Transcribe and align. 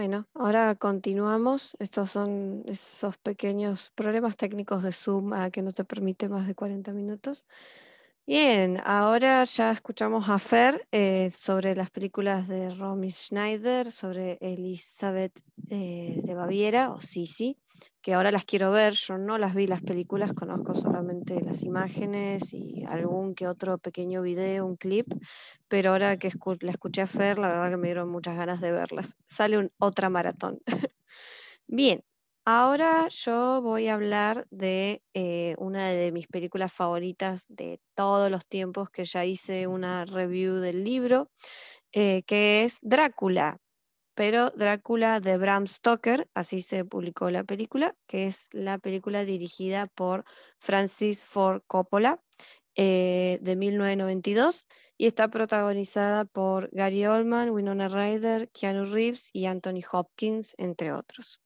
Bueno, 0.00 0.26
ahora 0.32 0.74
continuamos. 0.76 1.76
Estos 1.78 2.12
son 2.12 2.62
esos 2.64 3.18
pequeños 3.18 3.92
problemas 3.94 4.34
técnicos 4.34 4.82
de 4.82 4.92
Zoom 4.92 5.34
a 5.34 5.50
que 5.50 5.60
no 5.60 5.72
te 5.72 5.84
permite 5.84 6.30
más 6.30 6.46
de 6.46 6.54
40 6.54 6.94
minutos. 6.94 7.44
Bien, 8.26 8.80
ahora 8.86 9.44
ya 9.44 9.72
escuchamos 9.72 10.30
a 10.30 10.38
Fer 10.38 10.88
eh, 10.90 11.30
sobre 11.36 11.76
las 11.76 11.90
películas 11.90 12.48
de 12.48 12.74
Romy 12.74 13.10
Schneider, 13.10 13.92
sobre 13.92 14.38
Elizabeth 14.40 15.38
eh, 15.68 16.18
de 16.24 16.34
Baviera 16.34 16.92
o 16.92 17.02
Sisi, 17.02 17.58
que 18.02 18.14
ahora 18.14 18.30
las 18.30 18.44
quiero 18.44 18.70
ver. 18.70 18.94
Yo 18.94 19.18
no 19.18 19.38
las 19.38 19.54
vi 19.54 19.66
las 19.66 19.82
películas, 19.82 20.32
conozco 20.32 20.74
solamente 20.74 21.40
las 21.40 21.62
imágenes 21.62 22.52
y 22.52 22.84
algún 22.88 23.34
que 23.34 23.46
otro 23.46 23.78
pequeño 23.78 24.22
video, 24.22 24.66
un 24.66 24.76
clip, 24.76 25.06
pero 25.68 25.90
ahora 25.90 26.16
que 26.16 26.30
la 26.60 26.70
escuché 26.72 27.02
a 27.02 27.06
Fer, 27.06 27.38
la 27.38 27.48
verdad 27.48 27.70
que 27.70 27.76
me 27.76 27.88
dieron 27.88 28.10
muchas 28.10 28.36
ganas 28.36 28.60
de 28.60 28.72
verlas. 28.72 29.16
Sale 29.28 29.70
otra 29.78 30.10
maratón. 30.10 30.60
Bien, 31.66 32.02
Ahora 32.46 33.06
yo 33.10 33.60
voy 33.62 33.88
a 33.88 33.94
hablar 33.94 34.46
de 34.50 35.02
eh, 35.14 35.54
una 35.58 35.90
de 35.90 36.10
mis 36.10 36.26
películas 36.26 36.72
favoritas 36.72 37.46
de 37.48 37.80
todos 37.94 38.30
los 38.30 38.46
tiempos, 38.46 38.90
que 38.90 39.04
ya 39.04 39.24
hice 39.26 39.66
una 39.66 40.06
review 40.06 40.56
del 40.56 40.82
libro, 40.82 41.30
eh, 41.92 42.22
que 42.26 42.64
es 42.64 42.78
Drácula, 42.82 43.58
pero 44.20 44.50
Drácula 44.50 45.18
de 45.20 45.38
Bram 45.38 45.66
Stoker, 45.66 46.28
así 46.34 46.60
se 46.60 46.84
publicó 46.84 47.30
la 47.30 47.42
película, 47.42 47.94
que 48.06 48.26
es 48.26 48.50
la 48.52 48.76
película 48.76 49.24
dirigida 49.24 49.86
por 49.86 50.26
Francis 50.58 51.24
Ford 51.24 51.62
Coppola 51.66 52.20
eh, 52.74 53.38
de 53.40 53.56
1992 53.56 54.68
y 54.98 55.06
está 55.06 55.28
protagonizada 55.28 56.26
por 56.26 56.68
Gary 56.70 57.06
Oldman, 57.06 57.48
Winona 57.48 57.88
Ryder, 57.88 58.50
Keanu 58.50 58.84
Reeves 58.84 59.30
y 59.32 59.46
Anthony 59.46 59.80
Hopkins, 59.90 60.54
entre 60.58 60.92
otros. 60.92 61.40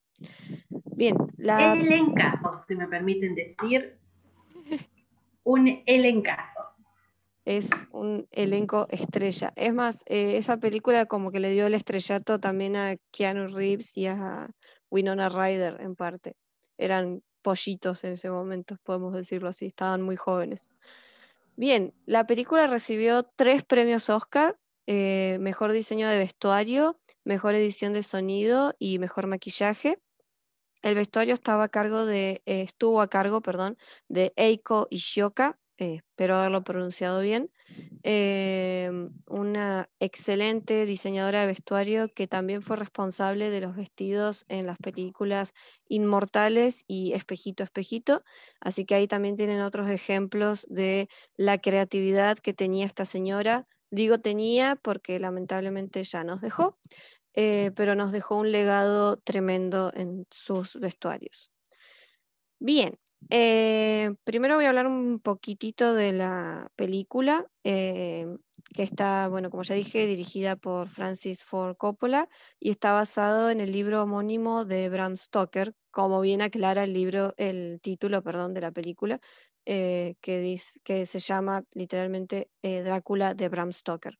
Bien, 0.97 1.17
la... 1.37 1.75
Elencazo, 1.75 2.65
si 2.67 2.75
me 2.75 2.89
permiten 2.89 3.37
decir. 3.37 4.01
Un 5.45 5.81
elencazo. 5.87 6.74
Es 7.45 7.69
un 7.93 8.27
elenco 8.31 8.87
estrella. 8.91 9.53
Es 9.57 9.75
más, 9.75 10.03
eh, 10.07 10.39
esa 10.39 10.57
película 10.57 11.07
como 11.07 11.31
que 11.31 11.41
le 11.41 11.51
dio 11.51 11.67
el 11.67 11.75
estrellato 11.75 12.41
también 12.41 12.77
a 12.77 12.97
Keanu 13.11 13.49
Reeves 13.49 13.97
y 13.97 14.07
a 14.07 14.51
Winona 14.91 15.29
Ryder 15.29 15.81
en 15.81 15.95
parte. 15.95 16.37
Eran 16.79 17.23
pollitos 17.43 18.03
en 18.05 18.13
ese 18.13 18.31
momento, 18.31 18.77
podemos 18.83 19.13
decirlo 19.15 19.51
así, 19.51 19.67
estaban 19.67 20.01
muy 20.01 20.17
jóvenes. 20.17 20.71
Bien, 21.57 21.95
la 22.07 22.27
película 22.27 22.67
recibió 22.67 23.23
tres 23.23 23.63
premios 23.63 24.11
Oscar, 24.11 24.59
eh, 24.87 25.37
mejor 25.41 25.73
diseño 25.73 26.09
de 26.09 26.19
vestuario, 26.19 26.99
mejor 27.23 27.55
edición 27.55 27.93
de 27.93 28.03
sonido 28.03 28.73
y 28.79 28.99
mejor 28.99 29.27
maquillaje. 29.27 30.01
El 30.83 30.97
vestuario 30.97 31.35
estaba 31.35 31.65
a 31.65 31.69
cargo 31.69 32.07
de, 32.07 32.43
eh, 32.47 32.63
estuvo 32.63 33.01
a 33.01 33.09
cargo 33.09 33.41
perdón, 33.41 33.79
de 34.09 34.33
Eiko 34.37 34.89
Ishioka, 34.91 35.59
eh, 35.79 35.97
espero 35.97 36.37
haberlo 36.37 36.63
pronunciado 36.65 37.21
bien, 37.21 37.51
em, 38.03 39.11
una 39.27 39.89
excelente 40.01 40.87
diseñadora 40.87 41.41
de 41.43 41.47
vestuario 41.49 42.09
que 42.15 42.27
también 42.29 42.63
fue 42.63 42.77
responsable 42.77 43.51
de 43.51 43.61
los 43.61 43.77
vestidos 43.77 44.45
en 44.49 44.67
las 44.67 44.79
películas 44.79 45.53
Inmortales 45.89 46.85
y 46.87 47.13
Espejito, 47.15 47.63
Espejito. 47.65 48.23
Así 48.61 48.85
que 48.85 48.95
ahí 48.95 49.09
también 49.09 49.37
tienen 49.37 49.61
otros 49.63 49.89
ejemplos 49.89 50.67
de 50.69 51.09
la 51.37 51.59
creatividad 51.59 52.39
que 52.39 52.55
tenía 52.55 52.87
esta 52.87 53.05
señora. 53.05 53.67
Digo 53.91 54.19
tenía 54.21 54.77
porque 54.77 55.19
lamentablemente 55.21 56.05
ya 56.05 56.25
nos 56.25 56.41
dejó, 56.41 56.79
eh, 57.35 57.73
pero 57.77 57.95
nos 57.97 58.13
dejó 58.13 58.37
un 58.39 58.53
legado 58.53 59.17
tremendo 59.19 59.91
en 59.95 60.27
sus 60.31 60.75
vestuarios. 60.81 61.51
Bien, 62.61 62.99
eh, 63.31 64.15
primero 64.25 64.57
voy 64.57 64.65
a 64.65 64.69
hablar 64.69 64.87
un 64.87 65.21
poquitito 65.21 65.95
de 65.95 66.13
la 66.13 66.69
película, 66.77 67.47
eh, 67.65 68.27
que 68.75 68.83
está, 68.83 69.29
bueno, 69.29 69.51
como 69.51 69.63
ya 69.63 69.75
dije, 69.75 70.07
dirigida 70.07 70.57
por 70.57 70.89
Francis 70.89 71.45
Ford 71.45 71.77
Coppola 71.77 72.29
y 72.61 72.71
está 72.71 72.93
basado 72.93 73.51
en 73.51 73.61
el 73.61 73.73
libro 73.73 74.03
homónimo 74.03 74.65
de 74.65 74.89
Bram 74.89 75.17
Stoker, 75.17 75.75
como 75.91 76.21
bien 76.21 76.43
aclara 76.43 76.85
el 76.85 76.93
libro, 76.93 77.35
el 77.37 77.81
título, 77.81 78.23
perdón, 78.23 78.55
de 78.55 78.61
la 78.61 78.73
película, 78.73 79.21
que, 79.65 80.17
dice, 80.23 80.81
que 80.85 81.07
se 81.07 81.19
llama 81.19 81.65
literalmente 81.73 82.51
Drácula 82.63 83.35
de 83.35 83.49
Bram 83.49 83.73
Stoker 83.73 84.19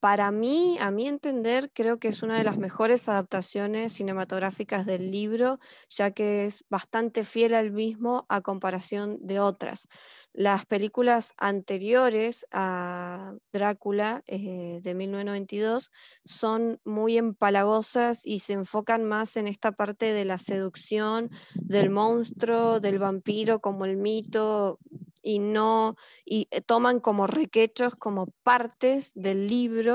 para 0.00 0.30
mí, 0.30 0.76
a 0.80 0.90
mi 0.90 1.08
entender, 1.08 1.70
creo 1.72 1.98
que 1.98 2.08
es 2.08 2.22
una 2.22 2.36
de 2.36 2.44
las 2.44 2.58
mejores 2.58 3.08
adaptaciones 3.08 3.94
cinematográficas 3.94 4.86
del 4.86 5.10
libro, 5.10 5.58
ya 5.88 6.10
que 6.10 6.46
es 6.46 6.64
bastante 6.68 7.24
fiel 7.24 7.54
al 7.54 7.72
mismo 7.72 8.26
a 8.28 8.40
comparación 8.40 9.18
de 9.20 9.40
otras. 9.40 9.88
Las 10.36 10.66
películas 10.66 11.32
anteriores 11.38 12.46
a 12.52 13.32
Drácula 13.54 14.22
eh, 14.26 14.80
de 14.82 14.94
1992 14.94 15.90
son 16.26 16.78
muy 16.84 17.16
empalagosas 17.16 18.26
y 18.26 18.40
se 18.40 18.52
enfocan 18.52 19.04
más 19.04 19.38
en 19.38 19.46
esta 19.46 19.72
parte 19.72 20.12
de 20.12 20.26
la 20.26 20.36
seducción 20.36 21.30
del 21.54 21.88
monstruo, 21.88 22.80
del 22.80 22.98
vampiro 22.98 23.60
como 23.60 23.86
el 23.86 23.96
mito 23.96 24.78
y 25.22 25.40
no 25.40 25.96
y 26.24 26.48
eh, 26.50 26.60
toman 26.60 27.00
como 27.00 27.26
requechos 27.26 27.96
como 27.96 28.26
partes 28.44 29.12
del 29.14 29.48
libro 29.48 29.85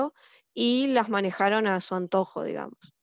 y 0.54 0.88
las 0.88 1.10
manejaron 1.10 1.68
a 1.68 1.82
su 1.82 1.96
antojo, 1.96 2.44
digamos. 2.44 2.94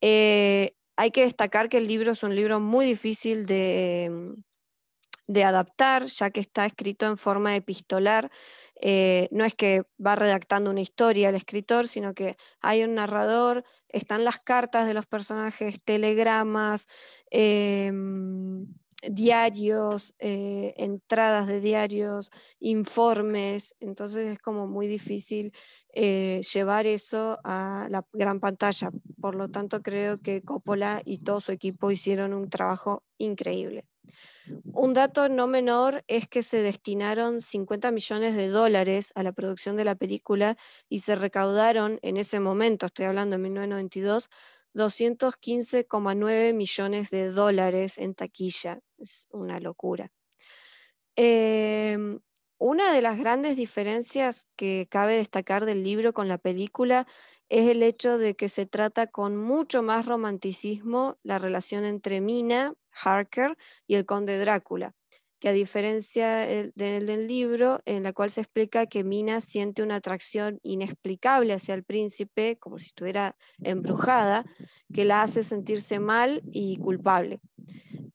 Eh, 0.00 0.74
hay 0.96 1.10
que 1.10 1.22
destacar 1.22 1.68
que 1.68 1.78
el 1.78 1.88
libro 1.88 2.12
es 2.12 2.22
un 2.22 2.34
libro 2.36 2.60
muy 2.60 2.86
difícil 2.86 3.46
de, 3.46 4.08
mm, 4.10 4.42
de 5.26 5.44
adaptar, 5.44 6.06
ya 6.06 6.30
que 6.30 6.40
está 6.40 6.66
escrito 6.66 7.06
en 7.06 7.16
forma 7.16 7.56
epistolar. 7.56 8.30
Eh, 8.80 9.28
no 9.30 9.44
es 9.44 9.54
que 9.54 9.84
va 10.04 10.16
redactando 10.16 10.70
una 10.70 10.80
historia 10.80 11.28
el 11.28 11.36
escritor, 11.36 11.86
sino 11.86 12.14
que 12.14 12.36
hay 12.60 12.82
un 12.82 12.94
narrador, 12.96 13.64
están 13.88 14.24
las 14.24 14.40
cartas 14.40 14.86
de 14.86 14.94
los 14.94 15.06
personajes, 15.06 15.80
telegramas, 15.84 16.86
em, 17.30 18.66
diarios, 19.08 20.14
eh, 20.18 20.74
entradas 20.76 21.46
de 21.46 21.60
diarios, 21.60 22.30
informes, 22.60 23.74
entonces 23.80 24.26
es 24.32 24.38
como 24.40 24.66
muy 24.66 24.86
difícil 24.88 25.52
eh, 25.92 26.40
llevar 26.52 26.86
eso 26.86 27.38
a 27.44 27.86
la 27.90 28.04
gran 28.12 28.40
pantalla. 28.40 28.90
Por 29.20 29.34
lo 29.34 29.48
tanto, 29.48 29.82
creo 29.82 30.20
que 30.20 30.42
Coppola 30.42 31.02
y 31.04 31.18
todo 31.18 31.40
su 31.40 31.52
equipo 31.52 31.90
hicieron 31.90 32.32
un 32.34 32.48
trabajo 32.50 33.04
increíble. 33.18 33.84
Un 34.72 34.94
dato 34.94 35.28
no 35.28 35.46
menor 35.46 36.04
es 36.08 36.26
que 36.28 36.42
se 36.42 36.58
destinaron 36.62 37.40
50 37.40 37.90
millones 37.92 38.34
de 38.36 38.48
dólares 38.48 39.12
a 39.14 39.22
la 39.22 39.32
producción 39.32 39.76
de 39.76 39.84
la 39.84 39.94
película 39.94 40.56
y 40.88 41.00
se 41.00 41.14
recaudaron 41.14 41.98
en 42.02 42.16
ese 42.16 42.40
momento, 42.40 42.86
estoy 42.86 43.04
hablando 43.06 43.36
de 43.36 43.42
1992, 43.42 44.28
215,9 44.74 46.54
millones 46.54 47.10
de 47.10 47.30
dólares 47.30 47.98
en 47.98 48.14
taquilla. 48.14 48.80
Es 48.98 49.26
una 49.30 49.60
locura. 49.60 50.10
Em, 51.16 52.20
una 52.62 52.92
de 52.92 53.02
las 53.02 53.18
grandes 53.18 53.56
diferencias 53.56 54.46
que 54.54 54.86
cabe 54.88 55.16
destacar 55.16 55.64
del 55.64 55.82
libro 55.82 56.12
con 56.12 56.28
la 56.28 56.38
película 56.38 57.08
es 57.48 57.68
el 57.68 57.82
hecho 57.82 58.18
de 58.18 58.36
que 58.36 58.48
se 58.48 58.66
trata 58.66 59.08
con 59.08 59.36
mucho 59.36 59.82
más 59.82 60.06
romanticismo 60.06 61.18
la 61.24 61.40
relación 61.40 61.84
entre 61.84 62.20
Mina, 62.20 62.74
Harker 62.92 63.58
y 63.88 63.96
el 63.96 64.06
conde 64.06 64.38
Drácula 64.38 64.94
que 65.40 65.48
a 65.48 65.52
diferencia 65.52 66.36
del, 66.76 67.26
libro, 67.26 67.80
en 67.84 68.04
la 68.04 68.12
cual 68.12 68.30
se 68.30 68.42
explica 68.42 68.86
que 68.86 69.02
Mina 69.02 69.40
siente 69.40 69.82
una 69.82 69.96
atracción 69.96 70.60
inexplicable 70.62 71.52
hacia 71.52 71.74
el 71.74 71.82
príncipe, 71.82 72.58
como 72.60 72.78
si 72.78 72.86
estuviera 72.86 73.34
embrujada, 73.58 74.44
que 74.94 75.04
la 75.04 75.22
hace 75.22 75.42
sentirse 75.42 75.98
mal 75.98 76.42
y 76.52 76.76
culpable. 76.76 77.40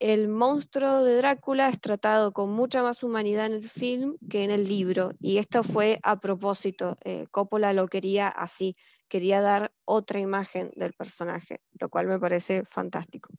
El 0.00 0.28
monstruo 0.28 1.02
de 1.02 1.16
Drácula 1.16 1.68
es 1.68 1.80
tratado 1.80 2.32
con 2.32 2.50
mucha 2.50 2.84
más 2.84 3.02
humanidad 3.02 3.46
en 3.46 3.54
el 3.54 3.68
film 3.68 4.16
que 4.30 4.44
en 4.44 4.52
el 4.52 4.68
libro, 4.68 5.10
y 5.18 5.38
esto 5.38 5.64
fue 5.64 5.98
a 6.04 6.20
propósito. 6.20 6.96
Eh, 7.04 7.26
Coppola 7.32 7.72
lo 7.72 7.88
quería 7.88 8.28
así, 8.28 8.76
quería 9.08 9.40
dar 9.40 9.72
otra 9.84 10.20
imagen 10.20 10.70
del 10.76 10.92
personaje, 10.92 11.62
lo 11.80 11.88
cual 11.88 12.06
me 12.06 12.20
parece 12.20 12.64
fantástico. 12.64 13.30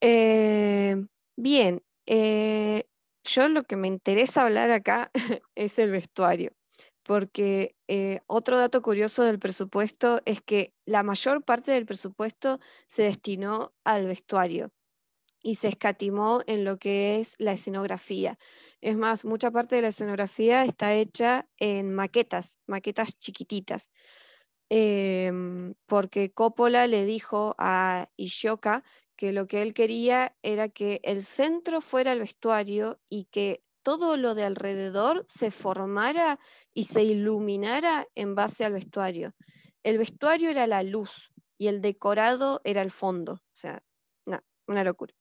Eh, 0.00 0.96
bien, 1.36 1.82
eh, 2.06 2.84
yo 3.24 3.48
lo 3.50 3.64
que 3.64 3.76
me 3.76 3.88
interesa 3.88 4.44
hablar 4.44 4.70
acá 4.70 5.10
es 5.54 5.78
el 5.78 5.90
vestuario, 5.90 6.52
porque 7.02 7.76
otro 8.26 8.58
dato 8.58 8.80
curioso 8.80 9.24
del 9.24 9.38
presupuesto 9.38 10.22
es 10.24 10.40
que 10.40 10.72
la 10.86 11.02
mayor 11.02 11.44
parte 11.44 11.72
del 11.72 11.84
presupuesto 11.84 12.60
se 12.86 13.02
destinó 13.02 13.74
al 13.84 14.06
vestuario 14.06 14.72
y 15.42 15.56
se 15.56 15.68
escatimó 15.68 16.42
en 16.46 16.64
lo 16.64 16.78
que 16.78 17.20
es 17.20 17.36
la 17.38 17.52
escenografía. 17.52 18.38
Es 18.80 18.96
más, 18.96 19.24
mucha 19.24 19.50
parte 19.50 19.76
de 19.76 19.82
la 19.82 19.88
escenografía 19.88 20.64
está 20.64 20.94
hecha 20.94 21.48
en 21.58 21.94
maquetas, 21.94 22.58
maquetas 22.66 23.18
chiquititas. 23.18 23.90
em, 24.70 25.74
porque 25.86 26.32
Coppola 26.32 26.86
le 26.88 27.04
dijo 27.04 27.54
a 27.58 28.08
Ishioka 28.16 28.82
que 29.16 29.32
lo 29.32 29.46
que 29.46 29.62
él 29.62 29.74
quería 29.74 30.36
era 30.42 30.68
que 30.68 31.00
el 31.04 31.22
centro 31.22 31.80
fuera 31.80 32.12
el 32.12 32.20
vestuario 32.20 33.00
y 33.08 33.26
que 33.26 33.62
todo 33.82 34.16
lo 34.16 34.34
de 34.34 34.44
alrededor 34.44 35.24
se 35.28 35.50
formara 35.52 36.40
y 36.74 36.84
se 36.84 37.04
iluminara 37.04 38.08
en 38.16 38.34
base 38.34 38.64
al 38.64 38.72
vestuario. 38.72 39.34
El 39.84 39.98
vestuario 39.98 40.50
era 40.50 40.66
la 40.66 40.82
luz 40.82 41.30
y 41.58 41.68
el 41.68 41.80
decorado 41.80 42.60
era 42.64 42.82
el 42.82 42.90
fondo. 42.90 43.34
O 43.34 43.54
sea, 43.54 43.82
una 44.66 44.84
locura. 44.84 45.14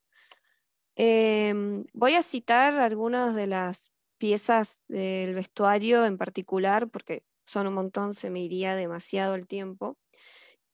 Em, 0.95 1.85
voy 1.93 2.13
a 2.13 2.23
citar 2.23 2.79
algunas 2.79 3.35
de 3.35 3.47
las 3.47 3.91
piezas 4.17 4.81
del 4.87 5.35
vestuario 5.35 6.05
en 6.05 6.17
particular, 6.17 6.89
porque 6.89 7.23
son 7.45 7.67
un 7.67 7.73
montón, 7.73 8.15
se 8.15 8.29
me 8.29 8.41
iría 8.41 8.75
demasiado 8.75 9.35
el 9.35 9.47
tiempo. 9.47 9.97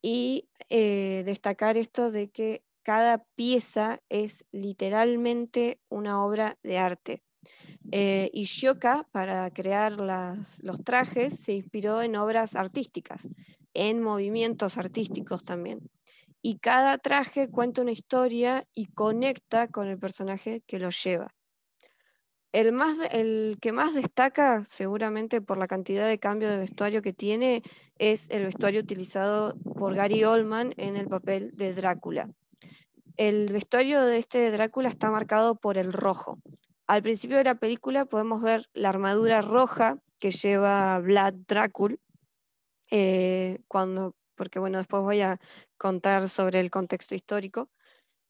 Y 0.01 0.49
eh, 0.69 1.23
destacar 1.25 1.77
esto 1.77 2.11
de 2.11 2.29
que 2.29 2.63
cada 2.83 3.25
pieza 3.35 3.99
es 4.09 4.45
literalmente 4.51 5.79
una 5.89 6.23
obra 6.23 6.57
de 6.63 6.77
arte. 6.77 7.23
Eh, 7.91 8.29
Ishioka, 8.33 9.07
para 9.11 9.49
crear 9.51 9.93
los 9.93 10.83
trajes, 10.83 11.39
se 11.39 11.53
inspiró 11.53 12.01
en 12.01 12.15
obras 12.15 12.55
artísticas, 12.55 13.27
en 13.73 14.01
movimientos 14.01 14.77
artísticos 14.77 15.43
también. 15.43 15.89
Y 16.41 16.57
cada 16.59 16.97
traje 16.97 17.49
cuenta 17.49 17.81
una 17.81 17.91
historia 17.91 18.67
y 18.73 18.87
conecta 18.87 19.67
con 19.67 19.87
el 19.87 19.99
personaje 19.99 20.63
que 20.65 20.79
lo 20.79 20.89
lleva. 20.89 21.35
El, 22.51 22.73
más, 22.73 22.97
el 23.11 23.57
que 23.61 23.71
más 23.71 23.93
destaca, 23.93 24.65
seguramente 24.67 25.39
por 25.39 25.57
la 25.57 25.67
cantidad 25.67 26.07
de 26.07 26.19
cambio 26.19 26.49
de 26.49 26.57
vestuario 26.57 27.01
que 27.01 27.13
tiene, 27.13 27.63
es 27.97 28.29
el 28.29 28.43
vestuario 28.43 28.81
utilizado 28.81 29.55
por 29.77 29.95
Gary 29.95 30.23
Oldman 30.23 30.73
en 30.77 30.97
el 30.97 31.07
papel 31.07 31.51
de 31.53 31.73
Drácula. 31.73 32.29
El 33.15 33.53
vestuario 33.53 34.03
de 34.03 34.17
este 34.17 34.51
Drácula 34.51 34.89
está 34.89 35.11
marcado 35.11 35.55
por 35.55 35.77
el 35.77 35.93
rojo. 35.93 36.39
Al 36.87 37.03
principio 37.03 37.37
de 37.37 37.45
la 37.45 37.55
película 37.55 38.05
podemos 38.05 38.41
ver 38.41 38.67
la 38.73 38.89
armadura 38.89 39.41
roja 39.41 39.99
que 40.19 40.31
lleva 40.31 40.99
Vlad 40.99 41.33
Drácula, 41.47 41.95
eh, 42.89 43.59
cuando, 43.69 44.15
porque 44.35 44.59
bueno, 44.59 44.77
después 44.79 45.03
voy 45.03 45.21
a 45.21 45.39
contar 45.81 46.29
sobre 46.29 46.59
el 46.59 46.69
contexto 46.69 47.15
histórico. 47.15 47.71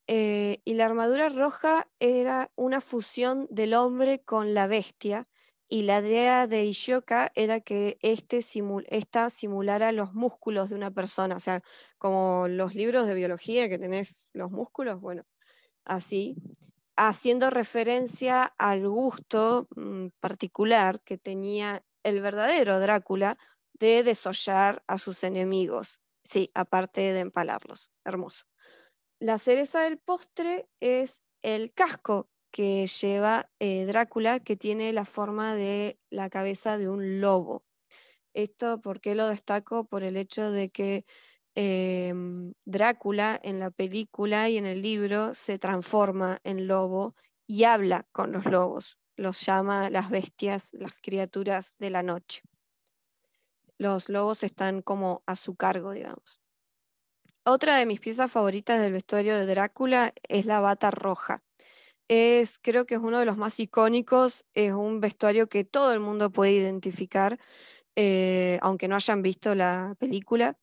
Eh, 0.07 0.61
y 0.65 0.75
la 0.75 0.85
armadura 0.85 1.27
roja 1.29 1.89
era 1.99 2.49
una 2.55 2.79
fusión 2.79 3.45
del 3.49 3.73
hombre 3.73 4.23
con 4.23 4.53
la 4.53 4.67
bestia, 4.67 5.27
y 5.67 5.83
la 5.83 5.99
idea 5.99 6.47
de 6.47 6.65
Ishioka 6.65 7.31
era 7.35 7.61
que 7.61 7.97
este 8.01 8.41
esta 8.89 9.29
simulara 9.29 9.91
los 9.91 10.13
músculos 10.13 10.69
de 10.69 10.75
una 10.75 10.91
persona, 10.91 11.35
o 11.37 11.39
sea, 11.39 11.61
como 11.97 12.47
los 12.49 12.75
libros 12.75 13.07
de 13.07 13.15
biología 13.15 13.69
que 13.69 13.79
tenés 13.79 14.29
los 14.33 14.51
músculos, 14.51 15.01
bueno, 15.01 15.23
así 15.85 16.35
haciendo 16.97 17.49
referencia 17.49 18.43
al 18.57 18.87
gusto 18.87 19.67
mm, 19.75 20.07
particular 20.19 21.01
que 21.03 21.17
tenía 21.17 21.83
el 22.03 22.21
verdadero 22.21 22.79
Drácula 22.79 23.37
de 23.73 24.03
desollar 24.03 24.83
a 24.87 24.97
sus 24.97 25.23
enemigos. 25.23 26.01
Sí, 26.23 26.51
aparte 26.53 27.01
de 27.13 27.19
empalarlos. 27.19 27.91
Hermoso. 28.05 28.45
La 29.19 29.37
cereza 29.37 29.81
del 29.81 29.99
postre 29.99 30.67
es 30.79 31.23
el 31.41 31.73
casco 31.73 32.29
que 32.51 32.87
lleva 32.87 33.49
eh, 33.59 33.85
Drácula, 33.85 34.39
que 34.39 34.55
tiene 34.55 34.93
la 34.93 35.05
forma 35.05 35.55
de 35.55 35.99
la 36.09 36.29
cabeza 36.29 36.77
de 36.77 36.89
un 36.89 37.21
lobo. 37.21 37.63
Esto, 38.33 38.81
¿por 38.81 39.01
qué 39.01 39.15
lo 39.15 39.27
destaco? 39.27 39.85
Por 39.85 40.03
el 40.03 40.17
hecho 40.17 40.51
de 40.51 40.69
que 40.69 41.05
Em, 41.55 42.53
Drácula 42.65 43.39
en 43.43 43.59
la 43.59 43.71
película 43.71 44.49
y 44.49 44.57
en 44.57 44.65
el 44.65 44.81
libro 44.81 45.35
se 45.35 45.59
transforma 45.59 46.39
en 46.43 46.67
lobo 46.67 47.15
y 47.45 47.65
habla 47.65 48.07
con 48.13 48.31
los 48.31 48.45
lobos, 48.45 48.97
los 49.17 49.45
llama 49.45 49.89
las 49.89 50.09
bestias, 50.09 50.69
las 50.73 50.99
criaturas 50.99 51.75
de 51.77 51.89
la 51.89 52.03
noche. 52.03 52.41
Los 53.81 54.09
lobos 54.09 54.43
están 54.43 54.81
como 54.81 55.23
a 55.25 55.35
su 55.35 55.55
cargo, 55.55 55.91
digamos. 55.91 56.39
Otra 57.43 57.77
de 57.77 57.85
mis 57.85 57.99
piezas 57.99 58.31
favoritas 58.31 58.79
del 58.79 58.93
vestuario 58.93 59.35
de 59.35 59.47
Drácula 59.47 60.13
es 60.27 60.45
la 60.45 60.59
bata 60.59 60.91
roja. 60.91 61.43
Es, 62.07 62.59
creo 62.59 62.85
que 62.85 62.95
es 62.95 63.01
uno 63.01 63.19
de 63.19 63.25
los 63.25 63.37
más 63.37 63.59
icónicos, 63.59 64.45
es 64.53 64.73
un 64.73 64.99
vestuario 64.99 65.47
que 65.47 65.63
todo 65.63 65.93
el 65.93 65.99
mundo 65.99 66.29
puede 66.29 66.51
identificar, 66.51 67.39
eh, 67.95 68.59
aunque 68.61 68.87
no 68.87 68.95
hayan 68.95 69.21
visto 69.21 69.55
la 69.55 69.95
película 69.97 70.57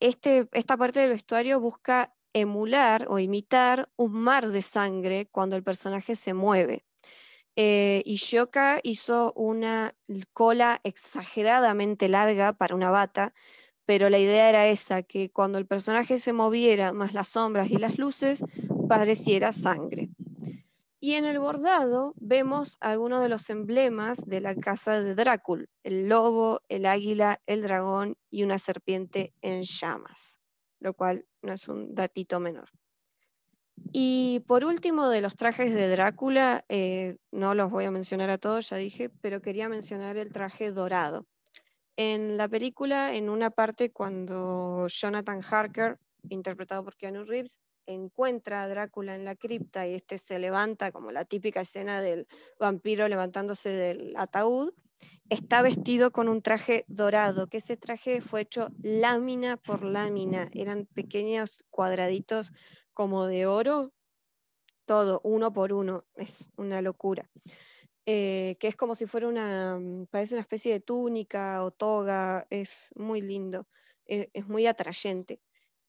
este, 0.00 0.48
esta 0.52 0.76
parte 0.76 1.00
del 1.00 1.10
vestuario 1.10 1.60
busca 1.60 2.14
emular 2.32 3.06
o 3.08 3.18
imitar 3.18 3.88
un 3.96 4.12
mar 4.12 4.48
de 4.48 4.62
sangre 4.62 5.26
cuando 5.30 5.56
el 5.56 5.62
personaje 5.62 6.16
se 6.16 6.34
mueve. 6.34 6.84
Eh, 7.56 8.02
y 8.04 8.16
Shoka 8.16 8.80
hizo 8.82 9.32
una 9.34 9.94
cola 10.34 10.80
exageradamente 10.84 12.08
larga 12.08 12.52
para 12.52 12.74
una 12.74 12.90
bata, 12.90 13.32
pero 13.86 14.10
la 14.10 14.18
idea 14.18 14.50
era 14.50 14.66
esa, 14.66 15.02
que 15.02 15.30
cuando 15.30 15.56
el 15.56 15.66
personaje 15.66 16.18
se 16.18 16.34
moviera, 16.34 16.92
más 16.92 17.14
las 17.14 17.28
sombras 17.28 17.70
y 17.70 17.78
las 17.78 17.98
luces, 17.98 18.44
pareciera 18.88 19.52
sangre. 19.52 20.10
Y 21.00 21.12
en 21.14 21.24
el 21.24 21.38
bordado 21.38 22.14
vemos 22.16 22.76
algunos 22.80 23.22
de 23.22 23.28
los 23.28 23.48
emblemas 23.48 24.18
de 24.26 24.40
la 24.40 24.54
casa 24.54 25.00
de 25.00 25.14
Drácula, 25.14 25.66
el 25.82 26.08
lobo, 26.08 26.62
el 26.68 26.84
águila, 26.84 27.40
el 27.46 27.62
dragón 27.62 28.18
y 28.30 28.42
una 28.42 28.58
serpiente 28.58 29.32
en 29.40 29.62
llamas, 29.62 30.40
lo 30.80 30.94
cual 30.94 31.26
no 31.42 31.52
es 31.52 31.68
un 31.68 31.94
datito 31.94 32.40
menor. 32.40 32.70
Y 33.92 34.40
por 34.46 34.64
último, 34.64 35.08
de 35.08 35.20
los 35.20 35.36
trajes 35.36 35.74
de 35.74 35.88
Drácula, 35.88 36.64
eh, 36.68 37.16
no 37.30 37.54
los 37.54 37.70
voy 37.70 37.84
a 37.84 37.90
mencionar 37.90 38.30
a 38.30 38.38
todos, 38.38 38.70
ya 38.70 38.76
dije, 38.76 39.10
pero 39.20 39.40
quería 39.40 39.68
mencionar 39.68 40.16
el 40.16 40.32
traje 40.32 40.70
dorado. 40.70 41.26
En 41.96 42.36
la 42.36 42.48
película, 42.48 43.14
en 43.14 43.30
una 43.30 43.50
parte 43.50 43.90
cuando 43.90 44.86
Jonathan 44.88 45.42
Harker, 45.42 45.98
interpretado 46.28 46.84
por 46.84 46.96
Keanu 46.96 47.24
Reeves, 47.24 47.60
encuentra 47.86 48.62
a 48.62 48.68
Drácula 48.68 49.14
en 49.14 49.24
la 49.24 49.36
cripta 49.36 49.86
y 49.86 49.94
este 49.94 50.18
se 50.18 50.38
levanta, 50.38 50.92
como 50.92 51.12
la 51.12 51.24
típica 51.24 51.62
escena 51.62 52.00
del 52.00 52.26
vampiro 52.58 53.08
levantándose 53.08 53.72
del 53.72 54.12
ataúd, 54.16 54.74
está 55.30 55.62
vestido 55.62 56.10
con 56.10 56.28
un 56.28 56.42
traje 56.42 56.84
dorado, 56.88 57.46
que 57.46 57.58
ese 57.58 57.76
traje 57.76 58.20
fue 58.20 58.42
hecho 58.42 58.68
lámina 58.82 59.56
por 59.56 59.84
lámina, 59.84 60.48
eran 60.52 60.86
pequeños 60.86 61.64
cuadraditos 61.70 62.52
como 62.96 63.26
de 63.26 63.44
oro, 63.44 63.92
todo, 64.86 65.20
uno 65.22 65.52
por 65.52 65.74
uno, 65.74 66.06
es 66.14 66.48
una 66.56 66.80
locura. 66.80 67.30
Eh, 68.06 68.56
que 68.58 68.68
es 68.68 68.76
como 68.76 68.94
si 68.94 69.04
fuera 69.04 69.28
una, 69.28 69.78
mm, 69.78 70.06
parece 70.06 70.34
una 70.34 70.40
especie 70.40 70.72
de 70.72 70.80
túnica 70.80 71.62
o 71.62 71.72
toga, 71.72 72.46
es 72.48 72.88
muy 72.94 73.20
lindo, 73.20 73.66
eh, 74.06 74.30
es 74.32 74.48
muy 74.48 74.66
atrayente. 74.66 75.42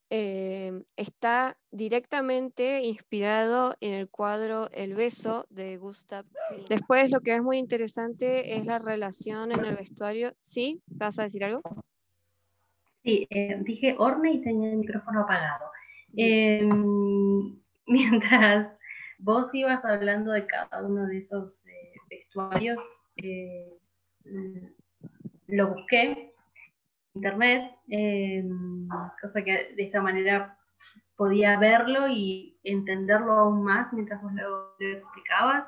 Em, 0.09 0.83
está 0.97 1.57
directamente 1.71 2.81
inspirado 2.83 3.75
en 3.79 3.93
el 3.93 4.09
cuadro 4.09 4.69
El 4.73 4.93
beso 4.93 5.45
de 5.49 5.77
Gustav 5.77 6.25
Klimt. 6.49 6.67
Después 6.67 7.09
lo 7.09 7.21
que 7.21 7.35
es 7.35 7.41
muy 7.41 7.57
interesante 7.57 8.57
es 8.57 8.65
la 8.65 8.79
relación 8.79 9.53
en 9.53 9.63
el 9.63 9.77
vestuario. 9.77 10.33
¿Sí? 10.41 10.81
¿Vas 10.87 11.19
a 11.19 11.23
decir 11.23 11.45
algo? 11.45 11.61
Sí, 13.03 13.27
eh, 13.29 13.57
dije 13.63 13.95
Orne 13.97 14.33
y 14.33 14.41
tenía 14.41 14.71
el 14.71 14.77
micrófono 14.77 15.21
apagado. 15.21 15.76
Em, 16.17 17.59
mientras 17.87 18.75
vos 19.19 19.53
ibas 19.53 19.85
hablando 19.85 20.31
de 20.31 20.47
cada 20.47 20.83
uno 20.83 21.05
de 21.05 21.19
esos 21.19 21.63
eh, 21.67 21.93
vestuarios, 22.09 22.79
eh, 23.17 23.71
lo 25.47 25.75
busqué 25.75 26.33
internet, 27.13 27.71
em, 27.87 28.87
cosa 29.21 29.43
que 29.43 29.73
de 29.75 29.83
esta 29.83 30.01
manera 30.01 30.57
podía 31.15 31.57
verlo 31.59 32.07
y 32.07 32.59
entenderlo 32.63 33.33
aún 33.33 33.63
más 33.63 33.93
mientras 33.93 34.21
vos 34.21 34.33
lo, 34.33 34.75
explicabas. 34.79 35.67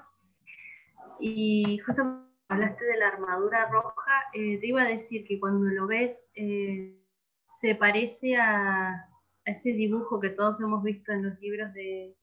Y 1.19 1.77
justo 1.79 2.25
hablaste 2.47 2.85
de 2.85 2.97
la 2.97 3.09
armadura 3.09 3.69
roja, 3.69 4.23
eh, 4.33 4.59
te 4.59 4.67
iba 4.67 4.81
a 4.81 4.87
decir 4.87 5.25
que 5.27 5.39
cuando 5.39 5.65
lo 5.65 5.85
ves 5.85 6.27
se 6.33 7.75
parece 7.75 8.37
a, 8.37 9.09
ese 9.45 9.71
dibujo 9.71 10.19
que 10.19 10.29
todos 10.29 10.59
hemos 10.61 10.83
visto 10.83 11.11
en 11.11 11.23
los 11.23 11.39
libros 11.39 11.73
de, 11.73 12.15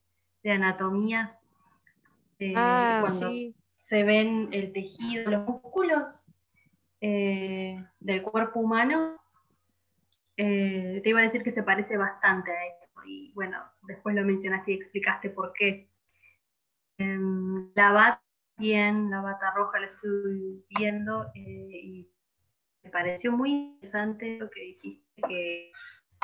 anatomía, 0.44 1.36
eh, 2.38 2.52
ah, 2.54 3.00
cuando 3.02 3.32
se 3.76 4.04
ven 4.04 4.48
el 4.52 4.72
tejido, 4.72 5.28
los 5.28 5.44
músculos 5.44 6.32
eh, 7.00 7.84
del 7.98 8.22
cuerpo 8.22 8.60
humano, 8.60 9.16
eh, 10.36 11.00
te 11.02 11.08
iba 11.08 11.18
a 11.18 11.24
decir 11.24 11.42
que 11.42 11.50
se 11.50 11.64
parece 11.64 11.96
bastante 11.96 12.52
a 12.52 12.66
esto. 12.66 12.86
Y 13.04 13.32
bueno, 13.34 13.58
después 13.88 14.14
lo 14.14 14.24
mencionaste 14.24 14.70
y 14.70 14.74
explicaste 14.74 15.30
por 15.30 15.52
qué. 15.52 15.90
la 16.98 17.90
bata 17.90 18.22
bien, 18.56 19.10
la 19.10 19.20
bata 19.20 19.50
roja 19.54 19.80
la 19.80 19.86
estoy 19.86 20.64
viendo 20.68 21.26
y 21.34 22.08
me 22.86 22.90
pareció 22.90 23.32
muy 23.32 23.50
interesante 23.50 24.38
lo 24.38 24.48
que 24.48 24.60
dijiste, 24.60 25.22
que 25.28 25.72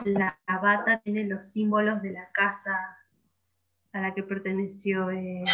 la 0.04 0.38
bata 0.46 1.00
tiene 1.00 1.24
los 1.24 1.52
símbolos 1.52 2.02
de 2.02 2.12
la 2.12 2.30
casa 2.32 2.98
a 3.92 4.00
la 4.00 4.14
que 4.14 4.22
perteneció 4.22 5.10
eh, 5.10 5.44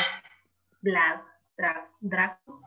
Vlad 0.80 1.20
Draco. 2.00 2.62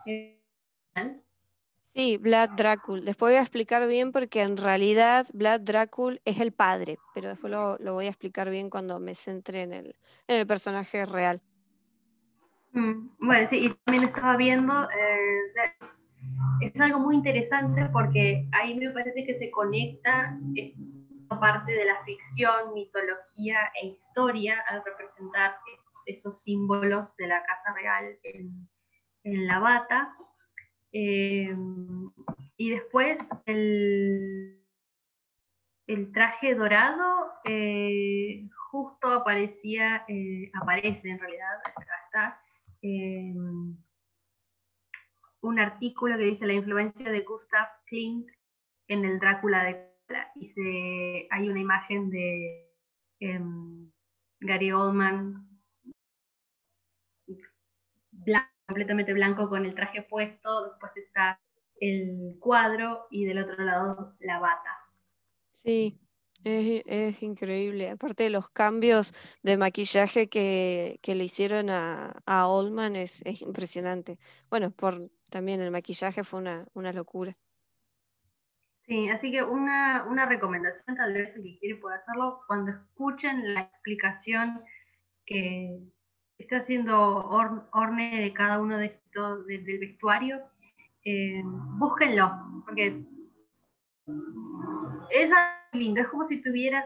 Sí, 1.94 2.18
Vlad 2.18 2.52
Dracul. 2.52 3.04
Después 3.04 3.34
voy 3.34 3.38
a 3.38 3.42
explicar 3.42 3.86
bien 3.88 4.12
porque 4.12 4.44
en 4.44 4.56
realidad 4.56 5.28
Vlad 5.34 5.60
Dracul 5.60 6.22
es 6.24 6.40
el 6.40 6.54
padre, 6.54 6.98
pero 7.14 7.30
después 7.30 7.52
lo, 7.52 7.78
voy 7.94 8.06
a 8.06 8.10
explicar 8.10 8.50
bien 8.50 8.70
cuando 8.70 9.00
me 9.00 9.14
centre 9.14 9.64
en 9.64 9.74
el, 9.74 9.96
en 10.28 10.40
el 10.40 10.48
personaje 10.48 11.06
real. 11.06 11.42
Mm, 12.72 13.10
bueno, 13.20 13.50
sí, 13.50 13.66
y 13.66 13.74
también 13.84 14.06
estaba 14.06 14.38
viendo, 14.38 14.90
eh, 14.90 15.72
es, 16.62 16.80
algo 16.80 17.00
muy 17.00 17.16
interesante 17.16 17.90
porque 17.92 18.48
ahí 18.54 18.78
me 18.78 18.92
parece 18.92 19.26
que 19.26 19.38
se 19.38 19.52
conecta 19.52 20.38
parte 21.40 21.72
de 21.72 21.86
la 21.86 22.04
ficción, 22.04 22.74
mitología 22.74 23.72
e 23.82 23.88
historia 23.88 24.64
al 24.68 24.84
representar 24.84 25.56
esos 26.06 26.42
símbolos 26.44 27.16
de 27.18 27.28
la 27.28 27.44
casa 27.44 27.74
real 27.74 28.18
en, 28.24 28.68
la 29.48 29.60
bata. 29.60 30.16
Eh, 30.92 31.56
y 32.58 32.70
después 32.72 33.20
el, 33.46 34.58
traje 36.14 36.56
dorado 36.56 37.32
eh, 37.46 38.48
justo 38.72 39.12
aparecía, 39.12 40.06
aparece 40.62 41.10
en 41.10 41.20
realidad, 41.20 41.60
acá 41.66 41.86
está, 42.06 42.42
un 45.42 45.60
artículo 45.60 46.18
que 46.18 46.24
dice 46.24 46.48
la 46.48 46.54
influencia 46.54 47.12
de 47.12 47.22
Gustav 47.22 47.68
Klimt 47.86 48.30
en 48.88 49.06
el 49.06 49.20
Drácula 49.20 49.64
de 49.64 49.91
y 50.36 50.50
se, 50.50 51.28
hay 51.30 51.50
una 51.50 51.60
imagen 51.60 52.10
de 52.10 52.70
em, 53.20 53.92
Gary 54.40 54.72
Oldman 54.72 55.48
completamente 58.68 59.14
blanco 59.14 59.50
con 59.50 59.66
el 59.66 59.76
traje 59.76 60.02
puesto, 60.02 60.70
después 60.70 60.92
está 60.96 61.40
el 61.80 62.38
cuadro 62.40 63.08
y 63.10 63.26
del 63.26 63.40
otro 63.40 63.64
lado 63.64 64.16
la 64.20 64.40
bata. 64.40 64.78
Sí, 65.52 66.00
es, 66.44 67.22
increíble. 67.22 67.90
Aparte 67.90 68.24
de 68.24 68.30
los 68.30 68.50
cambios 68.50 69.14
de 69.44 69.58
maquillaje 69.58 70.30
que, 70.30 71.00
le 71.04 71.24
hicieron 71.24 71.70
a, 71.70 72.22
a 72.26 72.48
Oldman 72.48 72.96
es, 72.96 73.22
impresionante. 73.42 74.18
Bueno, 74.50 74.72
por 74.72 75.10
también 75.30 75.62
el 75.62 75.72
maquillaje 75.72 76.24
fue 76.24 76.40
una, 76.40 76.94
locura. 76.94 77.38
Sí, 78.88 79.10
así 79.10 79.32
que 79.32 79.44
una, 79.44 80.26
recomendación, 80.26 80.96
tal 80.96 81.14
vez 81.14 81.36
el 81.36 81.44
que 81.44 81.60
quiere 81.60 81.76
puede 81.76 81.98
hacerlo, 81.98 82.42
cuando 82.48 82.72
escuchen 82.72 83.54
la 83.54 83.62
explicación 83.62 84.62
que 85.26 85.80
está 86.38 86.58
haciendo 86.58 87.28
Orne 87.72 88.22
de 88.22 88.34
cada 88.34 88.60
uno 88.60 88.78
de 88.78 88.88
estos 88.88 89.46
del 89.48 89.80
vestuario, 89.80 90.42
eh, 91.04 91.42
búsquenlo, 91.44 92.64
porque 92.66 93.04
es 95.12 95.32
lindo, 95.74 96.02
es 96.02 96.08
como 96.08 96.28
si 96.28 96.42
tuvieras 96.42 96.86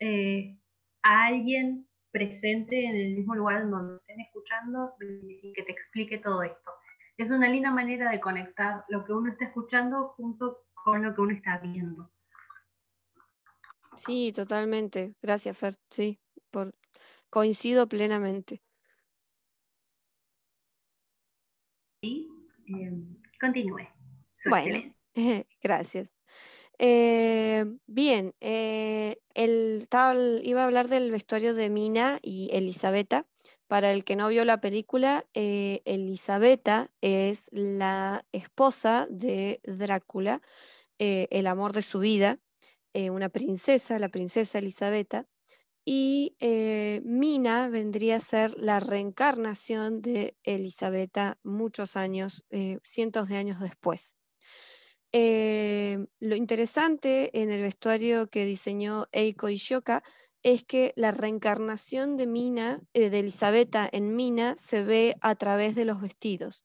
eh, 0.00 0.56
a 1.02 1.26
alguien 1.26 1.86
presente 2.10 2.84
en 2.84 2.96
el 2.96 3.14
mismo 3.16 3.34
lugar 3.34 3.68
donde 3.68 3.96
estén 3.96 4.20
escuchando 4.20 4.94
y 5.00 5.52
que 5.52 5.62
te 5.62 5.72
explique 5.72 6.18
todo 6.18 6.42
esto. 6.42 6.70
Es 7.16 7.30
una 7.30 7.48
linda 7.48 7.70
manera 7.70 8.10
de 8.10 8.20
conectar 8.20 8.84
lo 8.88 9.04
que 9.04 9.12
uno 9.12 9.30
está 9.30 9.46
escuchando 9.46 10.08
junto 10.16 10.58
con 10.84 11.02
lo 11.02 11.14
que 11.14 11.20
uno 11.20 11.32
está 11.32 11.58
viendo. 11.58 12.10
Sí, 13.96 14.32
totalmente. 14.32 15.14
Gracias, 15.20 15.58
Fer. 15.58 15.78
Sí, 15.90 16.20
por... 16.50 16.74
coincido 17.30 17.88
plenamente. 17.88 18.62
Sí, 22.02 22.28
em, 22.66 23.20
continúe. 23.40 23.88
Bueno, 24.44 24.94
gracias. 25.62 26.14
Eh, 26.78 27.64
bien, 27.86 28.34
eh, 28.40 29.18
el, 29.34 29.88
iba 30.44 30.62
a 30.62 30.64
hablar 30.64 30.88
del 30.88 31.10
vestuario 31.10 31.54
de 31.54 31.70
Mina 31.70 32.20
y 32.22 32.50
Elisabetta. 32.52 33.26
Para 33.68 33.92
el 33.92 34.04
que 34.04 34.16
no 34.16 34.28
vio 34.28 34.44
la 34.44 34.60
película, 34.60 35.26
eh, 35.34 35.82
Elisabetta 35.84 36.90
es 37.00 37.48
la 37.52 38.26
esposa 38.32 39.06
de 39.10 39.60
Drácula, 39.62 40.42
el 40.98 41.46
amor 41.46 41.72
de 41.74 41.82
su 41.82 42.00
vida, 42.00 42.40
una 42.92 43.28
princesa, 43.28 44.00
la 44.00 44.08
princesa 44.08 44.58
Elisabetta. 44.58 45.28
Y 45.84 46.34
Mina 47.04 47.68
vendría 47.68 48.16
a 48.16 48.20
ser 48.20 48.58
la 48.58 48.80
reencarnación 48.80 50.02
de 50.02 50.36
Elisabetta 50.42 51.38
muchos 51.44 51.96
años, 51.96 52.44
cientos 52.82 53.28
de 53.28 53.36
años 53.36 53.60
después. 53.60 54.18
Eh, 55.12 56.06
lo 56.20 56.36
interesante 56.36 57.30
en 57.40 57.50
el 57.50 57.62
vestuario 57.62 58.28
que 58.28 58.44
diseñó 58.44 59.06
Eiko 59.12 59.48
Ishioka 59.48 60.02
es 60.42 60.64
que 60.64 60.92
la 60.96 61.10
reencarnación 61.10 62.16
de 62.16 62.26
Mina, 62.26 62.80
eh, 62.94 63.10
de 63.10 63.20
Elisabetta 63.20 63.88
en 63.90 64.16
Mina, 64.16 64.54
se 64.56 64.82
ve 64.82 65.16
a 65.20 65.34
través 65.34 65.74
de 65.74 65.84
los 65.84 66.00
vestidos. 66.00 66.64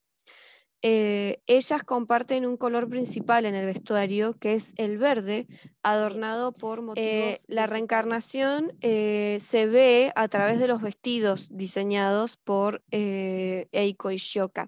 Eh, 0.86 1.42
ellas 1.48 1.84
comparten 1.84 2.46
un 2.46 2.58
color 2.58 2.90
principal 2.90 3.46
en 3.46 3.56
el 3.56 3.66
vestuario, 3.66 4.38
que 4.38 4.54
es 4.54 4.74
el 4.76 4.98
verde, 4.98 5.48
adornado 5.82 6.52
por 6.52 6.82
motivos. 6.82 7.40
la 7.48 7.68
reencarnación 7.68 8.74
se 8.82 9.68
ve 9.72 10.12
a 10.16 10.28
través 10.28 10.60
de 10.60 10.68
los 10.68 10.82
vestidos 10.82 11.48
diseñados 11.50 12.36
por 12.36 12.84
Eiko 12.92 14.12
Ishioka 14.12 14.68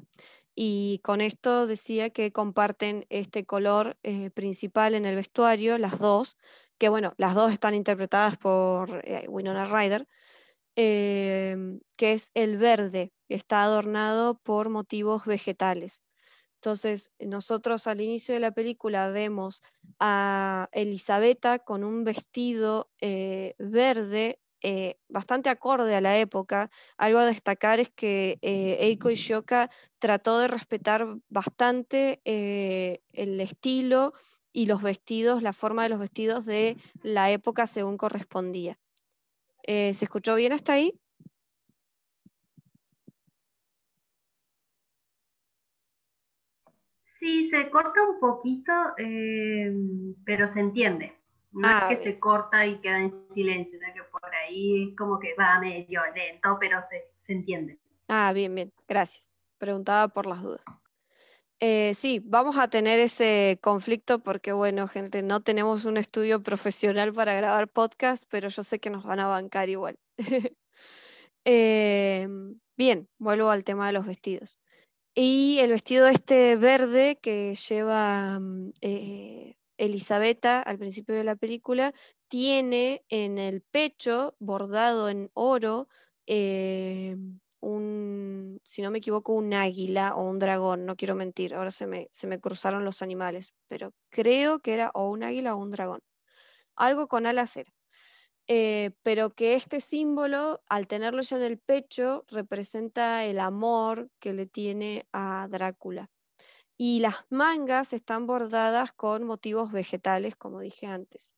y 0.55 1.01
con 1.03 1.19
esto 1.19 1.67
decía 1.67 2.09
que 2.09 2.31
comparten 2.31 3.05
este 3.09 3.45
color 3.45 3.97
eh, 4.03 4.29
principal 4.31 4.95
en 4.95 5.05
el 5.05 5.15
vestuario, 5.15 5.77
las 5.77 5.99
dos, 5.99 6.37
que 6.77 6.89
bueno, 6.89 7.13
las 7.17 7.35
dos 7.35 7.51
están 7.51 7.75
interpretadas 7.75 8.37
por 8.37 9.01
eh, 9.05 9.25
Winona 9.29 9.65
Ryder, 9.67 10.07
em, 10.75 11.79
que 11.97 12.13
es 12.13 12.31
el 12.33 12.57
verde, 12.57 13.13
está 13.29 13.63
adornado 13.63 14.39
por 14.39 14.69
motivos 14.69 15.25
vegetales. 15.25 16.03
Entonces, 16.65 17.11
nosotros 17.19 17.85
al 17.85 18.01
inicio 18.01 18.33
de 18.33 18.39
la 18.39 18.51
película 18.51 19.11
vemos 19.11 19.61
a 19.99 20.67
Elisabetta 20.71 21.59
con 21.59 21.83
un 21.83 22.03
vestido 22.03 22.89
eh, 23.01 23.53
verde 23.59 24.39
eh, 24.63 24.95
bastante 25.07 25.49
acorde 25.49 25.95
a 25.95 26.01
la 26.01 26.17
época. 26.17 26.71
Algo 26.97 27.19
a 27.19 27.25
destacar 27.27 27.79
es 27.79 27.91
que 27.91 28.39
eh, 28.41 28.77
Eiko 28.79 29.11
Ishioka 29.11 29.69
trató 29.99 30.39
de 30.39 30.47
respetar 30.47 31.05
bastante 31.29 32.21
el 32.25 33.41
estilo 33.41 34.13
y 34.55 34.67
los 34.67 34.81
vestidos, 34.81 35.43
la 35.43 35.51
forma 35.51 35.83
de 35.83 35.89
los 35.89 35.99
vestidos 35.99 36.45
de 36.45 36.77
la 37.03 37.29
época 37.29 37.67
según 37.67 37.97
correspondía. 37.97 38.79
¿Se 39.65 39.89
escuchó 39.91 40.35
bien 40.35 40.53
hasta 40.53 40.73
ahí? 40.73 40.97
Sí, 47.19 47.49
se 47.49 47.69
corta 47.69 48.01
un 48.01 48.19
poquito, 48.21 48.71
pero 50.23 50.47
se 50.47 50.59
entiende. 50.61 51.13
No 51.51 51.67
es 51.67 51.75
ah, 51.75 51.87
que 51.89 51.97
se 51.97 52.17
corta 52.17 52.65
y 52.65 52.77
queda 52.79 52.99
en 52.99 53.27
silencio, 53.31 53.77
que 53.79 54.03
por 54.03 54.33
ahí 54.35 54.95
como 54.95 55.19
que 55.19 55.33
va 55.35 55.59
medio 55.59 56.01
lento, 56.13 56.57
pero 56.59 56.79
se, 56.89 57.33
entiende. 57.33 57.77
Ah, 58.07 58.31
bien, 58.33 58.55
bien, 58.55 58.71
gracias. 58.87 59.31
Preguntaba 59.57 60.07
por 60.07 60.27
las 60.27 60.41
dudas. 60.41 60.63
Eh, 61.61 61.93
sí, 61.95 62.21
vamos 62.25 62.57
a 62.57 62.67
tener 62.67 62.99
ese 62.99 63.57
conflicto 63.61 64.19
porque, 64.19 64.51
bueno, 64.51 64.87
gente, 64.87 65.23
no 65.23 65.41
tenemos 65.41 65.85
un 65.85 65.97
estudio 65.97 66.43
profesional 66.43 67.13
para 67.13 67.33
grabar 67.33 67.69
podcast, 67.69 68.23
pero 68.29 68.49
yo 68.49 68.61
sé 68.63 68.79
que 68.79 68.89
nos 68.89 69.03
van 69.03 69.19
a 69.19 69.27
bancar 69.27 69.69
igual. 69.69 69.97
Em, 71.47 72.59
bien, 72.77 73.07
vuelvo 73.19 73.51
al 73.51 73.63
tema 73.63 73.87
de 73.87 73.93
los 73.93 74.05
vestidos. 74.05 74.59
Y 75.15 75.59
el 75.61 75.71
vestido 75.71 76.07
este 76.07 76.55
verde 76.57 77.19
que 77.21 77.55
lleva 77.55 78.39
mm, 78.39 78.73
eh, 78.81 79.55
Elisabetta, 79.77 80.61
al 80.61 80.79
principio 80.79 81.15
de 81.15 81.23
la 81.25 81.35
película, 81.35 81.93
tiene 82.29 83.03
en 83.09 83.37
el 83.39 83.61
pecho, 83.61 84.35
bordado 84.39 85.09
en 85.09 85.31
oro, 85.33 85.87
eh, 86.27 87.17
un, 87.65 88.59
si 88.65 88.81
no 88.81 88.91
me 88.91 88.99
equivoco, 88.99 89.33
un 89.33 89.53
águila 89.53 90.15
o 90.15 90.23
un 90.29 90.39
dragón, 90.39 90.85
no 90.85 90.95
quiero 90.95 91.15
mentir, 91.15 91.55
ahora 91.55 91.71
se 91.71 91.87
me, 91.87 92.09
se 92.11 92.27
me 92.27 92.39
cruzaron 92.39 92.85
los 92.85 93.01
animales, 93.01 93.53
pero 93.67 93.93
creo 94.09 94.59
que 94.59 94.73
era 94.73 94.91
o 94.93 95.09
un 95.09 95.23
águila 95.23 95.55
o 95.55 95.59
un 95.59 95.71
dragón. 95.71 96.01
Algo 96.75 97.07
con 97.07 97.27
alas 97.27 97.57
era. 97.57 97.71
Eh, 98.47 98.91
pero 99.03 99.31
que 99.31 99.55
este 99.55 99.81
símbolo, 99.81 100.61
al 100.69 100.87
tenerlo 100.87 101.21
ya 101.23 101.37
en 101.37 101.43
el 101.43 101.59
pecho, 101.59 102.25
representa 102.29 103.25
el 103.25 103.39
amor 103.39 104.09
que 104.19 104.33
le 104.33 104.45
tiene 104.47 105.07
a 105.13 105.47
Drácula. 105.49 106.09
y 106.77 106.99
las 106.99 107.15
mangas 107.29 107.93
están 107.93 108.27
bordadas 108.27 108.93
con 108.93 109.23
motivos 109.25 109.71
vegetales, 109.71 110.35
como 110.35 110.59
dije 110.61 110.87
antes. 110.87 111.33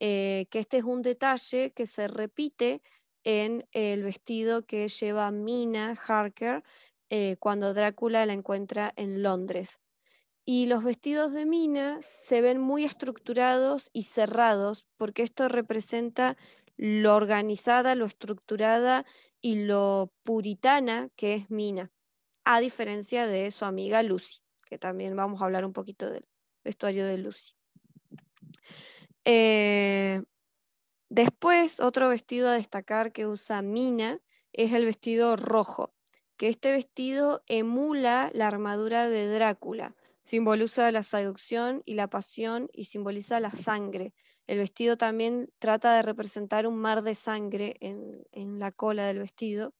Eh, 0.00 0.46
que 0.50 0.60
este 0.60 0.78
es 0.78 0.84
un 0.84 1.02
detalle 1.02 1.72
que 1.72 1.86
se 1.86 2.08
repite 2.08 2.82
en 3.24 3.66
el 3.72 4.02
vestido 4.02 4.66
que 4.66 4.88
lleva 4.88 5.30
Mina 5.30 5.98
Harker 6.06 6.62
eh, 7.10 7.36
cuando 7.38 7.74
Drácula 7.74 8.26
la 8.26 8.32
encuentra 8.32 8.92
en 8.96 9.22
Londres. 9.22 9.80
Y 10.44 10.66
los 10.66 10.82
vestidos 10.82 11.32
de 11.32 11.46
Mina 11.46 11.98
se 12.00 12.40
ven 12.40 12.60
muy 12.60 12.84
estructurados 12.84 13.90
y 13.92 14.04
cerrados 14.04 14.86
porque 14.96 15.22
esto 15.22 15.48
representa 15.48 16.36
lo 16.76 17.14
organizada, 17.14 17.94
lo 17.94 18.06
estructurada 18.06 19.06
y 19.40 19.64
lo 19.64 20.12
puritana 20.22 21.10
que 21.16 21.34
es 21.34 21.50
Mina, 21.50 21.92
a 22.44 22.60
diferencia 22.60 23.26
de 23.26 23.50
su 23.50 23.64
amiga 23.64 24.02
Lucy, 24.02 24.38
que 24.66 24.78
también 24.78 25.14
vamos 25.14 25.40
a 25.40 25.44
hablar 25.44 25.64
un 25.64 25.72
poquito 25.72 26.10
del 26.10 26.26
vestuario 26.64 27.06
de 27.06 27.18
Lucy. 27.18 27.52
Eh, 29.24 30.22
después, 31.12 31.80
otro 31.80 32.08
vestido 32.08 32.48
a 32.48 32.54
destacar 32.54 33.12
que 33.12 33.26
usa 33.26 33.62
Mina 33.62 34.20
es 34.52 34.72
el 34.72 34.84
vestido 34.84 35.36
rojo, 35.36 35.94
que 36.36 36.48
este 36.48 36.72
vestido 36.72 37.42
emula 37.46 38.30
la 38.34 38.48
armadura 38.48 39.08
de 39.08 39.26
Drácula, 39.26 39.94
simboliza 40.22 40.90
la 40.92 41.02
seducción 41.02 41.82
y 41.84 41.94
la 41.94 42.08
pasión 42.08 42.68
y 42.72 42.84
simboliza 42.84 43.40
la 43.40 43.50
sangre. 43.50 44.14
El 44.46 44.58
vestido 44.58 44.96
también 44.96 45.52
trata 45.58 45.94
de 45.94 46.02
representar 46.02 46.66
un 46.66 46.76
mar 46.76 47.02
de 47.02 47.14
sangre 47.14 47.76
en, 47.80 48.58
la 48.58 48.72
cola 48.72 49.06
del 49.06 49.18
vestido 49.18 49.74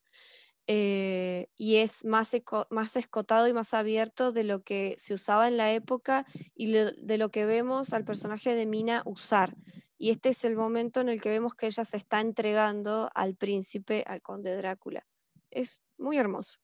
eh, 0.66 1.48
y 1.56 1.76
es 1.76 2.04
más, 2.04 2.32
más 2.70 2.96
escotado 2.96 3.48
y 3.48 3.52
más 3.52 3.74
abierto 3.74 4.32
de 4.32 4.44
lo 4.44 4.62
que 4.62 4.94
se 4.98 5.14
usaba 5.14 5.48
en 5.48 5.56
la 5.56 5.72
época 5.72 6.26
y 6.54 6.72
de 6.72 7.18
lo 7.18 7.30
que 7.30 7.44
vemos 7.46 7.92
al 7.92 8.04
personaje 8.04 8.54
de 8.54 8.66
Mina 8.66 9.02
usar. 9.04 9.56
Y 9.98 10.10
este 10.10 10.30
es 10.30 10.44
el 10.44 10.56
momento 10.56 11.00
en 11.00 11.08
el 11.08 11.20
que 11.20 11.28
vemos 11.28 11.54
que 11.54 11.66
ella 11.66 11.84
se 11.84 11.96
está 11.96 12.20
entregando 12.20 13.10
al 13.14 13.36
príncipe, 13.36 14.04
al 14.06 14.22
conde 14.22 14.56
Drácula. 14.56 15.06
Es 15.50 15.80
muy 15.98 16.18
hermoso. 16.18 16.58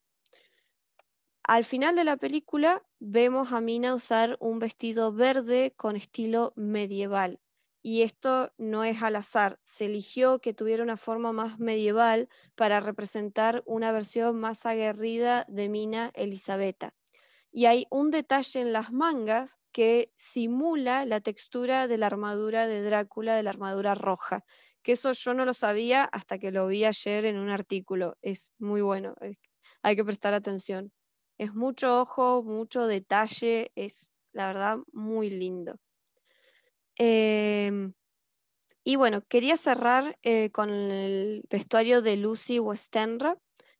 Al 1.43 1.65
final 1.65 1.95
de 1.95 2.03
la 2.03 2.17
película 2.17 2.83
vemos 2.99 3.51
a 3.51 3.61
Mina 3.61 3.95
usar 3.95 4.37
un 4.39 4.59
vestido 4.59 5.11
verde 5.11 5.73
con 5.75 5.95
estilo 5.95 6.53
medieval 6.55 7.39
y 7.81 8.01
esto 8.03 8.53
no 8.57 8.83
es 8.83 9.01
al 9.03 9.15
azar, 9.15 9.59
se 9.63 9.85
eligió 9.85 10.39
que 10.39 10.53
tuviera 10.53 10.83
una 10.83 10.97
forma 10.97 11.31
más 11.31 11.59
medieval 11.59 12.29
para 12.55 12.79
representar 12.81 13.63
una 13.65 13.91
versión 13.91 14.39
más 14.39 14.65
aguerrida 14.65 15.45
de 15.47 15.69
Mina 15.69 16.11
Elisabetta. 16.15 16.93
Y 17.51 17.65
hay 17.65 17.87
un 17.89 18.11
detalle 18.11 18.61
en 18.61 18.73
las 18.73 18.91
mangas 18.91 19.57
que 19.71 20.13
simula 20.17 21.05
la 21.05 21.21
textura 21.21 21.87
de 21.87 21.97
la 21.97 22.07
armadura 22.07 22.67
de 22.67 22.81
Drácula, 22.83 23.35
de 23.35 23.43
la 23.43 23.51
armadura 23.51 23.95
roja, 23.95 24.45
que 24.83 24.93
eso 24.93 25.11
yo 25.13 25.33
no 25.33 25.45
lo 25.45 25.53
sabía 25.53 26.03
hasta 26.05 26.39
que 26.39 26.51
lo 26.51 26.67
vi 26.67 26.85
ayer 26.85 27.25
en 27.25 27.37
un 27.37 27.49
artículo. 27.49 28.17
Es 28.21 28.53
muy 28.59 28.81
bueno, 28.81 29.15
hay 29.83 29.95
que 29.95 30.05
prestar 30.05 30.33
atención. 30.33 30.91
Es 31.37 31.53
mucho 31.53 32.01
ojo, 32.01 32.43
mucho 32.43 32.87
detalle, 32.87 33.71
es 33.75 34.11
la 34.33 34.47
verdad 34.47 34.77
muy 34.91 35.29
lindo. 35.29 35.75
Em, 36.99 37.93
y 38.83 38.97
bueno, 38.97 39.23
quería 39.27 39.55
cerrar 39.57 40.17
eh, 40.21 40.51
con 40.51 40.69
el 40.69 41.43
vestuario 41.49 42.01
de 42.01 42.17
Lucy 42.17 42.59
Westenra, 42.59 43.37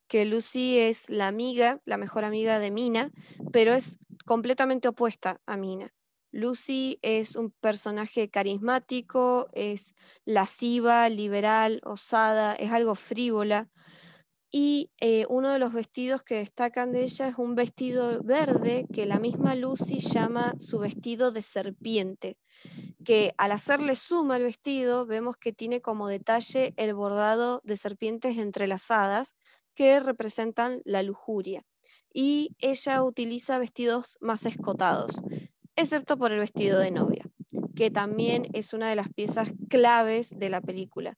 que 0.07 0.25
Lucy 0.25 0.79
es 0.79 1.09
la 1.09 1.27
amiga, 1.27 1.81
la 1.85 1.97
mejor 1.97 2.23
amiga 2.25 2.59
de 2.59 2.71
Mina, 2.71 3.11
pero 3.51 3.73
es 3.73 3.97
completamente 4.25 4.87
opuesta 4.87 5.41
a 5.45 5.57
Mina. 5.57 5.93
Lucy 6.31 6.99
es 7.01 7.35
un 7.35 7.51
personaje 7.51 8.29
carismático, 8.29 9.49
es 9.53 9.95
lasciva, 10.25 11.09
liberal, 11.09 11.81
osada, 11.83 12.55
es 12.55 12.71
algo 12.71 12.95
frívola. 12.95 13.69
Y 14.51 14.91
eh, 14.99 15.25
uno 15.29 15.51
de 15.51 15.59
los 15.59 15.73
vestidos 15.73 16.23
que 16.23 16.35
destacan 16.35 16.91
de 16.91 17.03
ella 17.03 17.27
es 17.27 17.37
un 17.37 17.55
vestido 17.55 18.21
verde 18.23 18.87
que 18.91 19.05
la 19.05 19.19
misma 19.19 19.55
Lucy 19.55 19.99
llama 19.99 20.55
su 20.57 20.79
vestido 20.79 21.31
de 21.31 21.41
serpiente 21.43 22.37
que 23.03 23.33
al 23.37 23.51
hacerle 23.51 23.95
suma 23.95 24.35
al 24.35 24.43
vestido 24.43 25.05
vemos 25.05 25.37
que 25.37 25.53
tiene 25.53 25.81
como 25.81 26.07
detalle 26.07 26.73
el 26.77 26.93
bordado 26.93 27.61
de 27.63 27.77
serpientes 27.77 28.37
entrelazadas 28.37 29.35
que 29.73 29.99
representan 29.99 30.81
la 30.85 31.03
lujuria. 31.03 31.65
Y 32.13 32.55
ella 32.59 33.03
utiliza 33.03 33.59
vestidos 33.59 34.17
más 34.19 34.45
escotados, 34.45 35.11
excepto 35.75 36.17
por 36.17 36.31
el 36.31 36.39
vestido 36.39 36.79
de 36.79 36.91
novia, 36.91 37.25
que 37.75 37.91
también 37.91 38.47
es 38.53 38.73
una 38.73 38.89
de 38.89 38.95
las 38.95 39.09
piezas 39.13 39.49
claves 39.69 40.37
de 40.37 40.49
la 40.49 40.61
película. 40.61 41.15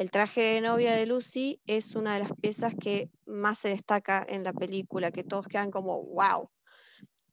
El 0.00 0.10
traje 0.10 0.40
de 0.40 0.60
novia 0.62 0.94
de 0.94 1.04
Lucy 1.04 1.60
es 1.66 1.94
una 1.94 2.14
de 2.14 2.20
las 2.20 2.32
piezas 2.40 2.72
que 2.74 3.10
más 3.26 3.58
se 3.58 3.68
destaca 3.68 4.24
en 4.26 4.44
la 4.44 4.54
película, 4.54 5.10
que 5.10 5.24
todos 5.24 5.46
quedan 5.46 5.70
como, 5.70 6.02
wow, 6.02 6.48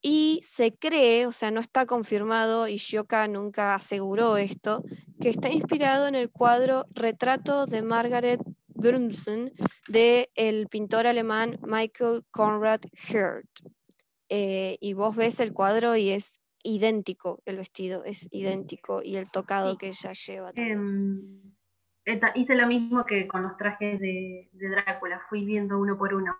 y 0.01 0.41
se 0.45 0.73
cree, 0.75 1.27
o 1.27 1.31
sea, 1.31 1.49
no 1.49 1.61
está 1.61 1.85
confirmado, 1.85 2.67
y 2.67 2.75
Shioka 2.75 3.25
nunca 3.29 3.73
aseguró 3.73 4.35
esto, 4.35 4.83
que 5.21 5.29
está 5.29 5.47
inspirado 5.49 6.09
en 6.09 6.15
el 6.15 6.29
cuadro 6.29 6.85
Retrato 6.89 7.67
de 7.67 7.83
Margaret 7.83 8.41
Brunsen 8.67 9.53
del 9.87 10.27
el 10.35 10.67
pintor 10.67 11.07
alemán 11.07 11.57
Michael 11.65 12.25
Conrad 12.31 12.81
Hirt. 12.91 13.47
Eh, 14.27 14.75
y 14.81 14.91
vos 14.91 15.15
ves 15.15 15.39
el 15.39 15.53
cuadro 15.53 15.95
y 15.95 16.09
es 16.09 16.41
idéntico 16.63 17.41
el 17.45 17.55
vestido, 17.55 18.03
es 18.03 18.27
idéntico, 18.29 19.01
y 19.01 19.15
el 19.15 19.31
tocado 19.31 19.77
que 19.77 19.87
ella 19.87 20.11
lleva. 20.11 20.51
Em, 20.53 21.55
hice 22.35 22.55
lo 22.55 22.67
mismo 22.67 23.05
que 23.05 23.27
con 23.27 23.43
los 23.43 23.57
trajes 23.57 23.99
de, 23.99 24.49
de 24.53 24.69
Drácula, 24.69 25.21
fui 25.29 25.45
viendo 25.45 25.79
uno 25.79 25.97
por 25.97 26.13
uno. 26.13 26.37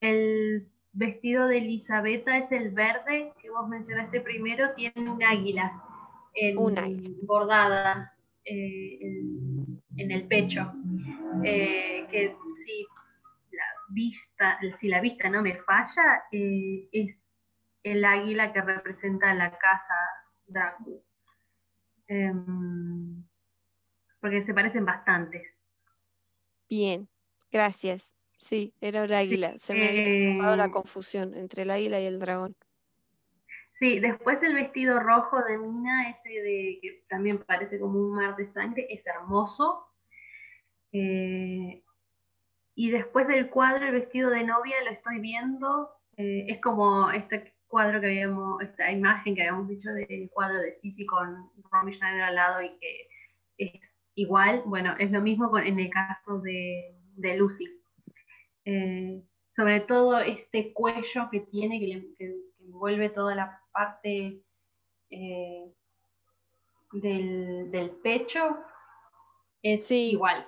El 0.00 0.68
vestido 0.92 1.46
de 1.46 1.58
Elisabetta 1.58 2.36
es 2.36 2.50
el 2.52 2.70
verde 2.70 3.32
que 3.40 3.50
vos 3.50 3.68
mencionaste 3.68 4.20
primero, 4.20 4.74
tiene 4.74 5.10
un 5.10 5.22
águila, 5.22 5.82
bordada 7.22 8.12
eh, 8.44 8.98
en, 9.96 10.10
el 10.10 10.26
pecho. 10.26 10.72
Eh, 11.44 12.06
que 12.10 12.36
si 12.64 12.86
la 13.52 13.64
vista, 13.90 14.58
si 14.78 14.88
la 14.88 15.00
vista 15.00 15.28
no 15.28 15.42
me 15.42 15.56
falla, 15.62 16.24
eh, 16.32 16.88
es 16.92 17.16
el 17.82 18.04
águila 18.04 18.52
que 18.52 18.62
representa 18.62 19.34
la 19.34 19.50
casa 19.50 19.94
Drácula. 20.46 21.00
Em, 22.06 23.22
porque 24.20 24.42
se 24.42 24.54
parecen 24.54 24.84
bastantes. 24.84 25.46
Bien, 26.68 27.08
gracias. 27.50 28.14
Sí, 28.38 28.72
era 28.80 29.04
el 29.04 29.12
águila. 29.12 29.58
Se 29.58 29.74
me 29.74 29.88
había 29.88 30.42
dado 30.42 30.56
la 30.56 30.66
eh, 30.66 30.70
confusión 30.70 31.34
entre 31.34 31.62
el 31.62 31.70
águila 31.70 32.00
y 32.00 32.06
el 32.06 32.18
dragón. 32.18 32.56
Sí, 33.78 34.00
después 34.00 34.42
el 34.42 34.54
vestido 34.54 34.98
rojo 35.00 35.42
de 35.42 35.58
Mina, 35.58 36.10
ese 36.10 36.42
de 36.42 36.78
que 36.82 37.04
también 37.08 37.38
parece 37.38 37.78
como 37.78 37.98
un 37.98 38.14
mar 38.14 38.36
de 38.36 38.52
sangre, 38.52 38.86
es 38.90 39.04
hermoso. 39.06 39.86
Eh, 40.92 41.82
y 42.74 42.90
después 42.90 43.26
del 43.28 43.50
cuadro, 43.50 43.86
el 43.86 43.92
vestido 43.92 44.30
de 44.30 44.44
novia, 44.44 44.76
lo 44.84 44.90
estoy 44.90 45.20
viendo. 45.20 45.90
Eh, 46.16 46.46
es 46.48 46.60
como 46.60 47.10
este 47.10 47.54
cuadro 47.68 48.00
que 48.00 48.06
habíamos, 48.06 48.62
esta 48.62 48.90
imagen 48.90 49.34
que 49.34 49.42
habíamos 49.42 49.68
dicho 49.68 49.90
del 49.92 50.28
cuadro 50.30 50.60
de 50.60 50.78
Sisi 50.80 51.06
con 51.06 51.50
Romy 51.70 51.92
Schneider 51.92 52.22
al 52.22 52.34
lado 52.34 52.62
y 52.62 52.70
que 52.78 53.08
es 53.58 53.87
igual. 54.18 54.62
Bueno, 54.66 54.94
es 54.98 55.10
lo 55.10 55.20
mismo 55.20 55.50
con, 55.50 55.64
en 55.64 55.78
el 55.78 55.90
caso 55.90 56.40
de, 56.40 56.96
de 57.14 57.36
Lucy. 57.36 57.66
Eh, 58.64 59.22
sobre 59.56 59.80
todo 59.80 60.18
este 60.20 60.72
cuello 60.72 61.28
que 61.30 61.40
tiene, 61.40 61.78
que, 61.78 62.04
envuelve 62.60 63.08
toda 63.10 63.34
la 63.34 63.60
parte 63.72 64.42
eh, 65.10 65.72
del, 66.92 67.90
pecho, 68.02 68.58
es 69.62 69.90
igual. 69.90 70.46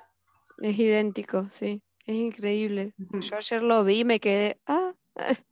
Es 0.59 0.79
idéntico, 0.79 1.49
sí, 1.51 1.83
es 2.07 2.15
increíble. 2.15 2.93
Yo 2.99 3.37
ayer 3.37 3.63
lo 3.63 3.85
vi 3.85 4.01
y 4.01 4.05
me 4.05 4.21
quedé, 4.21 4.61
ah. 4.67 4.93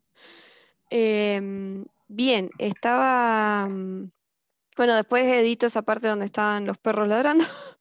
Em, 0.91 1.85
bien, 2.07 2.49
estaba, 2.57 3.67
mm, 3.69 4.11
bueno, 4.77 4.95
después 4.95 5.23
edito 5.25 5.67
esa 5.67 5.83
parte 5.83 6.09
donde 6.09 6.25
estaban 6.25 6.67
los 6.67 6.79
perros 6.79 7.09
ladrando. 7.09 7.45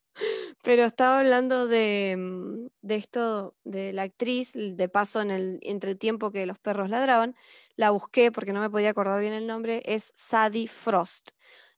Pero 0.67 0.83
estaba 0.83 1.19
hablando 1.19 1.65
mm, 1.67 2.67
de, 2.81 2.95
esto, 2.95 3.55
de 3.63 3.93
la 3.93 4.01
actriz, 4.01 4.51
de 4.53 4.89
paso 4.89 5.21
en 5.21 5.31
el 5.31 5.59
entretiempo 5.61 6.29
que 6.29 6.45
los 6.45 6.59
perros 6.59 6.89
ladraban, 6.89 7.35
la 7.77 7.91
busqué 7.91 8.33
porque 8.33 8.51
no 8.51 8.59
me 8.59 8.69
podía 8.69 8.89
acordar 8.89 9.21
bien 9.21 9.31
el 9.31 9.47
nombre, 9.47 9.81
es 9.85 10.11
Sadie 10.17 10.67
Frost, 10.67 11.29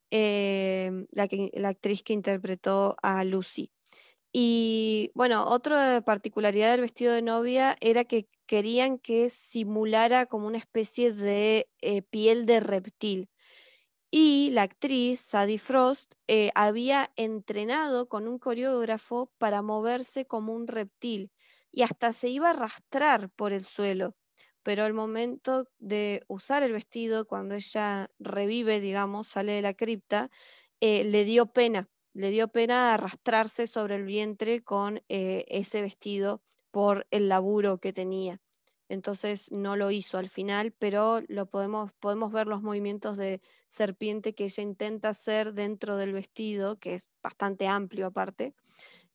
em, 0.09 1.05
la, 1.11 1.27
la 1.53 1.69
actriz 1.69 2.01
que 2.01 2.13
interpretó 2.13 2.95
a 3.03 3.23
Lucy. 3.25 3.71
Y 4.33 5.11
bueno, 5.13 5.47
otra 5.47 6.01
particularidad 6.01 6.71
del 6.71 6.81
vestido 6.81 7.13
de 7.13 7.21
novia 7.21 7.77
era 7.81 8.05
que 8.05 8.27
querían 8.47 8.97
que 8.97 9.29
simulara 9.29 10.25
como 10.25 10.47
una 10.47 10.57
especie 10.57 11.13
de 11.13 11.69
eh, 11.81 12.01
piel 12.01 12.47
de 12.47 12.59
reptil. 12.59 13.29
Y 14.11 14.49
la 14.51 14.63
actriz, 14.63 15.19
Sadie 15.21 15.59
Frost, 15.59 16.15
eh, 16.27 16.49
había 16.55 17.11
entrenado 17.15 18.09
con 18.09 18.27
un 18.27 18.39
coreógrafo 18.39 19.31
para 19.37 19.61
moverse 19.61 20.25
como 20.25 20.53
un 20.53 20.67
reptil 20.67 21.31
y 21.71 21.83
hasta 21.83 22.11
se 22.11 22.29
iba 22.29 22.47
a 22.47 22.51
arrastrar 22.51 23.29
por 23.29 23.53
el 23.53 23.63
suelo. 23.65 24.15
Pero 24.63 24.83
al 24.83 24.93
momento 24.93 25.67
de 25.77 26.23
usar 26.27 26.63
el 26.63 26.71
vestido, 26.73 27.25
cuando 27.27 27.55
ella 27.55 28.09
revive, 28.19 28.81
digamos, 28.81 29.27
sale 29.27 29.53
de 29.53 29.61
la 29.61 29.73
cripta, 29.75 30.31
eh, 30.81 31.03
le 31.03 31.23
dio 31.23 31.47
pena, 31.53 31.89
le 32.13 32.31
dio 32.31 32.47
pena 32.47 32.93
arrastrarse 32.95 33.67
sobre 33.67 33.95
el 33.95 34.05
vientre 34.05 34.63
con 34.63 35.03
eh, 35.09 35.45
ese 35.49 35.81
vestido 35.83 36.41
por 36.71 37.05
el 37.11 37.29
laburo 37.29 37.79
que 37.79 37.93
tenía 37.93 38.41
entonces 38.89 39.51
no 39.51 39.75
lo 39.75 39.91
hizo 39.91 40.17
al 40.17 40.27
final, 40.27 40.73
pero 40.77 41.21
lo 41.27 41.45
podemos, 41.45 41.93
podemos 41.93 42.33
ver 42.33 42.47
los 42.47 42.63
movimientos 42.63 43.17
de 43.17 43.39
serpiente 43.67 44.33
que 44.33 44.45
ella 44.45 44.63
intenta 44.63 45.09
hacer 45.09 45.53
dentro 45.53 45.95
del 45.95 46.11
vestido, 46.11 46.79
que 46.79 46.95
es 46.95 47.11
bastante 47.21 47.67
amplio 47.67 48.07
aparte, 48.07 48.55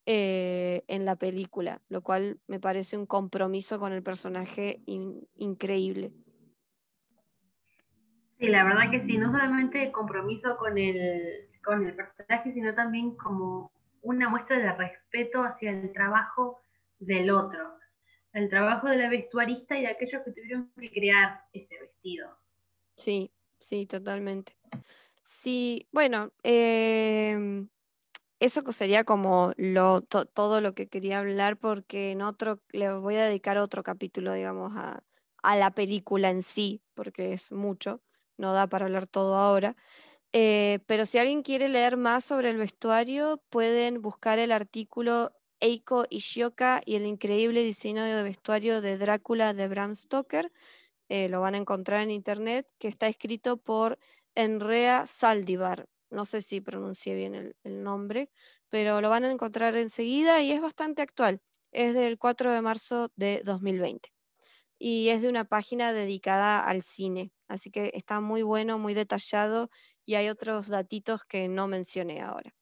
eh, 0.06 0.84
en 0.86 1.04
la 1.04 1.16
película, 1.16 1.82
lo 1.88 2.02
cual 2.02 2.38
me 2.46 2.60
parece 2.60 2.96
un 2.96 3.06
compromiso 3.06 3.80
con 3.80 3.92
el 3.92 4.02
personaje 4.02 4.80
increíble. 4.86 6.12
Sí, 8.38 8.48
la 8.48 8.64
verdad 8.64 8.90
que 8.90 9.00
sí, 9.00 9.18
no 9.18 9.32
solamente 9.32 9.90
compromiso 9.90 10.56
con 10.56 10.78
el, 10.78 11.48
con 11.64 11.84
el 11.86 11.96
personaje, 11.96 12.52
sino 12.52 12.74
también 12.74 13.16
como 13.16 13.72
una 14.02 14.28
muestra 14.28 14.58
de 14.58 14.72
respeto 14.72 15.42
hacia 15.42 15.70
el 15.70 15.92
trabajo 15.92 16.60
del 16.98 17.30
otro 17.30 17.83
el 18.34 18.50
trabajo 18.50 18.88
de 18.88 18.96
la 18.96 19.08
vestuarista 19.08 19.78
y 19.78 19.82
de 19.82 19.88
aquellos 19.88 20.22
que 20.24 20.32
tuvieron 20.32 20.70
que 20.78 20.90
crear 20.90 21.44
ese 21.52 21.78
vestido. 21.78 22.36
Sí, 22.96 23.32
sí, 23.60 23.86
totalmente. 23.86 24.56
Sí, 25.22 25.88
bueno, 25.92 26.32
em, 26.42 27.68
eso 28.40 28.62
sería 28.72 29.04
como 29.04 29.52
lo, 29.56 30.02
todo 30.02 30.60
lo 30.60 30.74
que 30.74 30.88
quería 30.88 31.20
hablar 31.20 31.56
porque 31.56 32.10
en 32.10 32.22
otro, 32.22 32.60
le 32.72 32.92
voy 32.92 33.16
a 33.16 33.24
dedicar 33.24 33.56
otro 33.58 33.82
capítulo, 33.82 34.32
digamos, 34.32 34.72
a, 34.76 35.02
la 35.56 35.70
película 35.72 36.30
en 36.30 36.42
sí, 36.42 36.82
porque 36.94 37.34
es 37.34 37.52
mucho, 37.52 38.02
no 38.38 38.52
da 38.54 38.66
para 38.66 38.86
hablar 38.86 39.06
todo 39.06 39.36
ahora. 39.36 39.76
Eh, 40.32 40.80
pero 40.86 41.06
si 41.06 41.18
alguien 41.18 41.42
quiere 41.42 41.68
leer 41.68 41.96
más 41.96 42.24
sobre 42.24 42.50
el 42.50 42.56
vestuario, 42.56 43.42
pueden 43.50 44.02
buscar 44.02 44.38
el 44.38 44.52
artículo 44.52 45.32
Eiko 45.64 46.04
Ishioka 46.10 46.82
y 46.84 46.96
el 46.96 47.06
increíble 47.06 47.62
diseño 47.62 48.04
de 48.04 48.22
vestuario 48.22 48.82
de 48.82 48.98
Drácula 48.98 49.54
de 49.54 49.66
Bram 49.66 49.96
Stoker. 49.96 50.52
Eh, 51.08 51.30
lo 51.30 51.40
van 51.40 51.54
a 51.54 51.58
encontrar 51.58 52.02
en 52.02 52.10
internet, 52.10 52.68
que 52.78 52.88
está 52.88 53.06
escrito 53.06 53.56
por 53.56 53.98
Enrea 54.34 55.06
Saldivar. 55.06 55.88
No 56.10 56.26
sé 56.26 56.42
si 56.42 56.60
pronuncié 56.60 57.14
bien 57.14 57.34
el, 57.34 57.56
el 57.64 57.82
nombre, 57.82 58.30
pero 58.68 59.00
lo 59.00 59.08
van 59.08 59.24
a 59.24 59.30
encontrar 59.30 59.74
enseguida 59.76 60.42
y 60.42 60.52
es 60.52 60.60
bastante 60.60 61.00
actual. 61.00 61.40
Es 61.72 61.94
del 61.94 62.18
4 62.18 62.52
de 62.52 62.60
marzo 62.60 63.10
de 63.16 63.40
2020 63.42 64.12
y 64.78 65.08
es 65.08 65.22
de 65.22 65.30
una 65.30 65.46
página 65.46 65.94
dedicada 65.94 66.60
al 66.60 66.82
cine, 66.82 67.32
así 67.48 67.70
que 67.70 67.90
está 67.94 68.20
muy 68.20 68.42
bueno, 68.42 68.78
muy 68.78 68.92
detallado 68.92 69.70
y 70.04 70.16
hay 70.16 70.28
otros 70.28 70.68
datitos 70.68 71.24
que 71.24 71.48
no 71.48 71.68
mencioné 71.68 72.20
ahora. 72.20 72.54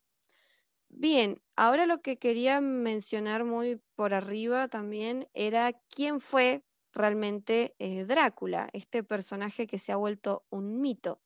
Bien, 0.95 1.43
ahora 1.57 1.87
lo 1.87 2.03
que 2.03 2.19
quería 2.19 2.61
mencionar 2.61 3.45
muy 3.45 3.81
por 3.97 4.13
arriba 4.13 4.69
también 4.69 5.27
era 5.33 5.73
quién 5.89 6.21
fue 6.21 6.65
realmente 6.93 7.75
eh, 7.79 8.05
Drácula, 8.05 8.69
este 8.75 9.03
personaje 9.03 9.67
que 9.67 9.79
se 9.79 9.93
ha 9.93 9.97
vuelto 9.97 10.45
un 10.51 10.83
mito. 10.83 11.23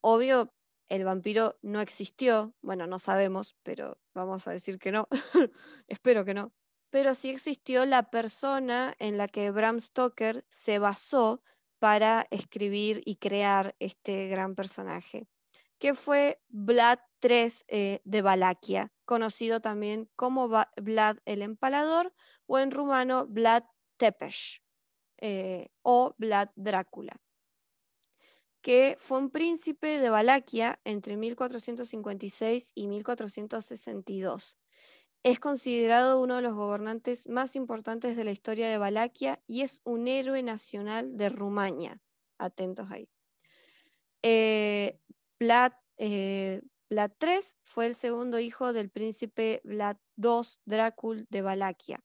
Obvio, 0.00 0.54
el 0.88 1.04
vampiro 1.04 1.58
no 1.62 1.80
existió, 1.80 2.54
bueno, 2.62 2.86
no 2.86 3.00
sabemos, 3.00 3.56
pero 3.64 3.98
vamos 4.14 4.46
a 4.46 4.52
decir 4.52 4.78
que 4.78 4.92
no, 4.92 5.08
espero 5.88 6.24
que 6.24 6.34
no, 6.34 6.52
pero 6.90 7.14
sí 7.14 7.30
existió 7.30 7.86
la 7.86 8.10
persona 8.10 8.94
en 9.00 9.18
la 9.18 9.26
que 9.26 9.50
Bram 9.50 9.80
Stoker 9.80 10.46
se 10.48 10.78
basó 10.78 11.42
para 11.80 12.28
escribir 12.30 13.02
y 13.04 13.16
crear 13.16 13.74
este 13.80 14.28
gran 14.28 14.54
personaje 14.54 15.26
que 15.78 15.94
fue 15.94 16.40
Vlad 16.48 16.98
III 17.22 17.52
eh, 17.68 18.00
de 18.04 18.22
Valaquia, 18.22 18.92
conocido 19.04 19.60
también 19.60 20.08
como 20.16 20.48
Vlad 20.48 21.18
el 21.24 21.42
Empalador 21.42 22.12
o 22.46 22.58
en 22.58 22.70
rumano 22.70 23.26
Vlad 23.26 23.64
Tepes 23.96 24.62
eh, 25.18 25.68
o 25.82 26.14
Vlad 26.18 26.50
Drácula, 26.56 27.20
que 28.60 28.96
fue 28.98 29.18
un 29.18 29.30
príncipe 29.30 29.98
de 29.98 30.10
Valaquia 30.10 30.80
entre 30.84 31.16
1456 31.16 32.72
y 32.74 32.88
1462. 32.88 34.58
Es 35.22 35.40
considerado 35.40 36.20
uno 36.20 36.36
de 36.36 36.42
los 36.42 36.54
gobernantes 36.54 37.26
más 37.26 37.56
importantes 37.56 38.16
de 38.16 38.22
la 38.24 38.30
historia 38.30 38.68
de 38.68 38.78
Valaquia 38.78 39.42
y 39.48 39.62
es 39.62 39.80
un 39.82 40.06
héroe 40.06 40.42
nacional 40.42 41.16
de 41.16 41.30
Rumania. 41.30 42.00
Atentos 42.38 42.90
ahí. 42.92 43.08
Eh, 44.22 45.00
Vlad, 45.40 45.72
eh, 45.96 46.62
Vlad 46.88 47.10
III 47.20 47.40
fue 47.62 47.86
el 47.86 47.94
segundo 47.94 48.38
hijo 48.38 48.72
del 48.72 48.90
príncipe 48.90 49.60
Vlad 49.64 49.96
II 50.16 50.46
Drácul 50.64 51.26
de 51.30 51.42
Valaquia. 51.42 52.04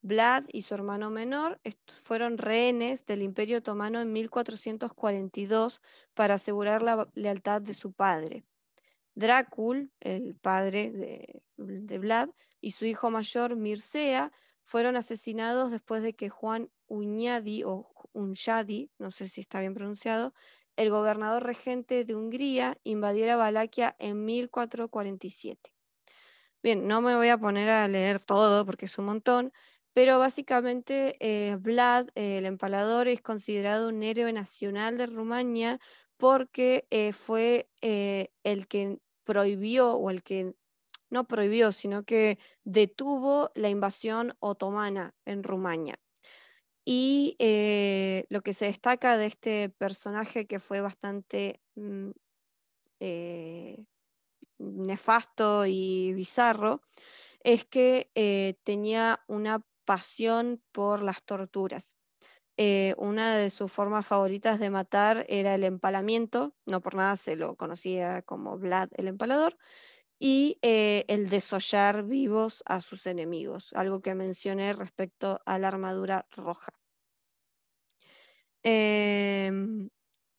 Vlad 0.00 0.44
y 0.52 0.62
su 0.62 0.74
hermano 0.74 1.10
menor 1.10 1.60
fueron 1.86 2.38
rehenes 2.38 3.04
del 3.04 3.20
Imperio 3.20 3.58
Otomano 3.58 4.00
en 4.00 4.12
1442 4.12 5.82
para 6.14 6.34
asegurar 6.34 6.82
la 6.82 7.08
lealtad 7.14 7.60
de 7.60 7.74
su 7.74 7.92
padre. 7.92 8.44
Drácul, 9.14 9.92
el 10.00 10.36
padre 10.36 11.42
de, 11.56 11.98
Vlad, 11.98 12.30
y 12.60 12.70
su 12.70 12.86
hijo 12.86 13.10
mayor 13.10 13.56
Mircea 13.56 14.32
fueron 14.62 14.96
asesinados 14.96 15.70
después 15.70 16.02
de 16.02 16.14
que 16.14 16.28
Juan 16.30 16.70
Uñadi 16.86 17.64
o 17.64 17.92
Unyadi, 18.12 18.90
no 18.98 19.10
sé 19.10 19.28
si 19.28 19.40
está 19.40 19.60
bien 19.60 19.74
pronunciado, 19.74 20.32
el 20.78 20.90
gobernador 20.90 21.42
regente 21.42 22.04
de 22.04 22.14
Hungría 22.14 22.78
invadiera 22.84 23.36
Valaquia 23.36 23.96
en 23.98 24.24
1447. 24.24 25.72
Bien, 26.62 26.86
no 26.86 27.00
me 27.00 27.16
voy 27.16 27.28
a 27.28 27.38
poner 27.38 27.68
a 27.68 27.88
leer 27.88 28.20
todo 28.20 28.64
porque 28.64 28.86
es 28.86 28.96
un 28.96 29.06
montón, 29.06 29.52
pero 29.92 30.20
básicamente 30.20 31.16
eh, 31.18 31.56
Vlad, 31.56 32.06
el 32.14 32.46
empalador, 32.46 33.08
es 33.08 33.20
considerado 33.20 33.88
un 33.88 34.04
héroe 34.04 34.32
nacional 34.32 34.96
de 34.98 35.06
Rumania 35.06 35.80
porque 36.16 36.86
eh, 36.90 37.12
fue 37.12 37.68
eh, 37.82 38.30
el 38.44 38.68
que 38.68 39.00
prohibió, 39.24 39.94
o 39.94 40.10
el 40.10 40.22
que 40.22 40.54
no 41.10 41.26
prohibió, 41.26 41.72
sino 41.72 42.04
que 42.04 42.38
detuvo 42.62 43.50
la 43.56 43.68
invasión 43.68 44.36
otomana 44.38 45.14
en 45.24 45.42
Rumania. 45.42 45.98
Y 46.90 47.36
eh, 47.38 48.24
lo 48.30 48.40
que 48.40 48.54
se 48.54 48.64
destaca 48.64 49.18
de 49.18 49.26
este 49.26 49.68
personaje 49.68 50.46
que 50.46 50.58
fue 50.58 50.80
bastante 50.80 51.60
mm, 51.74 52.12
eh, 53.00 53.84
nefasto 54.56 55.66
y 55.66 56.14
bizarro 56.14 56.80
es 57.44 57.66
que 57.66 58.10
eh, 58.14 58.54
tenía 58.64 59.22
una 59.28 59.66
pasión 59.84 60.62
por 60.72 61.02
las 61.02 61.22
torturas. 61.22 61.98
una 62.96 63.36
de 63.36 63.50
sus 63.50 63.70
formas 63.70 64.06
favoritas 64.06 64.58
de 64.58 64.70
matar 64.70 65.26
era 65.28 65.54
el 65.54 65.64
empalamiento, 65.64 66.54
no 66.64 66.80
por 66.80 66.94
nada 66.94 67.16
se 67.16 67.36
lo 67.36 67.54
conocía 67.56 68.22
como 68.22 68.56
Vlad 68.58 68.88
el 68.96 69.08
empalador, 69.08 69.58
y 70.18 70.58
el 70.62 71.28
desollar 71.28 72.04
vivos 72.04 72.62
a 72.66 72.80
sus 72.80 73.06
enemigos, 73.06 73.72
algo 73.74 74.00
que 74.02 74.14
mencioné 74.14 74.72
respecto 74.72 75.40
a 75.46 75.58
la 75.58 75.68
armadura 75.68 76.26
roja. 76.30 76.72
Em, 78.64 79.90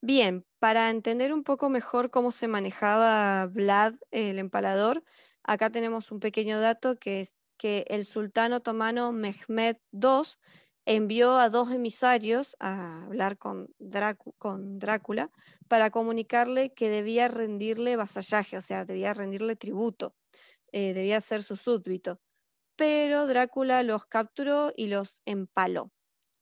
bien, 0.01 0.45
para 0.59 0.89
entender 0.89 1.33
un 1.33 1.43
poco 1.43 1.69
mejor 1.69 2.11
cómo 2.11 2.31
se 2.31 2.47
manejaba 2.47 3.47
Vlad 3.47 3.95
el 4.11 4.39
empalador, 4.39 5.03
acá 5.43 5.69
tenemos 5.69 6.11
un 6.11 6.19
pequeño 6.19 6.59
dato 6.59 6.97
que 6.97 7.21
es 7.21 7.35
que 7.57 7.85
el 7.89 8.05
sultán 8.05 8.53
otomano 8.53 9.11
Mehmed 9.11 9.77
II 9.91 10.37
envió 10.89 11.37
a 11.37 11.49
dos 11.49 11.71
emisarios 11.71 12.55
a 12.59 13.05
hablar 13.05 13.37
con, 13.37 13.67
Drácula 13.77 15.31
para 15.67 15.91
comunicarle 15.91 16.73
que 16.73 16.89
debía 16.89 17.27
rendirle 17.27 17.95
vasallaje, 17.95 18.57
o 18.57 18.61
sea, 18.61 18.85
debía 18.85 19.13
rendirle 19.13 19.55
tributo, 19.55 20.15
eh, 20.71 20.93
debía 20.93 21.21
ser 21.21 21.43
su 21.43 21.57
súbdito. 21.57 22.19
Pero 22.75 23.27
Drácula 23.27 23.83
los 23.83 24.07
capturó 24.07 24.73
y 24.75 24.87
los 24.87 25.21
empaló 25.25 25.91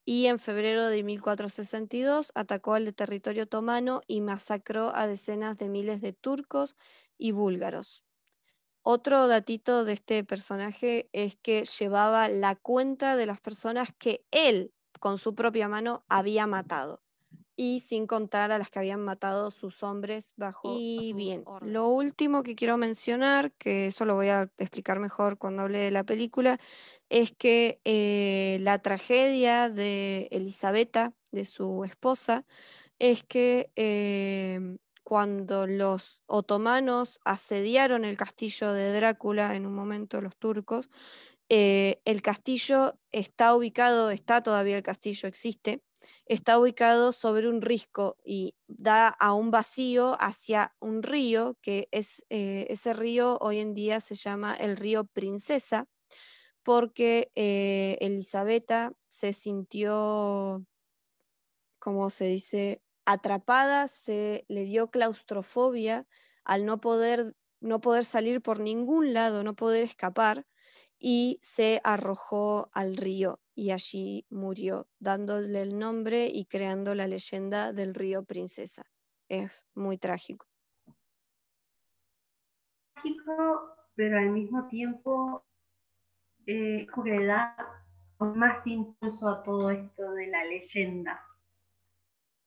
y 0.05 0.27
en 0.27 0.39
febrero 0.39 0.88
de 0.88 1.03
1462 1.03 2.31
atacó 2.33 2.75
al 2.75 2.95
territorio 2.95 3.43
otomano 3.43 4.01
y 4.07 4.21
masacró 4.21 4.95
a 4.95 5.05
decenas 5.05 5.57
de 5.57 5.67
miles 5.67 5.99
de 5.99 6.13
turcos 6.13 6.77
y 7.17 7.31
búlgaros. 7.31 8.07
Otro 8.89 9.28
datito 9.28 9.84
de 9.84 9.91
este 9.91 10.23
personaje 10.23 11.10
es 11.12 11.36
que 11.36 11.65
llevaba 11.65 12.30
la 12.30 12.56
cuenta 12.56 13.17
de 13.17 13.26
las 13.26 13.41
personas 13.41 13.89
que 14.00 14.23
él 14.32 14.71
con 15.02 15.17
su 15.17 15.36
propia 15.36 15.67
mano 15.67 16.06
había 16.08 16.47
matado 16.47 17.02
y 17.58 17.82
sin 17.82 18.08
contar 18.08 18.54
a 18.54 18.58
las 18.58 18.69
que 18.69 18.80
habían 18.80 19.02
matado 19.02 19.52
sus 19.52 19.84
hombres 19.84 20.32
bajo 20.38 20.73
y 20.80 21.12
bien 21.12 21.43
lo 21.63 21.89
último 21.89 22.43
que 22.43 22.56
quiero 22.56 22.78
mencionar 22.78 23.52
que 23.58 23.88
eso 23.88 24.06
lo 24.06 24.15
voy 24.15 24.30
a 24.30 24.50
explicar 24.58 25.00
mejor 25.00 25.38
cuando 25.38 25.63
hable 25.63 25.80
de 25.80 25.91
la 25.91 26.06
película 26.06 26.58
es 27.10 27.34
que 27.34 27.82
eh, 27.84 28.58
la 28.62 28.80
tragedia 28.80 29.69
de 29.69 30.30
Elisabetta 30.32 31.13
de 31.32 31.43
su 31.43 31.84
esposa 31.84 32.45
es 33.00 33.21
que 33.26 33.69
em, 33.76 34.78
cuando 35.08 35.67
los 35.67 36.22
otomanos 36.26 37.22
asediaron 37.24 38.04
el 38.04 38.17
castillo 38.17 38.74
de 38.74 38.91
Drácula 38.91 39.56
en 39.56 39.65
un 39.65 39.74
momento 39.74 40.20
los 40.20 40.36
turcos 40.36 40.89
eh, 41.48 42.02
el 42.04 42.22
castillo 42.22 43.00
está 43.12 43.56
ubicado, 43.56 44.12
está 44.12 44.43
todavía 44.43 44.76
el 44.76 44.84
castillo, 44.84 45.30
existe, 45.30 45.82
está 46.26 46.60
ubicado 46.60 47.13
sobre 47.13 47.48
un 47.48 47.62
risco 47.62 48.17
y 48.26 48.56
da 48.67 49.08
a 49.08 49.34
un 49.34 49.50
vacío 49.50 50.17
hacia 50.20 50.76
un 50.82 51.04
río, 51.04 51.58
que 51.62 51.88
es 51.91 52.26
eh, 52.30 52.67
ese 52.70 52.93
río 52.93 53.38
hoy 53.39 53.60
en 53.60 53.74
día 53.74 54.02
se 54.02 54.15
llama 54.15 54.56
el 54.56 54.76
río 54.76 55.06
Princesa, 55.06 55.88
porque 56.63 57.32
eh, 57.36 57.98
Elisabetta 58.02 58.91
se 59.08 59.32
sintió, 59.32 60.65
como 61.80 62.10
se 62.10 62.26
dice, 62.26 62.82
atrapada, 63.08 63.88
se 63.88 64.46
le 64.50 64.65
dio 64.65 64.91
claustrofobia 64.91 66.06
al 66.43 66.65
no 66.65 66.80
poder, 66.82 67.36
no 67.62 67.80
poder 67.80 68.04
salir 68.04 68.41
por 68.41 68.60
ningún 68.60 69.13
lado, 69.13 69.43
no 69.46 69.56
poder 69.56 69.86
escapar 69.86 70.46
y 71.00 71.39
se 71.41 71.80
arrojó 71.86 72.70
al 72.74 72.98
río 72.98 73.39
y 73.56 73.72
allí 73.72 74.26
murió, 74.30 74.88
dándole 75.00 75.62
el 75.62 75.80
nombre 75.80 76.28
y 76.28 76.46
creando 76.46 76.96
la 76.96 77.08
leyenda 77.08 77.72
del 77.72 77.96
río 77.96 78.26
Princesa. 78.26 78.84
Es 79.30 79.65
muy 79.74 79.98
trágico. 79.98 80.46
Trágico, 82.93 83.76
pero 83.96 84.17
al 84.20 84.32
mismo 84.32 84.67
tiempo 84.67 85.46
eh, 86.46 86.88
le 87.06 87.26
da 87.26 87.56
más 88.20 88.67
impulso 88.67 89.30
a 89.30 89.43
todo 89.43 89.70
esto 89.70 90.12
de 90.12 90.28
la 90.28 90.43
leyenda. 90.43 91.26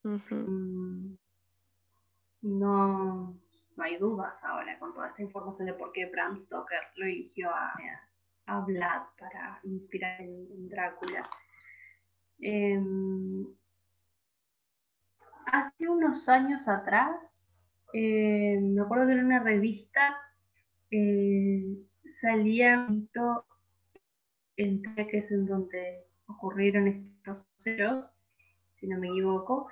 Mm, 0.03 1.15
no, 2.43 3.39
no 3.77 3.85
hay 3.85 3.99
dudas 3.99 4.33
ahora 4.43 4.79
con 4.79 4.95
toda 4.95 5.09
esta 5.09 5.23
información 5.23 5.67
de 5.67 5.75
por 5.75 5.93
qué 5.93 6.07
Bram 6.07 6.45
Stoker 6.47 6.81
lo 6.97 7.07
eligió 7.07 7.51
a, 7.51 7.75
a 8.47 8.61
Vlad 8.61 9.03
para 9.19 9.61
inspirar 9.65 10.21
en, 10.21 10.69
Drácula. 10.69 11.29
Em, 12.39 13.47
hace 15.47 15.89
unos 15.89 16.27
años 16.29 16.67
atrás, 16.67 17.17
em, 17.93 18.75
me 18.75 18.83
acuerdo 18.83 19.07
que 19.07 19.13
en 19.13 19.25
una 19.27 19.41
revista 19.41 20.17
eh, 20.91 21.77
salía 22.21 22.87
un 22.89 23.09
en 24.57 24.83
es 24.97 25.31
en 25.31 25.47
donde 25.47 26.07
ocurrieron 26.27 26.87
estos 26.87 27.47
hechos, 27.65 28.11
si 28.79 28.87
no 28.87 28.99
me 28.99 29.09
equivoco, 29.09 29.69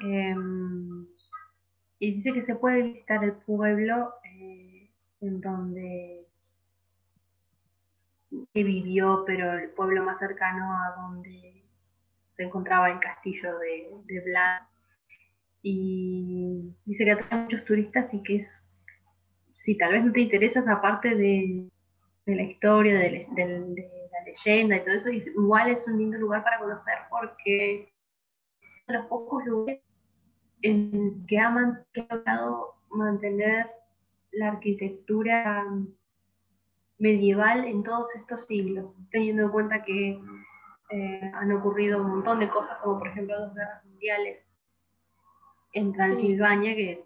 em, 0.00 1.06
y 1.98 2.14
dice 2.14 2.32
que 2.32 2.44
se 2.44 2.54
puede 2.56 2.82
visitar 2.82 3.22
el 3.22 3.32
pueblo 3.32 4.14
eh, 4.24 4.90
en 5.20 5.40
donde 5.40 6.26
vivió, 8.54 9.24
pero 9.26 9.52
el 9.58 9.70
pueblo 9.70 10.04
más 10.04 10.18
cercano 10.18 10.72
a 10.72 11.00
donde 11.00 11.62
se 12.36 12.44
encontraba 12.44 12.90
el 12.90 12.98
castillo 12.98 13.58
de, 13.58 13.88
de 14.06 14.20
Vlad. 14.20 14.62
Y 15.62 16.74
dice 16.84 17.04
que 17.04 17.12
atrae 17.12 17.42
muchos 17.42 17.64
turistas 17.64 18.12
y 18.12 18.22
que 18.22 18.36
es, 18.36 18.48
si 19.54 19.78
tal 19.78 19.92
vez 19.92 20.04
no 20.04 20.12
te 20.12 20.20
interesa 20.20 20.60
esa 20.60 20.80
parte 20.80 21.14
de, 21.14 21.68
la 22.26 22.42
historia, 22.42 22.98
de, 22.98 23.28
la 23.36 24.24
leyenda 24.24 24.76
y 24.76 24.80
todo 24.80 24.94
eso, 24.94 25.10
igual 25.10 25.70
es 25.70 25.86
un 25.86 25.98
lindo 25.98 26.18
lugar 26.18 26.42
para 26.42 26.58
conocer 26.58 26.94
porque 27.10 27.91
de 28.86 28.94
los 28.94 29.06
pocos 29.06 29.44
lugares 29.44 29.82
en 30.62 31.26
que 31.26 31.38
ha, 31.38 31.84
que 31.92 32.06
ha 32.08 32.14
logrado 32.14 32.74
mantener 32.90 33.70
la 34.32 34.48
arquitectura 34.48 35.64
medieval 36.98 37.64
en 37.64 37.82
todos 37.82 38.14
estos 38.14 38.46
siglos, 38.46 38.96
teniendo 39.10 39.44
en 39.44 39.50
cuenta 39.50 39.82
que 39.82 40.20
eh, 40.90 41.30
han 41.34 41.52
ocurrido 41.52 42.00
un 42.00 42.10
montón 42.10 42.38
de 42.38 42.48
cosas, 42.48 42.78
como 42.82 42.98
por 42.98 43.08
ejemplo 43.08 43.38
dos 43.38 43.54
guerras 43.54 43.84
mundiales 43.84 44.46
en 45.72 45.92
Transilvania, 45.92 46.74
que 46.76 47.04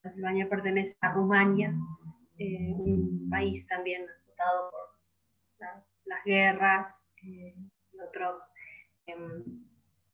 Transilvania 0.00 0.48
pertenece 0.48 0.96
a 1.00 1.12
Rumania, 1.12 1.74
eh, 2.38 2.74
un 2.74 3.28
país 3.30 3.66
también 3.68 4.02
azotado 4.08 4.70
por 4.70 5.68
las 6.06 6.24
guerras 6.24 7.06
eh, 7.22 7.54
y 7.92 8.00
otros 8.00 8.42
em, 9.06 9.44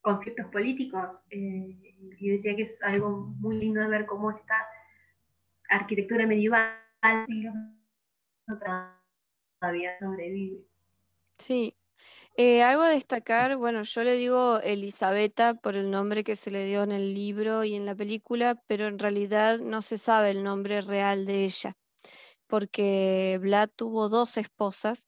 conflictos 0.08 0.46
políticos. 0.46 1.06
y 1.30 2.30
decía 2.30 2.56
que 2.56 2.62
es 2.62 2.82
algo 2.82 3.10
muy 3.40 3.58
lindo 3.58 3.82
de 3.82 3.88
ver 3.88 4.06
cómo 4.06 4.30
esta 4.30 4.66
arquitectura 5.68 6.26
medieval 6.26 6.72
todavía 9.60 9.98
sobrevive. 10.00 10.64
Sí. 11.38 11.76
Eh, 12.38 12.62
algo 12.62 12.84
a 12.84 12.88
destacar, 12.88 13.56
bueno, 13.56 13.82
yo 13.82 14.02
le 14.02 14.14
digo 14.14 14.60
Elisabetta 14.60 15.54
por 15.54 15.76
el 15.76 15.90
nombre 15.90 16.24
que 16.24 16.36
se 16.36 16.50
le 16.50 16.64
dio 16.64 16.84
en 16.84 16.92
el 16.92 17.12
libro 17.12 17.64
y 17.64 17.74
en 17.74 17.84
la 17.84 17.94
película, 17.94 18.62
pero 18.66 18.86
en 18.86 18.98
realidad 18.98 19.58
no 19.58 19.82
se 19.82 19.98
sabe 19.98 20.30
el 20.30 20.42
nombre 20.42 20.80
real 20.80 21.26
de 21.26 21.44
ella, 21.44 21.76
porque 22.46 23.38
Vlad 23.42 23.68
tuvo 23.76 24.08
dos 24.08 24.38
esposas 24.38 25.06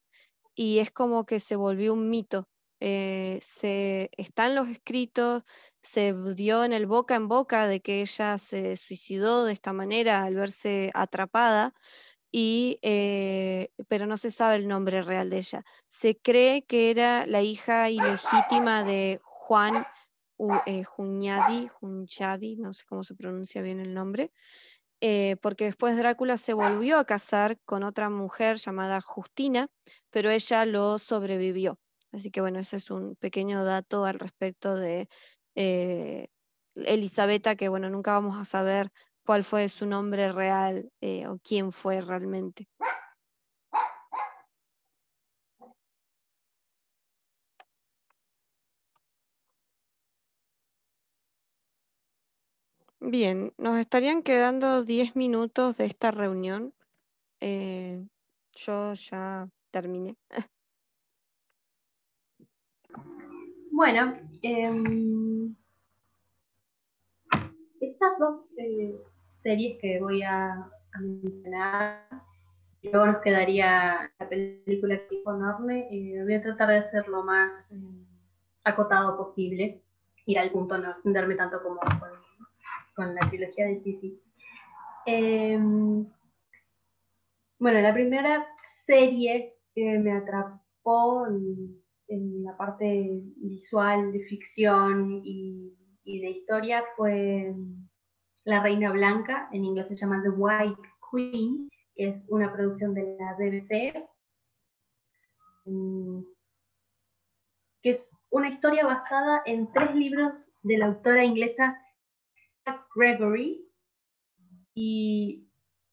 y 0.55 0.81
es 0.81 0.91
como 0.91 1.25
que 1.25 1.41
se 1.41 1.57
volvió 1.57 1.95
un 1.95 2.11
mito. 2.11 2.49
Eh, 2.81 3.39
se, 3.43 4.11
están 4.17 4.55
los 4.55 4.69
escritos, 4.69 5.45
se 5.83 6.15
dio 6.35 6.65
en 6.65 6.73
el 6.73 6.87
boca 6.87 7.15
en 7.15 7.29
boca 7.29 7.69
de 7.69 7.81
que 7.81 8.01
ella 8.03 8.39
se 8.39 8.77
suicidó 8.77 9.45
de 9.45 9.53
esta 9.53 9.73
manera 9.73 10.25
al 10.25 10.35
verse 10.35 10.91
atrapada, 10.95 11.75
y, 12.33 12.79
eh, 12.83 13.71
pero 13.89 14.07
no 14.07 14.17
se 14.17 14.31
sabe 14.31 14.57
el 14.57 14.69
nombre 14.69 15.03
real 15.03 15.31
de 15.31 15.39
ella. 15.39 15.65
Se 15.89 16.17
cree 16.17 16.65
que 16.65 16.91
era 16.91 17.27
la 17.27 17.43
hija 17.43 17.91
ilegítima 17.91 18.85
de 18.85 19.21
Juan 19.23 19.85
eh, 20.67 20.85
Junchadi, 20.85 22.57
no 22.57 22.73
sé 22.73 22.85
cómo 22.89 23.05
se 23.05 23.15
pronuncia 23.15 23.63
bien 23.63 23.81
el 23.81 23.93
nombre, 23.95 24.33
eh, 25.01 25.37
porque 25.43 25.65
después 25.67 25.97
Drácula 25.97 26.37
se 26.37 26.55
volvió 26.55 26.99
a 26.99 27.05
casar 27.05 27.59
con 27.67 27.85
otra 27.85 28.11
mujer 28.11 28.57
llamada 28.57 29.01
Justina, 29.01 29.69
pero 30.11 30.31
ella 30.31 30.65
lo 30.67 30.99
sobrevivió. 30.99 31.79
Así 32.13 32.31
que 32.31 32.41
bueno, 32.41 32.59
ese 32.61 32.77
es 32.77 32.91
un 32.91 33.17
pequeño 33.17 33.65
dato 33.65 34.05
al 34.05 34.19
respecto 34.19 34.75
de 34.77 35.09
eh, 35.55 36.29
que 37.57 37.69
bueno, 37.69 37.91
nunca 37.91 38.13
vamos 38.13 38.39
a 38.39 38.45
saber 38.45 38.91
cuál 39.25 39.45
fue 39.45 39.69
su 39.69 39.87
nombre 39.87 40.33
real 40.33 40.91
eh, 41.01 41.27
o 41.29 41.39
quién 41.43 41.73
fue 41.73 42.01
realmente. 42.01 42.67
Bien, 53.01 53.53
nos 53.57 53.79
estarían 53.79 54.23
quedando 54.23 54.85
10 54.85 55.17
minutos 55.17 55.77
de 55.79 55.87
esta 55.87 56.11
reunión. 56.11 56.75
Eh, 57.41 58.07
yo 58.55 58.95
ya 58.95 59.49
terminé. 59.73 60.17
Bueno, 63.81 64.15
em, 64.43 65.57
estas 67.81 68.19
dos 68.19 68.47
eh, 68.59 68.95
series 69.43 69.81
que 69.81 69.99
voy 69.99 70.23
a, 70.23 70.71
mencionar. 71.01 72.07
Luego 72.83 73.07
nos 73.07 73.23
quedaría 73.23 74.13
la 74.19 74.29
película 74.29 75.01
que 75.09 75.23
enorme. 75.23 75.89
Eh, 75.91 76.23
voy 76.23 76.35
a 76.35 76.43
tratar 76.43 76.69
de 76.69 76.91
ser 76.91 77.09
lo 77.09 77.23
más 77.23 77.73
eh, 77.73 78.05
acotado 78.65 79.17
posible, 79.17 79.81
ir 80.27 80.39
al 80.39 80.51
punto, 80.51 80.77
no 80.77 80.91
extenderme 80.91 81.37
tanto 81.37 81.63
como 81.63 81.81
con, 82.97 83.15
la 83.15 83.31
trilogía 83.31 83.65
de 83.65 83.81
Sisi. 83.81 84.21
Em, 85.07 86.07
bueno, 87.59 87.81
la 87.81 87.95
primera 87.95 88.47
serie 88.85 89.57
que 89.75 89.99
me 89.99 90.13
atrapó 90.13 91.27
la 92.11 92.57
parte 92.57 93.21
visual 93.37 94.13
de 94.13 94.21
ficción 94.25 95.23
y 95.25 95.73
de 96.05 96.31
historia 96.31 96.85
fue 96.97 97.55
la 98.45 98.63
Reina 98.63 98.91
Blanca, 98.91 99.49
en 99.53 99.65
inglés 99.65 99.89
se 99.89 99.97
llama 99.97 100.23
The 100.23 100.31
White 100.31 100.81
Queen, 101.11 101.69
que 101.95 102.09
es 102.09 102.27
una 102.29 102.53
producción 102.53 102.95
de 102.95 103.17
la 103.19 103.35
BBC, 103.35 104.09
mm, 105.67 106.23
que 107.83 107.91
es 107.91 108.11
una 108.31 108.49
historia 108.49 108.85
basada 108.87 109.43
en 109.47 109.71
tres 109.73 109.95
libros 109.95 110.51
de 110.63 110.79
la 110.79 110.87
autora 110.87 111.25
inglesa 111.25 111.81
Gregory. 112.95 113.67
Y 114.75 115.49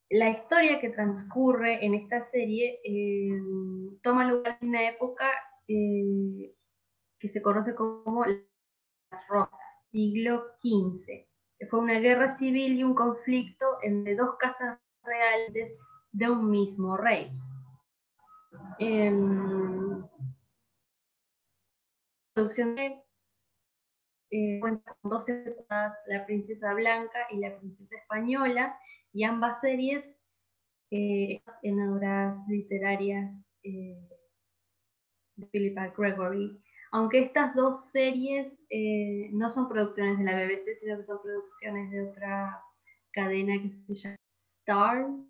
la 0.10 0.30
historia 0.30 0.80
que 0.80 0.90
transcurre 0.90 1.84
en 1.86 1.96
esta 1.96 2.24
serie 2.26 2.80
eh, 2.84 3.42
toma 4.02 4.30
lugar 4.30 4.58
en 4.62 4.70
una 4.70 4.88
época 4.90 5.30
eh, 5.68 6.56
que 7.20 7.30
se 7.30 7.42
conoce 7.42 7.76
como 7.76 8.26
las 8.26 9.28
Rosas, 9.28 9.60
siglo 9.92 10.44
XV, 10.62 11.28
fue 11.70 11.80
una 11.80 12.00
guerra 12.00 12.38
civil 12.38 12.78
y 12.78 12.84
un 12.84 12.94
conflicto 12.94 13.66
entre 13.82 14.16
dos 14.16 14.36
casas 14.38 14.80
reales 15.04 15.74
de 16.12 16.30
un 16.30 16.50
mismo 16.50 16.98
rey. 16.98 17.32
Em, 18.80 20.04
producción 22.34 22.78
eh, 24.30 24.60
cuenta 24.60 24.96
con 25.02 25.12
dos 25.12 25.26
temporadas, 25.26 25.98
La 26.08 26.26
Princesa 26.26 26.74
Blanca 26.74 27.28
y 27.32 27.38
La 27.38 27.58
Princesa 27.58 27.96
Española, 27.98 28.78
y 29.14 29.24
ambas 29.24 29.62
series 29.62 30.06
eh, 30.92 31.42
en 31.64 31.90
obras 31.90 32.38
literarias 32.48 33.52
eh, 33.64 33.98
de 35.38 35.48
Philippa 35.48 35.94
Gregory. 35.98 36.60
Aunque 36.92 37.20
estas 37.20 37.56
dos 37.56 37.90
series 37.92 38.52
eh, 38.70 39.30
no 39.34 39.52
son 39.52 39.70
producciones 39.70 40.18
de 40.18 40.24
la 40.26 40.36
BBC, 40.36 40.80
sino 40.80 40.98
que 40.98 41.06
son 41.06 41.22
producciones 41.22 41.92
de 41.92 42.10
otra 42.10 42.62
cadena 43.12 43.54
que 43.62 43.96
se 43.96 43.96
llama 43.96 44.18
Stars, 44.62 45.24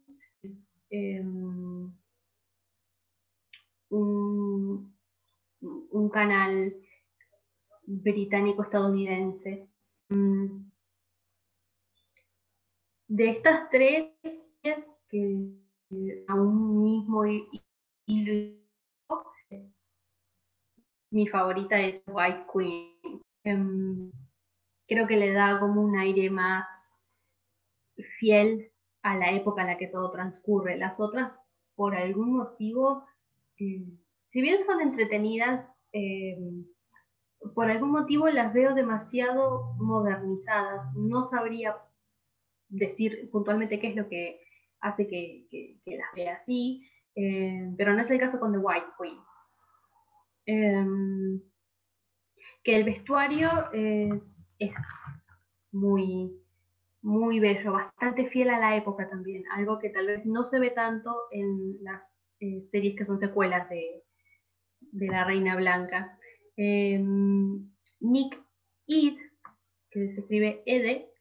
em, 0.90 1.92
un, 3.90 4.94
canal 6.12 6.74
británico-estadounidense. 7.86 9.68
Mm. 10.10 10.68
De 13.10 13.30
estas 13.30 13.70
tres 13.70 14.12
que 15.10 15.54
a 16.28 16.36
un 16.36 16.84
mismo 16.84 17.24
hilo, 18.06 18.57
mi 21.12 21.28
favorita 21.28 21.80
es 21.80 22.02
White 22.08 22.46
Queen. 22.54 23.22
Em, 23.44 24.12
creo 24.88 25.08
que 25.08 25.18
le 25.18 25.32
da 25.32 25.60
como 25.60 25.82
un 25.82 25.98
aire 25.98 26.30
más 26.30 26.66
fiel 28.20 28.72
a 29.04 29.18
la 29.18 29.32
época 29.32 29.62
en 29.62 29.68
la 29.68 29.78
que 29.78 29.88
todo 29.88 30.12
transcurre. 30.12 30.78
Las 30.78 31.00
otras, 31.00 31.32
por 31.76 31.96
algún 31.96 32.36
motivo, 32.38 33.06
eh, 33.58 33.86
si 34.32 34.42
bien 34.42 34.66
son 34.66 34.82
entretenidas, 34.82 35.66
em, 35.92 36.66
por 37.56 37.70
algún 37.70 37.92
motivo 37.92 38.28
las 38.30 38.54
veo 38.54 38.74
demasiado 38.74 39.76
modernizadas. 39.78 40.94
No 40.96 41.30
sabría 41.30 41.78
decir 42.70 43.30
puntualmente 43.32 43.80
qué 43.80 43.90
es 43.90 43.96
lo 43.96 44.10
que 44.10 44.42
hace 44.82 45.08
que, 45.08 45.80
las 45.86 46.14
vea 46.16 46.36
así, 46.36 46.88
eh, 47.16 47.74
pero 47.78 47.94
no 47.94 48.02
es 48.02 48.10
el 48.12 48.20
caso 48.20 48.40
con 48.40 48.52
The 48.52 48.60
White 48.60 48.88
Queen. 49.00 49.18
Em, 50.48 51.42
que 52.64 52.76
el 52.76 52.84
vestuario 52.84 53.50
es, 53.72 54.24
muy, 55.72 56.32
muy 57.02 57.40
bello, 57.40 57.74
bastante 57.74 58.28
fiel 58.30 58.50
a 58.50 58.60
la 58.60 58.76
época 58.76 59.10
también, 59.10 59.44
algo 59.52 59.78
que 59.78 59.90
tal 59.90 60.08
vez 60.08 60.26
no 60.26 60.46
se 60.46 60.60
ve 60.60 60.72
tanto 60.72 61.14
en 61.32 61.84
las 61.84 62.04
eh, 62.40 62.68
series 62.72 62.96
que 62.96 63.06
son 63.06 63.20
secuelas 63.20 63.70
de, 63.70 64.04
de 64.80 65.08
La 65.08 65.24
Reina 65.26 65.56
Blanca. 65.56 66.18
Em, 66.56 67.70
Nick 68.00 68.42
Ed, 68.88 69.18
que 69.92 70.14
se 70.14 70.22
escribe 70.22 70.64
Ede, 70.66 71.12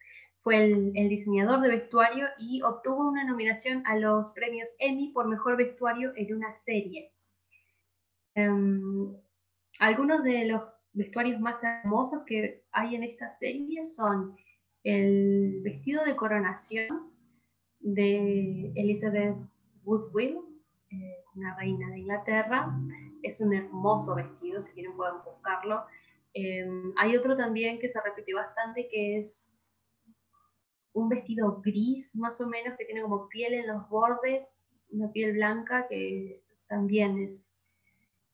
fue 0.47 0.63
el, 0.63 0.93
diseñador 1.09 1.61
de 1.61 1.71
vestuario 1.71 2.29
y 2.39 2.63
obtuvo 2.63 3.09
una 3.09 3.25
nominación 3.25 3.83
a 3.85 3.97
los 3.97 4.29
premios 4.29 4.69
Emmy 4.79 5.11
por 5.13 5.27
mejor 5.27 5.57
vestuario 5.57 6.13
en 6.15 6.37
una 6.37 6.55
serie. 6.65 7.11
Em, 8.37 9.17
algunos 9.81 10.23
de 10.23 10.47
los 10.47 10.63
vestuarios 10.93 11.41
más 11.41 11.57
hermosos 11.63 12.23
que 12.27 12.63
hay 12.71 12.95
en 12.95 13.03
esta 13.03 13.37
serie 13.39 13.83
son 13.97 14.37
el 14.85 15.61
vestido 15.65 16.05
de 16.05 16.15
coronación 16.17 17.11
de 17.81 18.73
Elizabeth 18.77 19.37
Woodville, 19.85 20.39
eh, 20.91 21.25
una 21.35 21.57
reina 21.57 21.91
de 21.91 21.99
Inglaterra, 21.99 22.79
es 23.23 23.41
un 23.41 23.55
hermoso 23.55 24.15
vestido, 24.15 24.63
si 24.63 24.73
quieren 24.73 24.97
pueden 24.97 25.17
buscarlo. 25.25 25.85
Em, 26.35 26.93
hay 26.97 27.17
otro 27.17 27.37
también 27.37 27.79
que 27.79 27.89
se 27.89 28.01
repite 28.01 28.35
bastante, 28.35 28.89
que 28.89 29.21
es 29.21 29.51
un 30.93 31.09
vestido 31.09 31.61
gris, 31.63 32.09
más 32.15 32.41
o 32.41 32.47
menos, 32.47 32.77
que 32.77 32.85
tiene 32.85 33.03
como 33.03 33.29
piel 33.29 33.55
en 33.55 33.67
los 33.67 33.89
bordes, 33.89 34.55
una 34.91 35.11
piel 35.13 35.33
blanca, 35.33 35.87
que 35.89 36.43
también 36.69 37.19
es, 37.19 37.46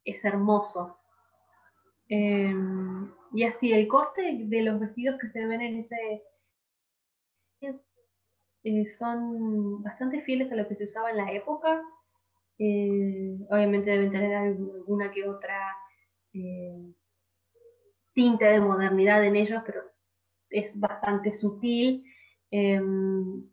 es 0.05 0.25
hermoso. 0.25 0.99
Em, 2.09 3.11
y 3.33 3.45
así, 3.45 3.73
el 3.73 3.89
corte 3.89 4.23
de 4.45 4.63
los 4.63 4.81
vestidos 4.81 5.19
que 5.21 5.29
se 5.31 5.47
ven 5.47 5.61
en 5.61 5.81
ese... 5.81 6.23
Eh, 8.65 8.89
son 8.99 9.83
bastante 9.83 10.23
fieles 10.23 10.51
a 10.53 10.57
lo 10.57 10.69
que 10.69 10.77
se 10.77 10.85
usaba 10.85 11.11
en 11.11 11.17
la 11.17 11.33
época 11.33 11.83
eh, 12.65 13.39
obviamente 13.51 13.91
deben 13.91 14.13
tener 14.13 14.35
alguna 14.35 15.11
que 15.11 15.29
otra 15.29 15.75
eh, 16.33 16.95
tinte 18.15 18.45
de 18.45 18.61
modernidad 18.61 19.25
en 19.25 19.35
ellos, 19.37 19.63
pero 19.67 19.83
es 20.51 20.79
bastante 20.79 21.33
sutil. 21.33 22.05
Em, 22.51 23.49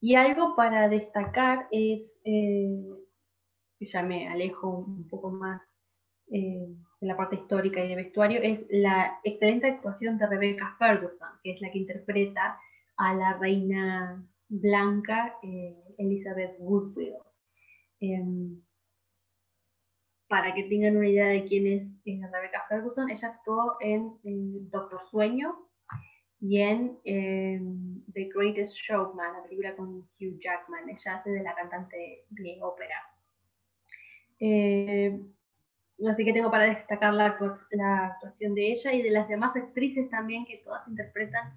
y 0.00 0.14
algo 0.16 0.56
para 0.56 0.88
destacar 0.88 1.68
es, 1.70 2.20
ya 3.86 4.02
me 4.02 4.28
alejo 4.28 4.68
un 4.68 5.08
poco 5.08 5.30
más 5.30 5.60
de 6.32 6.76
la 7.00 7.16
parte 7.16 7.36
histórica 7.36 7.84
y 7.84 7.88
de 7.88 7.96
vestuario, 7.96 8.40
es 8.42 8.60
la 8.70 9.18
excelente 9.22 9.66
actuación 9.66 10.16
de 10.18 10.26
Rebecca 10.26 10.76
Ferguson, 10.78 11.28
que 11.42 11.52
es 11.52 11.60
la 11.60 11.70
que 11.70 11.78
interpreta 11.78 12.58
a 12.96 13.14
la 13.14 13.38
reina 13.38 14.24
blanca 14.48 15.36
Elizabeth 15.98 16.56
Woodville. 16.58 17.18
Em, 18.00 18.60
para 20.28 20.54
que 20.54 20.64
tengan 20.64 20.96
una 20.96 21.08
idea 21.08 21.26
de 21.26 21.44
quién 21.44 21.66
es 21.66 22.02
Rebecca 22.04 22.64
Ferguson, 22.68 23.10
ella 23.10 23.28
actuó 23.28 23.76
en, 23.80 24.70
Doctor 24.70 25.00
Sueño 25.10 25.68
y 26.40 26.60
en 26.60 26.98
em, 27.04 28.02
The 28.12 28.30
Greatest 28.34 28.74
Showman, 28.74 29.34
la 29.34 29.42
película 29.42 29.76
con 29.76 29.98
Hugh 29.98 30.38
Jackman. 30.40 30.88
Ella 30.88 31.16
hace 31.16 31.30
de 31.30 31.42
la 31.42 31.54
cantante 31.54 32.24
de 32.30 32.58
ópera. 32.62 33.11
Em, 34.44 35.32
así 36.08 36.24
que 36.24 36.32
tengo 36.32 36.50
para 36.50 36.64
destacar 36.64 37.14
la, 37.14 37.38
la, 37.70 38.06
actuación 38.06 38.56
de 38.56 38.72
ella 38.72 38.92
y 38.92 39.02
de 39.02 39.10
las 39.10 39.28
demás 39.28 39.54
actrices 39.54 40.10
también, 40.10 40.44
que 40.46 40.62
todas 40.64 40.86
interpretan 40.88 41.56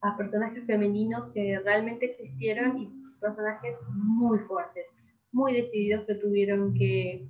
a 0.00 0.16
personajes 0.16 0.66
femeninos 0.66 1.30
que 1.30 1.60
realmente 1.60 2.06
existieron 2.06 2.76
y 2.76 2.90
personajes 3.20 3.76
muy 3.94 4.40
fuertes 4.40 4.86
muy 5.34 5.52
decididos 5.52 6.06
que 6.06 6.14
tuvieron 6.14 6.74
que 6.74 7.28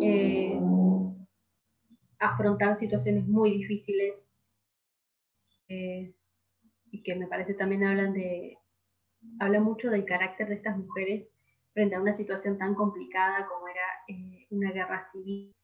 eh, 0.00 0.60
afrontar 2.20 2.78
situaciones 2.78 3.26
muy 3.26 3.50
difíciles 3.58 4.30
eh, 5.68 6.14
y 6.92 7.02
que 7.02 7.16
me 7.16 7.26
parece 7.26 7.54
también 7.54 7.84
hablan 7.84 8.12
de 8.12 8.56
habla 9.40 9.60
mucho 9.60 9.90
del 9.90 10.04
carácter 10.04 10.48
de 10.48 10.54
estas 10.54 10.78
mujeres 10.78 11.28
frente 11.80 11.96
a 11.96 12.00
una 12.00 12.16
situación 12.16 12.58
tan 12.58 12.74
complicada 12.74 13.46
como 13.46 13.68
era 13.68 13.80
eh, 14.08 14.46
una 14.50 14.70
guerra 14.72 15.08
civil 15.12 15.54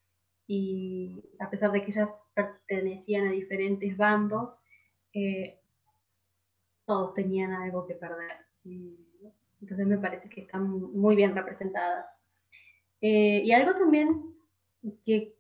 y 0.47 1.23
a 1.41 1.51
pesar 1.51 1.73
de 1.73 1.83
que 1.83 1.91
ellas 1.91 2.11
pertenecían 2.35 3.29
a 3.29 3.33
diferentes 3.33 3.97
bandos 3.97 4.63
todos 6.85 7.15
tenían 7.15 7.53
algo 7.53 7.87
que 7.87 7.95
perder 7.95 8.37
entonces 9.61 9.87
me 9.87 9.99
parece 9.99 10.29
que 10.29 10.43
están 10.43 10.69
muy 10.69 11.17
bien 11.17 11.35
representadas. 11.35 12.07
Eh, 13.01 13.43
y 13.45 13.53
algo 13.53 13.75
también 13.75 14.35
que 15.05 15.35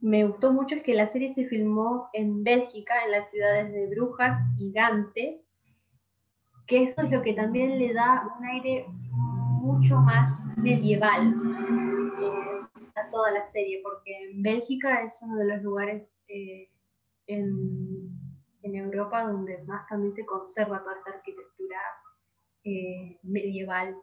me 0.00 0.24
gustó 0.26 0.52
mucho 0.52 0.76
es 0.76 0.82
que 0.82 0.94
la 0.94 1.10
serie 1.12 1.32
se 1.32 1.46
filmó 1.46 2.08
en 2.12 2.44
Bélgica, 2.44 2.94
en 3.04 3.12
las 3.12 3.30
ciudades 3.30 3.72
de 3.72 3.86
Brujas 3.88 4.40
y 4.58 4.72
Gante, 4.72 5.42
que 6.66 6.84
eso 6.84 7.02
es 7.02 7.10
lo 7.10 7.22
que 7.22 7.32
también 7.32 7.78
le 7.78 7.92
da 7.92 8.30
un 8.38 8.44
aire 8.44 8.86
mucho 9.68 9.96
más 9.96 10.30
medieval 10.56 11.34
eh, 12.20 12.80
a 12.96 13.10
toda 13.10 13.30
la 13.32 13.50
serie, 13.52 13.80
porque 13.82 14.32
Bélgica 14.36 15.02
es 15.02 15.12
uno 15.20 15.36
de 15.36 15.44
los 15.44 15.62
lugares 15.62 16.08
eh, 16.28 16.70
en, 17.26 18.10
en 18.62 18.74
Europa 18.74 19.24
donde 19.24 19.62
más 19.64 19.86
también 19.88 20.14
se 20.14 20.24
conserva 20.24 20.82
toda 20.82 20.96
esta 20.96 21.10
arquitectura 21.10 21.78
medieval. 23.22 23.96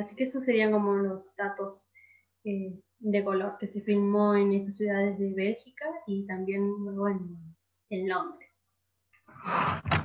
así 0.00 0.16
que 0.16 0.24
esos 0.24 0.44
serían 0.44 0.72
como 0.72 0.94
los 0.94 1.34
datos 1.36 1.88
de 2.44 3.24
color 3.24 3.56
que 3.58 3.66
se 3.68 3.80
filmó 3.80 4.34
en 4.34 4.52
estas 4.52 4.76
ciudades 4.76 5.18
de 5.18 5.32
Bélgica 5.32 5.86
y 6.06 6.26
también 6.26 6.62
luego 6.84 7.08
en, 7.08 7.36
en 7.90 8.08
Londres. 8.08 8.50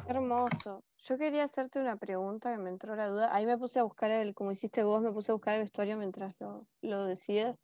Hermoso. 0.07 0.83
Yo 0.97 1.17
quería 1.17 1.43
hacerte 1.43 1.79
una 1.79 1.97
pregunta 1.97 2.51
que 2.51 2.57
me 2.57 2.69
entró 2.69 2.95
la 2.95 3.09
duda. 3.09 3.35
Ahí 3.35 3.45
me 3.45 3.57
puse 3.57 3.79
a 3.79 3.83
buscar 3.83 4.09
el, 4.11 4.33
como 4.33 4.51
hiciste 4.51 4.83
vos, 4.83 5.01
me 5.01 5.11
puse 5.11 5.31
a 5.31 5.35
buscar 5.35 5.55
el 5.55 5.61
vestuario 5.61 5.97
mientras 5.97 6.35
lo, 6.39 6.65
lo 6.81 7.05
decías. 7.05 7.57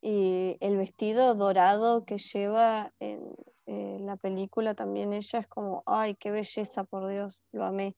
Y 0.00 0.56
el 0.60 0.76
vestido 0.76 1.34
dorado 1.34 2.04
que 2.04 2.18
lleva 2.18 2.92
en 3.00 3.34
la 4.06 4.16
película 4.16 4.74
también 4.74 5.12
ella 5.12 5.40
es 5.40 5.46
como, 5.48 5.82
ay, 5.86 6.14
qué 6.14 6.30
belleza, 6.30 6.84
por 6.84 7.08
Dios, 7.08 7.42
lo 7.52 7.64
amé. 7.64 7.94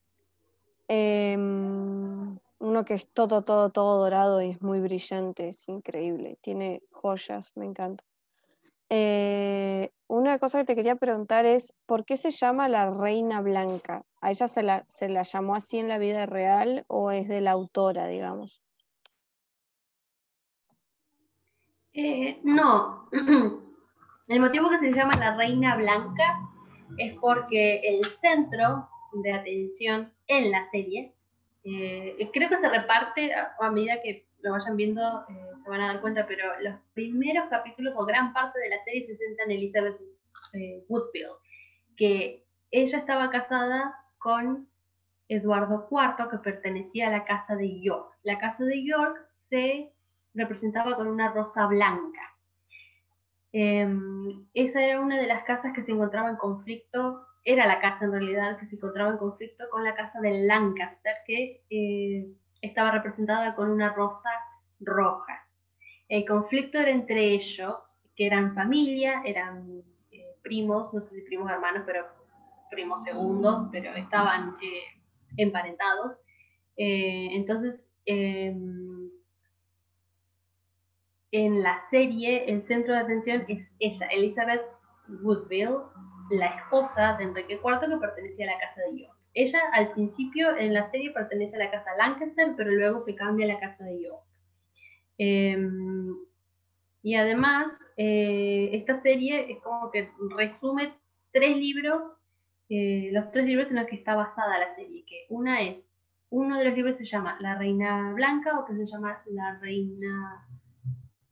Em, 0.89 2.39
uno 2.59 2.85
que 2.85 2.95
es 2.95 3.09
todo, 3.13 3.43
todo, 3.43 3.71
todo 3.71 3.99
dorado 3.99 4.43
y 4.43 4.51
es 4.51 4.61
muy 4.61 4.81
brillante, 4.81 5.49
es 5.49 5.69
increíble, 5.69 6.37
tiene 6.41 6.83
joyas, 6.91 7.53
me 7.55 7.67
encanta. 7.67 8.03
Eh, 8.93 9.93
una 10.09 10.41
cosa 10.41 10.59
que 10.59 10.65
te 10.65 10.75
quería 10.75 10.97
preguntar 10.97 11.47
es, 11.47 11.73
¿por 11.87 12.05
qué 12.05 12.17
se 12.17 12.33
llama 12.33 12.69
la 12.69 12.91
Reina 12.91 13.41
Blanca? 13.41 14.03
¿A 14.21 14.33
ella 14.33 14.49
se 14.49 14.65
la, 14.65 14.85
se 14.89 15.09
la 15.09 15.23
llamó 15.23 15.55
así 15.55 15.79
en 15.79 15.87
la 15.87 15.99
vida 15.99 16.27
real 16.27 16.85
o 16.89 17.13
es 17.13 17.29
de 17.29 17.41
la 17.41 17.53
autora, 17.53 18.09
digamos? 18.09 18.61
Eh, 21.93 22.41
no, 22.43 23.09
el 24.29 24.41
motivo 24.41 24.69
que 24.71 24.81
se 24.81 24.93
llama 24.93 25.15
la 25.17 25.37
Reina 25.37 25.77
Blanca 25.77 26.41
es 26.99 27.15
porque 27.21 27.81
el 27.85 28.05
centro 28.05 28.89
de 29.13 29.33
atención 29.33 30.13
en 30.27 30.51
la 30.51 30.69
serie, 30.71 31.15
eh, 31.63 32.29
creo 32.33 32.49
que 32.49 32.57
se 32.57 32.69
reparte 32.69 33.33
a 33.35 33.71
medida 33.71 34.03
que 34.03 34.30
lo 34.43 34.53
vayan 34.53 34.77
viendo, 34.77 35.25
eh, 35.29 35.53
se 35.63 35.71
van 35.71 35.81
a 35.81 35.89
dar 35.89 36.01
cuenta, 36.01 36.27
pero 36.27 36.45
los 36.61 36.77
primeros 36.95 37.49
capítulos 37.49 37.95
o 37.97 38.05
gran 38.05 38.33
parte 38.33 38.59
de 38.61 38.71
la 38.71 38.83
serie 38.85 39.07
se 39.07 39.17
centra 39.17 39.45
en 39.45 39.51
Elizabeth 39.53 40.01
eh, 40.53 40.85
Woodville, 40.89 41.39
que 41.97 42.45
ella 42.71 42.99
estaba 42.99 43.31
casada 43.31 43.95
con 44.19 44.69
Eduardo 45.29 45.89
IV, 45.91 46.29
que 46.31 46.39
pertenecía 46.39 47.09
a 47.09 47.11
la 47.11 47.25
casa 47.25 47.57
de 47.57 47.81
York. 47.81 48.17
La 48.23 48.39
casa 48.39 48.65
de 48.65 48.85
York 48.85 49.17
se 49.49 49.93
representaba 50.35 50.97
con 50.97 51.07
una 51.07 51.33
rosa 51.33 51.67
blanca. 51.67 52.21
Em, 53.53 54.47
esa 54.55 54.81
era 54.83 55.01
una 55.01 55.19
de 55.19 55.27
las 55.27 55.45
casas 55.45 55.73
que 55.75 55.83
se 55.83 55.93
encontraba 55.93 56.31
en 56.31 56.37
conflicto, 56.37 57.27
era 57.45 57.67
la 57.67 57.81
casa 57.81 58.05
en 58.05 58.13
realidad 58.13 58.59
que 58.59 58.67
se 58.67 58.77
encontraba 58.77 59.11
en 59.11 59.19
conflicto 59.19 59.65
con 59.71 59.83
la 59.83 59.95
casa 59.95 60.21
de 60.21 60.43
Lancaster, 60.43 61.15
que 61.27 61.63
eh, 61.71 62.29
estaba 62.61 62.91
representada 62.93 63.55
con 63.55 63.71
una 63.71 63.93
rosa 63.93 64.31
roja. 64.81 65.47
El 66.09 66.27
conflicto 66.27 66.79
era 66.79 66.91
entre 66.91 67.35
ellos, 67.35 67.75
que 68.17 68.27
eran 68.27 68.55
familia, 68.55 69.23
eran 69.25 69.83
eh, 70.11 70.37
primos, 70.43 70.93
no 70.93 71.01
sé 71.01 71.15
si 71.15 71.23
primos 71.23 71.51
hermanos, 71.51 71.85
pero 71.87 72.07
primos 72.71 73.05
segundos, 73.05 73.69
pero 73.73 73.95
estaban 73.95 74.57
eh, 74.63 75.01
emparentados. 75.37 76.17
Eh, 76.77 77.29
entonces, 77.33 77.81
em, 78.07 79.11
en 81.33 81.63
la 81.63 81.79
serie, 81.91 82.45
el 82.51 82.67
centro 82.67 82.95
de 82.95 83.01
atención 83.01 83.45
es 83.49 83.71
ella, 83.79 84.07
Elizabeth 84.07 84.63
Woodville, 85.23 85.85
la 86.31 86.47
esposa 86.47 87.17
de 87.19 87.25
Enrique 87.25 87.61
IV 87.63 87.89
que 87.89 87.97
pertenecía 87.99 88.47
a 88.47 88.53
la 88.53 88.61
casa 88.61 88.81
de 88.91 89.03
York. 89.03 89.20
Ella 89.35 89.61
al 89.73 89.93
principio 89.93 90.57
en 90.57 90.75
la 90.75 90.91
serie 90.91 91.13
pertenece 91.13 91.57
a 91.57 91.61
la 91.61 91.71
casa 91.71 91.97
Lancaster, 91.97 92.55
pero 92.57 92.71
luego 92.71 93.01
se 93.01 93.15
cambia 93.15 93.47
a 93.47 93.55
la 93.55 93.61
casa 93.61 93.85
de 93.85 94.03
York. 94.03 94.25
Em, 95.19 96.17
y 97.03 97.15
además, 97.15 97.79
eh, 97.97 98.71
esta 98.73 99.01
serie 99.01 99.53
es 99.53 99.59
como 99.63 99.91
que 99.91 100.11
resume 100.37 100.95
tres 101.33 101.57
libros, 101.57 102.03
eh, 102.69 103.11
los 103.13 103.31
tres 103.31 103.47
libros 103.47 103.69
en 103.69 103.77
los 103.77 103.87
que 103.87 103.97
está 103.97 104.15
basada 104.15 104.59
la 104.59 104.75
serie, 104.75 105.05
que 105.07 105.27
una 105.29 105.63
es, 105.63 105.89
uno 106.31 106.59
de 106.59 106.65
los 106.65 106.75
libros 106.75 106.97
se 106.97 107.05
llama 107.05 107.37
La 107.41 107.57
Reina 107.57 108.13
Blanca, 108.13 108.59
o 108.59 108.65
que 108.65 108.75
se 108.75 108.87
llama 108.87 109.23
La 109.27 109.59
Reina 109.59 110.47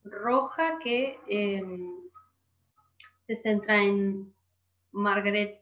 Roja, 0.03 0.79
que 0.83 1.17
em, 1.27 2.09
se 3.27 3.37
centra 3.37 3.83
en 3.83 4.33
Margaret 4.91 5.61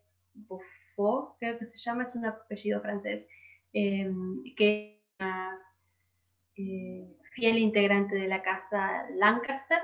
Buff 0.98 1.38
creo 1.40 1.58
que 1.60 1.68
se 1.68 1.78
llama, 1.78 2.04
es 2.04 2.16
un 2.16 2.26
apellido 2.26 2.82
francés, 2.82 3.26
em, 3.74 4.44
que 4.58 4.98
es 4.98 5.20
una 5.20 5.60
eh, 6.56 7.08
fiel 7.36 7.60
integrante 7.60 8.16
de 8.16 8.28
la 8.28 8.42
casa 8.42 9.06
Lancaster. 9.16 9.80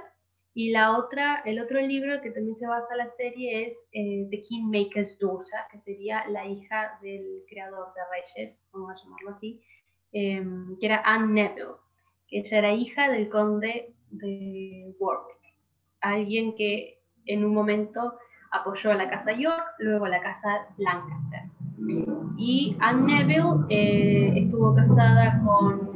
Y 0.56 0.72
la 0.72 0.98
otra, 0.98 1.42
el 1.46 1.60
otro 1.60 1.82
libro 1.82 2.22
que 2.22 2.30
también 2.30 2.56
se 2.58 2.68
basa 2.68 2.88
en 2.92 2.98
la 3.00 3.10
serie 3.16 3.68
es 3.68 3.88
eh, 3.92 4.28
The 4.30 4.44
Kingmaker's 4.44 5.18
Daughter, 5.20 5.60
que 5.72 5.80
sería 5.80 6.28
la 6.28 6.46
hija 6.46 7.00
del 7.02 7.44
creador 7.48 7.88
de 7.96 8.02
Reyes, 8.12 8.64
vamos 8.72 8.92
a 8.92 9.04
llamarlo 9.04 9.32
así, 9.32 9.62
em, 10.12 10.78
que 10.80 10.86
era 10.86 11.02
Anne 11.06 11.34
Neville, 11.34 11.78
que 12.28 12.40
ella 12.40 12.58
era 12.60 12.74
hija 12.74 13.10
del 13.10 13.30
conde 13.30 13.96
de 14.12 14.94
Warwick, 15.00 15.40
alguien 16.02 16.56
que 16.56 17.02
en 17.26 17.46
un 17.46 17.54
momento 17.54 18.14
apoyó 18.54 18.92
a 18.92 18.96
la 18.96 19.10
casa 19.10 19.34
York, 19.34 19.66
luego 19.80 20.06
a 20.06 20.10
la 20.10 20.22
casa 20.22 20.68
Lancaster. 20.78 21.42
Y 22.38 22.78
Anne 22.80 23.26
Neville 23.26 23.66
eh, 23.70 24.34
estuvo 24.38 24.74
casada 24.76 25.42
con 25.44 25.92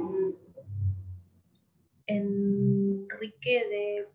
Enrique 2.07 3.67
de 3.69 4.07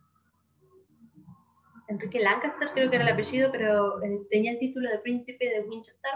Enrique 1.88 2.20
Lancaster, 2.20 2.70
creo 2.74 2.90
que 2.90 2.97
era 2.97 3.07
el 3.07 3.12
apellido, 3.12 3.51
pero 3.53 4.03
eh, 4.03 4.20
tenía 4.30 4.53
el 4.53 4.59
título 4.59 4.90
de 4.90 4.99
príncipe 4.99 5.49
de 5.49 5.61
Winchester, 5.61 6.12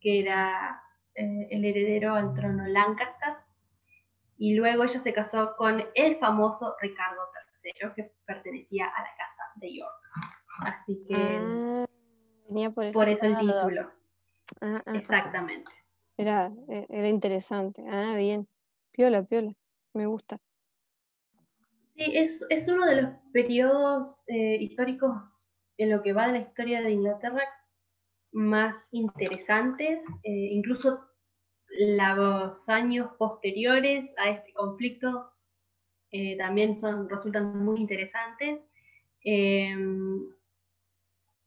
que 0.00 0.20
era 0.20 0.80
eh, 1.14 1.48
el 1.50 1.64
heredero 1.64 2.14
al 2.14 2.34
trono 2.34 2.66
Lancaster. 2.66 3.34
Y 4.38 4.54
luego 4.54 4.84
ella 4.84 5.00
se 5.02 5.12
casó 5.12 5.54
con 5.56 5.84
el 5.94 6.16
famoso 6.16 6.74
Ricardo 6.80 7.20
III, 7.62 7.90
que 7.94 8.12
pertenecía 8.24 8.86
a 8.86 9.02
la 9.02 9.10
casa 9.16 9.42
de 9.56 9.76
York. 9.76 10.01
Así 10.64 11.02
que 11.08 11.14
ah, 11.14 11.86
por, 12.74 12.84
eso 12.84 13.02
el 13.02 13.18
título. 13.38 13.90
Ah, 14.60 14.82
ah, 14.84 14.96
Exactamente. 14.96 15.70
Era, 16.16 16.52
e, 16.68 16.86
era 16.88 17.08
interesante. 17.08 17.84
Ah, 17.88 18.14
bien. 18.16 18.48
Piola, 18.92 19.22
piola. 19.22 19.52
Me 19.94 20.06
gusta. 20.06 20.38
Sí, 21.94 22.12
es, 22.16 22.68
uno 22.68 22.86
de 22.86 23.02
los 23.02 23.10
periodos 23.32 24.16
eh, 24.26 24.56
históricos 24.60 25.12
en 25.76 25.90
lo 25.90 26.02
que 26.02 26.12
va 26.12 26.26
de 26.26 26.32
la 26.32 26.38
historia 26.46 26.80
de 26.80 26.90
Inglaterra 26.90 27.42
más 28.32 28.88
interesantes, 28.92 30.00
eh, 30.22 30.48
incluso 30.52 31.00
los 31.68 32.68
años 32.68 33.10
posteriores 33.18 34.10
a 34.18 34.30
este 34.30 34.52
conflicto 34.52 35.30
eh, 36.10 36.36
también 36.36 36.80
son, 36.80 37.08
resultan 37.08 37.64
muy 37.64 37.80
interesantes. 37.80 38.60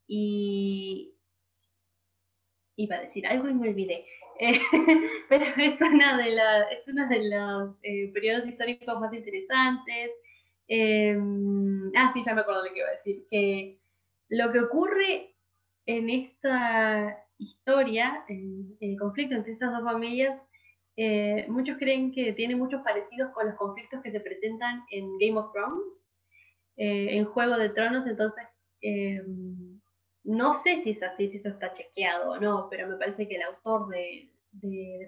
Y 0.07 1.15
iba 2.77 2.97
a 2.97 3.01
decir 3.01 3.25
algo 3.27 3.49
y 3.49 3.53
me 3.53 3.69
olvidé. 3.69 4.05
pero 5.29 5.45
es 5.57 5.81
una 5.81 6.17
de, 6.17 6.33
es 6.33 6.87
uno 6.87 7.07
de 7.07 7.29
los 7.29 7.75
eh, 7.83 8.11
periodos 8.13 8.47
históricos 8.47 8.99
más 8.99 9.13
interesantes. 9.13 10.11
Em, 10.67 11.91
ah, 11.95 12.11
sí, 12.13 12.23
ya 12.25 12.33
me 12.33 12.41
acuerdo 12.41 12.65
lo 12.65 12.73
que 12.73 12.79
iba 12.79 12.87
a 12.87 12.95
decir. 12.97 13.25
Que 13.29 13.79
lo 14.29 14.51
que 14.51 14.59
ocurre 14.59 15.35
en 15.85 16.09
esta 16.09 17.23
historia, 17.37 18.23
en, 18.27 18.75
el 18.79 18.97
conflicto 18.99 19.35
entre 19.35 19.53
estas 19.53 19.71
dos 19.71 19.83
familias, 19.83 20.39
eh, 20.97 21.45
muchos 21.49 21.77
creen 21.77 22.13
que 22.13 22.33
tiene 22.33 22.55
muchos 22.55 22.81
parecidos 22.81 23.31
con 23.33 23.47
los 23.47 23.55
conflictos 23.55 24.01
que 24.01 24.11
se 24.11 24.19
presentan 24.19 24.85
en 24.91 25.17
Game 25.19 25.37
of 25.37 25.51
Thrones, 25.51 25.83
eh, 26.77 27.17
en 27.17 27.25
Juego 27.25 27.57
de 27.57 27.69
Tronos, 27.69 28.07
entonces 28.07 28.45
em, 28.81 29.74
no 30.25 30.61
sé 30.63 30.81
si 30.83 30.91
es 30.91 31.03
así, 31.03 31.29
si 31.29 31.37
eso 31.37 31.49
está 31.49 31.73
chequeado 31.73 32.31
o 32.31 32.39
no, 32.39 32.67
pero 32.69 32.87
me 32.87 32.97
parece 32.97 33.27
que 33.27 33.35
el 33.35 33.43
autor 33.43 33.87
de, 33.89 34.31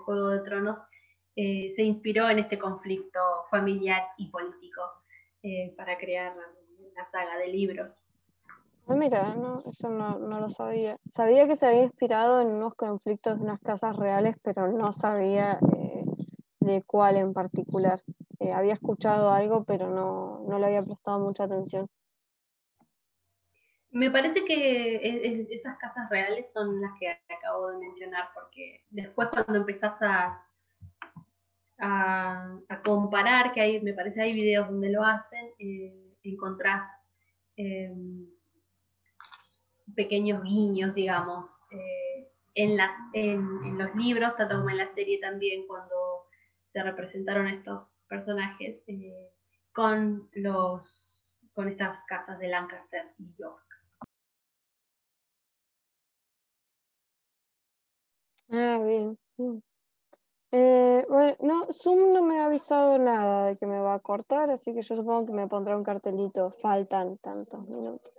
Juego 0.05 0.30
de 0.30 0.39
Tronos 0.41 0.78
eh, 1.36 1.74
se 1.76 1.84
inspiró 1.84 2.30
en 2.30 2.39
este 2.39 2.59
conflicto 2.59 3.20
familiar 3.49 4.03
y 4.18 4.30
político 4.30 4.82
eh, 5.41 5.74
para 5.76 5.97
crear 5.97 6.36
la 6.95 7.09
saga 7.11 7.38
de 7.38 7.47
libros. 7.47 7.95
Ah, 8.88 8.95
mira, 8.95 9.36
eso 9.65 9.89
no, 9.89 10.18
lo 10.20 10.49
sabía. 10.49 10.97
Sabía 11.07 11.47
que 11.47 11.55
se 11.55 11.65
había 11.65 11.84
inspirado 11.84 12.41
en 12.41 12.47
unos 12.47 12.76
conflictos 12.76 13.38
de 13.38 13.43
unas 13.43 13.59
casas 13.59 13.95
reales, 13.97 14.36
pero 14.43 14.72
no 14.72 14.91
sabía 14.91 15.59
eh, 15.76 16.05
de 16.59 16.84
cuál 16.84 17.18
en 17.18 17.34
particular. 17.34 18.01
había 18.53 18.74
escuchado 18.74 19.32
algo, 19.32 19.63
pero 19.63 19.89
no, 19.89 20.45
no 20.47 20.59
le 20.59 20.68
había 20.68 20.84
prestado 20.84 21.20
mucha 21.20 21.45
atención. 21.45 21.88
Me 23.91 24.11
parece 24.11 24.43
que 24.45 24.95
e, 24.97 25.27
e, 25.27 25.47
esas 25.51 25.77
casas 25.77 26.09
reales 26.09 26.45
son 26.53 26.81
las 26.81 26.91
que 26.99 27.09
acabo 27.09 27.69
de 27.71 27.77
mencionar, 27.77 28.29
porque 28.33 28.85
después 28.89 29.29
cuando 29.29 29.55
empezás 29.55 29.95
a, 30.01 30.43
comparar, 32.83 33.53
que 33.53 33.61
hay, 33.61 33.81
me 33.81 33.93
parece 33.93 34.21
hay 34.21 34.33
videos 34.33 34.67
donde 34.69 34.89
lo 34.89 35.03
hacen, 35.03 35.51
eh, 35.59 36.15
encontrás 36.23 36.88
em, 37.55 38.27
pequeños 39.95 40.43
guiños, 40.43 40.93
digamos, 40.95 41.49
eh, 41.71 42.29
en, 42.55 42.79
en, 43.13 43.77
los 43.77 43.95
libros, 43.95 44.35
tanto 44.35 44.57
como 44.57 44.69
en 44.69 44.77
la 44.77 44.93
serie 44.95 45.19
también, 45.19 45.67
cuando 45.67 45.95
se 46.73 46.83
representaron 46.83 47.47
estos 47.47 48.03
personajes 48.07 48.81
eh, 48.88 49.29
con, 49.73 50.29
los, 50.33 51.21
con 51.53 51.67
estas 51.69 52.03
casas 52.05 52.39
de 52.39 52.47
Lancaster 52.47 53.13
y 53.17 53.33
York. 53.38 53.66
Ah, 58.52 58.80
bien. 58.86 59.18
Eh, 60.52 61.06
bueno, 61.10 61.36
no, 61.41 61.68
Zoom 61.74 62.14
no 62.14 62.24
me 62.24 62.39
ha 62.39 62.45
avisado 62.45 62.98
nada 62.98 63.48
de 63.48 63.58
que 63.58 63.66
me 63.66 63.80
va 63.80 63.95
a 63.95 64.00
cortar, 64.00 64.50
así 64.50 64.74
que 64.74 64.82
yo 64.82 64.95
supongo 64.95 65.26
que 65.26 65.34
me 65.34 65.48
pondrá 65.48 65.76
un 65.76 65.84
cartelito, 65.84 66.50
faltan 66.50 67.18
tantos 67.18 67.68
minutos. 67.68 68.14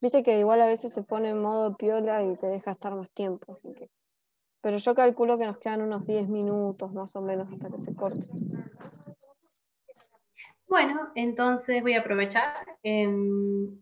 Viste 0.00 0.22
que 0.22 0.38
igual 0.38 0.60
a 0.60 0.66
veces 0.66 0.92
se 0.92 1.02
pone 1.02 1.30
en 1.30 1.40
modo 1.40 1.76
piola 1.76 2.22
y 2.22 2.36
te 2.36 2.48
deja 2.48 2.72
estar 2.72 2.94
más 2.94 3.10
tiempo, 3.12 3.52
así 3.52 3.72
que. 3.74 3.88
Pero 4.62 4.76
yo 4.76 4.94
calculo 4.94 5.38
que 5.38 5.46
nos 5.46 5.58
quedan 5.58 5.80
unos 5.80 6.06
10 6.06 6.28
minutos 6.28 6.92
más 6.92 7.16
o 7.16 7.22
menos 7.22 7.50
hasta 7.50 7.70
que 7.70 7.78
se 7.78 7.94
corte. 7.94 8.26
Bueno, 10.68 11.10
entonces 11.14 11.82
voy 11.82 11.94
a 11.94 12.00
aprovechar. 12.00 12.54
Em, 12.82 13.80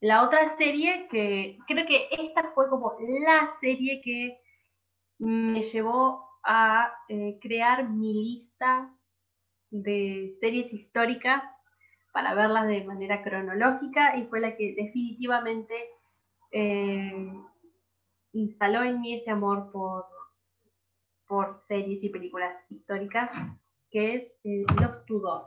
la 0.00 0.24
otra 0.24 0.56
serie 0.56 1.08
que 1.08 1.56
creo 1.66 1.86
que 1.86 2.08
esta 2.10 2.52
fue 2.52 2.68
como 2.68 2.96
la 3.00 3.48
serie 3.60 4.00
que 4.02 4.40
me 5.18 5.62
llevó 5.62 6.28
a 6.44 6.92
eh, 7.08 7.38
crear 7.40 7.88
mi 7.88 8.14
lista 8.14 8.94
de 9.70 10.36
series 10.40 10.72
históricas 10.72 11.42
para 12.12 12.34
verlas 12.34 12.66
de 12.66 12.84
manera 12.84 13.22
cronológica 13.22 14.16
y 14.16 14.26
fue 14.26 14.40
la 14.40 14.56
que 14.56 14.74
definitivamente 14.74 15.74
eh, 16.50 17.34
instaló 18.32 18.82
en 18.82 19.00
mí 19.00 19.14
ese 19.14 19.30
amor 19.30 19.70
por, 19.72 20.06
por 21.26 21.62
series 21.68 22.02
y 22.02 22.08
películas 22.08 22.54
históricas, 22.68 23.30
que 23.90 24.14
es 24.14 24.22
eh, 24.44 24.64
Los 24.80 25.04
Tudor, 25.06 25.46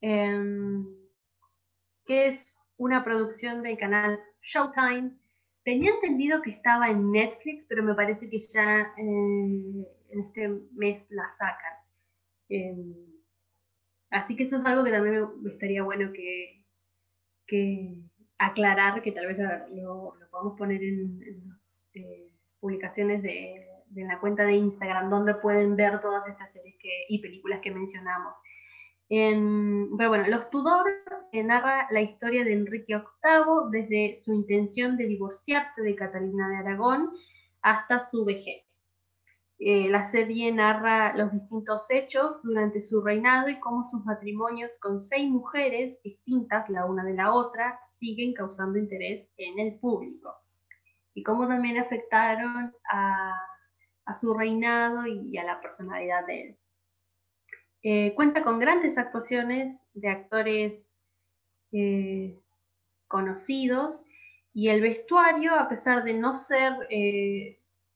em, 0.00 0.86
que 2.04 2.28
es 2.28 2.54
una 2.76 3.04
producción 3.04 3.62
del 3.62 3.78
canal 3.78 4.20
Showtime. 4.42 5.19
Tenía 5.64 5.92
entendido 5.92 6.42
que 6.42 6.50
estaba 6.50 6.90
en 6.90 7.12
Netflix, 7.12 7.66
pero 7.68 7.82
me 7.82 7.94
parece 7.94 8.28
que 8.30 8.40
ya 8.52 8.92
eh, 8.96 9.86
en 10.10 10.20
este 10.20 10.48
mes 10.72 11.04
la 11.10 11.30
sacan. 11.32 11.74
Em, 12.48 13.10
Así 14.10 14.36
que 14.36 14.44
eso 14.44 14.56
es 14.56 14.66
algo 14.66 14.84
que 14.84 14.90
también 14.90 15.28
me, 15.40 15.50
estaría 15.52 15.82
bueno 15.82 16.12
que, 16.12 16.56
aclarar, 18.38 19.02
que 19.02 19.12
tal 19.12 19.26
vez 19.26 19.38
lo, 19.38 20.14
podamos 20.30 20.58
poner 20.58 20.82
en, 20.82 21.20
las 21.48 21.90
eh, 21.94 22.32
publicaciones 22.58 23.22
de, 23.22 23.66
la 23.94 24.18
cuenta 24.20 24.44
de 24.44 24.54
Instagram, 24.54 25.10
donde 25.10 25.34
pueden 25.34 25.76
ver 25.76 26.00
todas 26.00 26.26
estas 26.28 26.52
series 26.52 26.76
y 27.08 27.20
películas 27.20 27.60
que 27.60 27.70
mencionamos. 27.70 28.34
Pero 29.10 30.08
bueno, 30.08 30.24
Los 30.28 30.48
Tudor 30.50 30.86
eh, 31.32 31.42
narra 31.42 31.88
la 31.90 32.00
historia 32.00 32.44
de 32.44 32.52
Enrique 32.52 32.94
VIII 32.96 33.70
desde 33.72 34.22
su 34.24 34.32
intención 34.32 34.96
de 34.96 35.06
divorciarse 35.06 35.82
de 35.82 35.96
Catalina 35.96 36.48
de 36.48 36.56
Aragón 36.56 37.10
hasta 37.60 38.08
su 38.08 38.24
vejez. 38.24 38.86
Eh, 39.58 39.88
la 39.88 40.04
serie 40.10 40.52
narra 40.52 41.14
los 41.16 41.32
distintos 41.32 41.82
hechos 41.88 42.40
durante 42.44 42.88
su 42.88 43.02
reinado 43.02 43.48
y 43.48 43.58
cómo 43.58 43.90
sus 43.90 44.04
matrimonios 44.04 44.70
con 44.80 45.02
seis 45.02 45.28
mujeres 45.28 46.00
distintas 46.04 46.70
la 46.70 46.86
una 46.86 47.04
de 47.04 47.14
la 47.14 47.34
otra 47.34 47.80
siguen 47.98 48.32
causando 48.32 48.78
interés 48.78 49.28
en 49.36 49.58
el 49.58 49.78
público 49.80 50.34
y 51.14 51.24
cómo 51.24 51.48
también 51.48 51.78
afectaron 51.78 52.72
a, 52.90 53.34
su 54.20 54.34
reinado 54.34 55.06
y 55.06 55.36
a 55.36 55.44
la 55.44 55.60
personalidad 55.60 56.26
de 56.26 56.42
él. 56.42 56.58
Eh, 57.82 58.12
cuenta 58.14 58.42
con 58.42 58.58
grandes 58.58 58.98
actuaciones 58.98 59.80
de 59.94 60.08
actores 60.08 60.92
eh, 61.72 62.38
conocidos 63.08 64.02
y 64.52 64.68
el 64.68 64.82
vestuario, 64.82 65.54
a 65.54 65.68
pesar 65.68 66.04
de 66.04 66.12
no 66.12 66.42
ser 66.44 66.74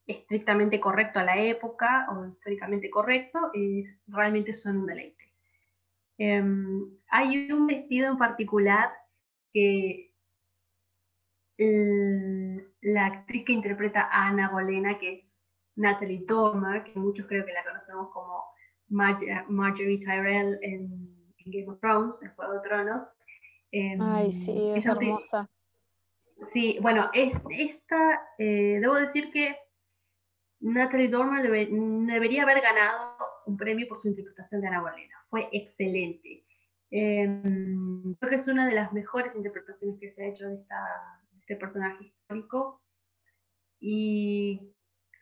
estrictamente 0.07 0.81
correcto 0.81 1.19
a 1.19 1.25
la 1.25 1.37
época 1.43 2.07
o 2.11 2.27
históricamente 2.27 2.89
correcto, 2.89 3.51
realmente 4.07 4.55
son 4.55 4.79
un 4.79 4.87
deleite. 4.87 5.25
Em, 6.17 6.97
hay 7.09 7.51
un 7.51 7.67
vestido 7.67 8.09
en 8.11 8.19
particular 8.19 8.93
que 9.53 10.13
la 11.57 13.07
actriz 13.07 13.45
que 13.45 13.53
interpreta 13.53 14.03
a 14.03 14.29
Ana 14.29 14.51
Bolena, 14.51 14.99
que 14.99 15.13
es 15.13 15.25
Natalie 15.77 16.25
Dormer, 16.27 16.85
que 16.85 16.99
muchos 16.99 17.27
creo 17.27 17.45
que 17.45 17.53
la 17.53 17.65
conocemos 17.65 18.11
como 18.13 18.54
Marjorie 18.89 19.99
Tyrell 19.99 20.59
en, 20.63 21.15
Game 21.47 21.69
of 21.69 21.79
Thrones, 21.81 22.15
en 22.23 22.31
Juego 22.35 22.55
de 22.55 22.61
Tronos. 22.61 23.07
Em, 23.71 24.01
Ay, 24.01 24.31
sí, 24.31 24.73
es 24.75 24.87
hermosa. 24.87 25.51
Sí, 26.53 26.79
bueno, 26.81 27.11
esta, 27.13 28.29
eh, 28.39 28.79
debo 28.81 28.95
decir 28.95 29.31
que 29.31 29.57
Natalie 30.61 31.09
Dormer 31.09 31.43
debería 31.43 32.43
haber 32.43 32.61
ganado 32.61 33.17
un 33.47 33.57
premio 33.57 33.87
por 33.89 34.01
su 34.01 34.09
interpretación 34.09 34.61
de 34.61 34.69
Ana 34.69 34.81
Bolena. 34.81 35.15
Fue 35.29 35.49
excelente. 35.53 36.45
Em, 36.91 38.15
creo 38.15 38.31
que 38.31 38.37
es 38.37 38.49
una 38.49 38.67
de 38.67 38.75
las 38.75 38.93
mejores 38.93 39.35
interpretaciones 39.35 39.99
que 40.01 40.13
se 40.13 40.23
ha 40.23 40.29
hecho 40.29 40.49
de, 40.49 40.65
este 41.41 41.57
personaje 41.57 42.05
histórico. 42.07 42.81
Y 43.81 44.74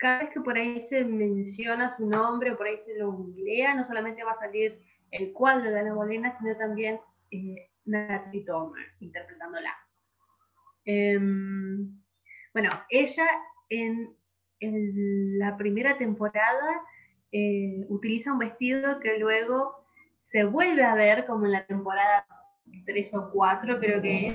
cada 0.03 0.25
vez 0.25 0.31
que 0.31 0.41
por 0.41 0.57
ahí 0.57 0.83
se 0.89 1.05
menciona 1.05 1.97
su 1.97 2.07
nombre 2.07 2.51
o 2.51 2.57
por 2.57 2.67
ahí 2.67 2.79
se 2.85 2.99
lo 2.99 3.13
googlea, 3.13 3.75
no 3.75 3.87
solamente 3.87 4.25
va 4.25 4.33
a 4.33 4.41
salir 4.41 4.83
el 5.11 5.33
cuadro 5.33 5.71
de 5.71 5.81
Ana 5.81 5.95
Bolena, 5.95 6.37
sino 6.39 6.57
también 6.57 7.01
eh, 7.31 7.71
Natalie 7.85 8.45
Dormer 8.45 8.87
interpretándola. 9.01 9.75
Em, 10.85 12.03
bueno, 12.53 12.71
ella 12.91 13.27
en 13.69 14.15
en 14.63 15.39
la 15.39 15.57
primera 15.57 15.99
temporada 15.99 16.83
eh, 17.33 17.85
utiliza 17.89 18.33
un 18.33 18.39
vestido 18.39 19.01
que 19.01 19.19
luego 19.19 19.85
se 20.31 20.45
vuelve 20.45 20.85
a 20.85 20.95
ver 20.95 21.27
como 21.27 21.47
en 21.47 21.53
la 21.53 21.67
temporada 21.67 22.27
3 22.87 23.15
o 23.15 23.31
4, 23.33 23.81
creo 23.81 24.01
que 24.01 24.27
es, 24.27 24.35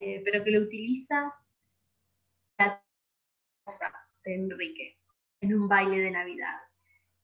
eh, 0.00 0.22
pero 0.24 0.42
que 0.42 0.50
lo 0.50 0.60
utiliza 0.60 1.34
de 4.24 4.34
Enrique 4.34 4.98
en 5.40 5.54
un 5.54 5.68
baile 5.68 5.98
de 5.98 6.10
Navidad. 6.10 6.58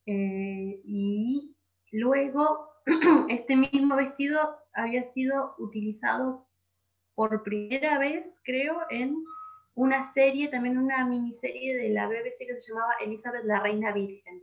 Eh, 0.07 0.81
y 0.85 1.57
luego 1.93 2.69
este 3.29 3.57
mismo 3.57 3.97
vestido 3.97 4.57
había 4.75 5.11
sido 5.13 5.55
utilizado 5.59 6.47
por 7.15 7.43
primera 7.43 7.99
vez, 7.99 8.39
creo, 8.45 8.81
en 8.91 9.17
una 9.75 10.05
serie, 10.13 10.49
también 10.49 10.79
una 10.79 11.07
miniserie 11.07 11.77
de 11.77 11.91
la 11.91 12.07
BBC 12.07 12.39
que 12.39 12.61
se 12.61 12.73
llamaba 12.73 12.95
Elizabeth 13.01 13.45
la 13.45 13.61
Reina 13.61 13.93
Virgen. 13.93 14.43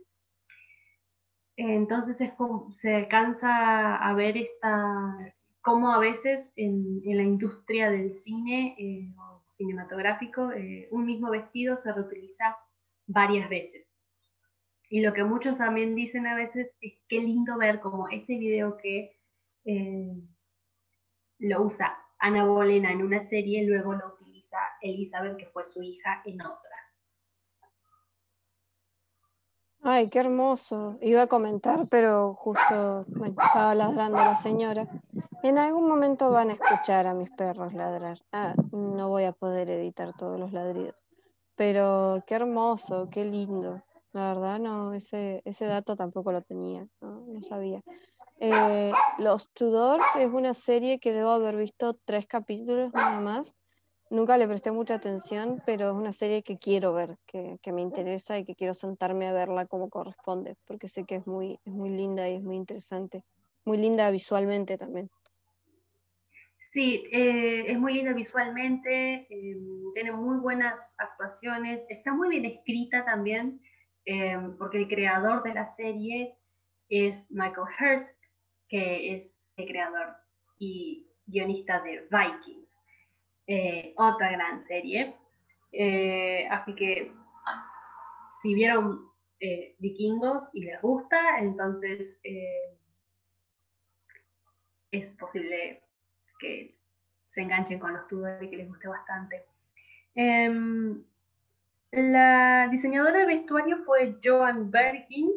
Entonces 1.56 2.20
es 2.20 2.32
se 2.80 2.94
alcanza 2.94 3.96
a 3.96 4.14
ver 4.14 4.36
esta, 4.36 5.34
cómo 5.60 5.90
a 5.92 5.98
veces 5.98 6.52
en, 6.54 7.00
la 7.04 7.24
industria 7.24 7.90
del 7.90 8.12
cine 8.12 8.76
eh, 8.78 9.12
cinematográfico 9.58 10.52
eh, 10.52 10.88
un 10.90 11.04
mismo 11.04 11.30
vestido 11.30 11.76
se 11.78 11.92
reutiliza 11.92 12.56
varias 13.06 13.50
veces. 13.50 13.86
Y 14.88 15.02
lo 15.02 15.12
que 15.12 15.24
muchos 15.24 15.58
también 15.58 15.94
dicen 15.94 16.26
a 16.26 16.34
veces 16.34 16.70
es 16.80 16.94
qué 17.08 17.20
lindo 17.20 17.58
ver 17.58 17.80
como 17.80 18.08
este 18.08 18.38
video 18.38 18.78
que 18.78 19.18
eh, 19.66 20.14
lo 21.40 21.62
usa 21.62 21.98
Ana 22.18 22.46
Bolena 22.46 22.90
en 22.90 23.02
una 23.02 23.28
serie, 23.28 23.66
luego 23.66 23.92
lo 23.92 24.18
Elizabeth, 24.80 25.36
que 25.36 25.46
fue 25.46 25.66
su 25.68 25.82
hija, 25.82 26.22
en 26.24 26.40
otra. 26.40 26.67
Ay, 29.90 30.10
qué 30.10 30.18
hermoso. 30.18 30.98
Iba 31.00 31.22
a 31.22 31.26
comentar, 31.28 31.88
pero 31.88 32.34
justo 32.34 33.06
me 33.08 33.28
estaba 33.28 33.74
ladrando 33.74 34.18
la 34.18 34.34
señora. 34.34 34.86
En 35.42 35.56
algún 35.56 35.88
momento 35.88 36.30
van 36.30 36.50
a 36.50 36.52
escuchar 36.52 37.06
a 37.06 37.14
mis 37.14 37.30
perros 37.30 37.72
ladrar. 37.72 38.18
Ah, 38.30 38.54
no 38.70 39.08
voy 39.08 39.24
a 39.24 39.32
poder 39.32 39.70
editar 39.70 40.14
todos 40.14 40.38
los 40.38 40.52
ladridos. 40.52 40.94
Pero 41.54 42.22
qué 42.26 42.34
hermoso, 42.34 43.08
qué 43.10 43.24
lindo. 43.24 43.82
La 44.12 44.34
verdad, 44.34 44.58
no, 44.58 44.92
ese, 44.92 45.40
ese 45.46 45.64
dato 45.64 45.96
tampoco 45.96 46.32
lo 46.32 46.42
tenía, 46.42 46.86
no, 47.00 47.24
no 47.26 47.40
sabía. 47.40 47.82
Eh, 48.40 48.92
Los 49.16 49.48
Tudors 49.54 50.04
es 50.18 50.30
una 50.30 50.52
serie 50.52 51.00
que 51.00 51.14
debo 51.14 51.30
haber 51.30 51.56
visto 51.56 51.94
tres 52.04 52.26
capítulos 52.26 52.92
nada 52.92 53.20
más. 53.20 53.56
Nunca 54.10 54.38
le 54.38 54.48
presté 54.48 54.72
mucha 54.72 54.94
atención, 54.94 55.62
pero 55.66 55.90
es 55.90 55.94
una 55.94 56.12
serie 56.12 56.42
que 56.42 56.56
quiero 56.56 56.94
ver, 56.94 57.16
que, 57.26 57.58
me 57.72 57.82
interesa 57.82 58.38
y 58.38 58.44
que 58.44 58.54
quiero 58.54 58.72
sentarme 58.72 59.26
a 59.26 59.34
verla 59.34 59.66
como 59.66 59.90
corresponde, 59.90 60.56
porque 60.66 60.88
sé 60.88 61.04
que 61.04 61.16
es 61.16 61.26
muy, 61.26 61.60
es 61.66 61.72
muy 61.72 61.90
linda 61.90 62.26
y 62.28 62.36
es 62.36 62.42
muy 62.42 62.56
interesante. 62.56 63.22
Muy 63.66 63.76
linda 63.76 64.10
visualmente 64.10 64.78
también. 64.78 65.10
Sí, 66.70 67.04
eh, 67.12 67.70
es 67.70 67.78
muy 67.78 67.94
linda 67.94 68.14
visualmente, 68.14 69.26
em, 69.28 69.92
tiene 69.94 70.12
muy 70.12 70.38
buenas 70.38 70.78
actuaciones, 70.96 71.82
está 71.90 72.14
muy 72.14 72.30
bien 72.30 72.46
escrita 72.46 73.04
también, 73.04 73.60
em, 74.06 74.56
porque 74.56 74.78
el 74.78 74.88
creador 74.88 75.42
de 75.42 75.52
la 75.52 75.66
serie 75.66 76.38
es 76.88 77.30
Michael 77.30 77.66
Hurst, 77.78 78.16
que 78.68 79.14
es 79.14 79.32
el 79.56 79.66
creador 79.66 80.16
y 80.58 81.10
guionista 81.26 81.82
de 81.82 82.06
Vikings, 82.10 82.67
eh, 83.48 83.92
otra 83.96 84.30
gran 84.30 84.64
serie. 84.66 85.16
Eh, 85.72 86.46
así 86.48 86.74
que 86.76 87.12
si 88.40 88.54
vieron 88.54 89.08
Vikingos 89.78 90.44
y 90.52 90.64
les 90.64 90.80
gusta, 90.80 91.40
entonces 91.40 92.20
es 94.90 95.16
posible 95.16 95.82
que 96.38 96.78
se 97.28 97.42
enganchen 97.42 97.78
con 97.78 97.92
los 97.92 98.06
Tudor 98.08 98.42
y 98.42 98.50
que 98.50 98.56
les 98.56 98.68
guste 98.68 98.88
bastante. 98.88 99.44
Em, 100.14 101.04
la 101.92 102.68
diseñadora 102.70 103.20
de 103.20 103.26
vestuario 103.26 103.84
fue 103.84 104.18
Joan 104.22 104.70
Bergin, 104.70 105.30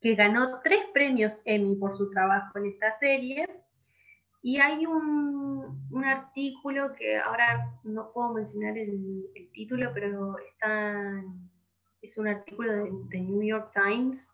que 0.00 0.14
ganó 0.14 0.60
tres 0.62 0.84
premios 0.92 1.32
Emmy 1.44 1.76
por 1.76 1.96
su 1.96 2.10
trabajo 2.10 2.58
en 2.58 2.66
esta 2.66 2.98
serie. 2.98 3.48
Y 4.46 4.60
hay 4.60 4.86
un, 4.86 6.04
artículo 6.04 6.94
que 6.94 7.18
ahora 7.18 7.74
no 7.82 8.12
puedo 8.12 8.34
mencionar 8.34 8.78
el, 8.78 9.26
título, 9.52 9.90
pero 9.92 10.36
es 12.00 12.16
un 12.16 12.28
artículo 12.28 12.72
de, 13.08 13.20
New 13.22 13.42
York 13.42 13.72
Times 13.74 14.30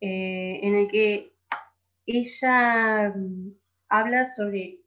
eh, 0.00 0.60
en 0.62 0.76
el 0.76 0.88
que 0.88 1.32
ella 2.06 3.12
mm, 3.16 3.50
habla 3.88 4.32
sobre 4.36 4.78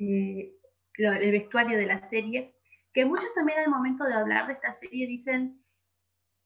eh, 0.00 0.52
el 0.98 1.30
vestuario 1.30 1.78
de 1.78 1.86
la 1.86 2.08
serie, 2.10 2.56
que 2.92 3.04
muchos 3.04 3.32
también 3.36 3.60
al 3.60 3.70
momento 3.70 4.02
de 4.02 4.14
hablar 4.14 4.48
de 4.48 4.54
esta 4.54 4.80
serie 4.80 5.06
dicen, 5.06 5.62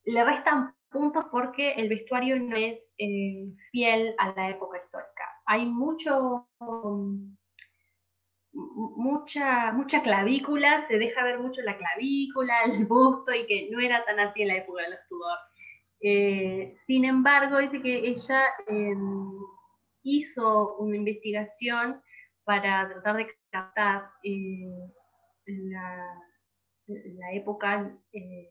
le 0.05 0.23
restan 0.23 0.75
puntos 0.91 1.25
porque 1.31 1.73
el 1.73 1.89
vestuario 1.89 2.39
no 2.39 2.55
es 2.55 2.87
eh, 2.99 3.51
fiel 3.73 4.15
a 4.19 4.33
la 4.33 4.51
época 4.51 4.77
histórica. 4.77 5.25
Hay 5.47 5.65
mucho, 5.65 6.47
mucha, 8.77 9.73
mucha 9.73 10.03
clavícula, 10.03 10.87
se 10.89 10.99
deja 10.99 11.25
ver 11.25 11.39
mucho 11.39 11.63
la 11.63 11.77
clavícula, 11.79 12.55
el 12.67 12.87
busto, 12.87 13.33
y 13.33 13.47
que 13.47 13.69
no 13.71 13.81
era 13.81 14.05
tan 14.05 14.21
así 14.21 14.43
en 14.43 14.49
la 14.49 14.57
época 14.57 14.83
de 14.83 14.91
los 14.91 15.01
Tudor. 15.09 15.39
Eh, 16.01 16.77
sin 16.87 17.05
embargo, 17.05 17.59
dice 17.59 17.81
que 17.81 17.97
ella 18.07 18.43
em, 18.69 19.31
hizo 20.03 20.77
una 20.77 20.97
investigación 20.97 22.03
para 22.45 22.89
tratar 22.89 23.17
de 23.17 23.27
captar 23.51 24.11
eh, 24.23 24.69
la, 25.47 26.23
época, 27.33 27.91
eh, 28.13 28.51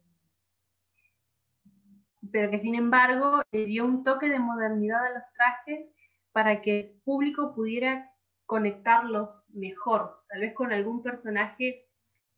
pero 2.32 2.52
que 2.52 2.60
sin 2.60 2.76
embargo 2.76 3.42
le 3.52 3.66
dio 3.66 3.86
un 3.86 4.04
toque 4.04 4.28
de 4.28 4.40
modernidad 4.40 5.06
a 5.06 5.14
los 5.14 5.24
trajes 5.38 5.88
para 6.34 6.62
que 6.62 6.80
el 6.80 7.02
público 7.06 7.54
pudiera 7.56 8.12
conectarlos 8.46 9.44
mejor, 9.50 10.24
tal 10.30 10.42
vez 10.42 10.54
con 10.54 10.72
algún 10.72 11.02
personaje 11.02 11.88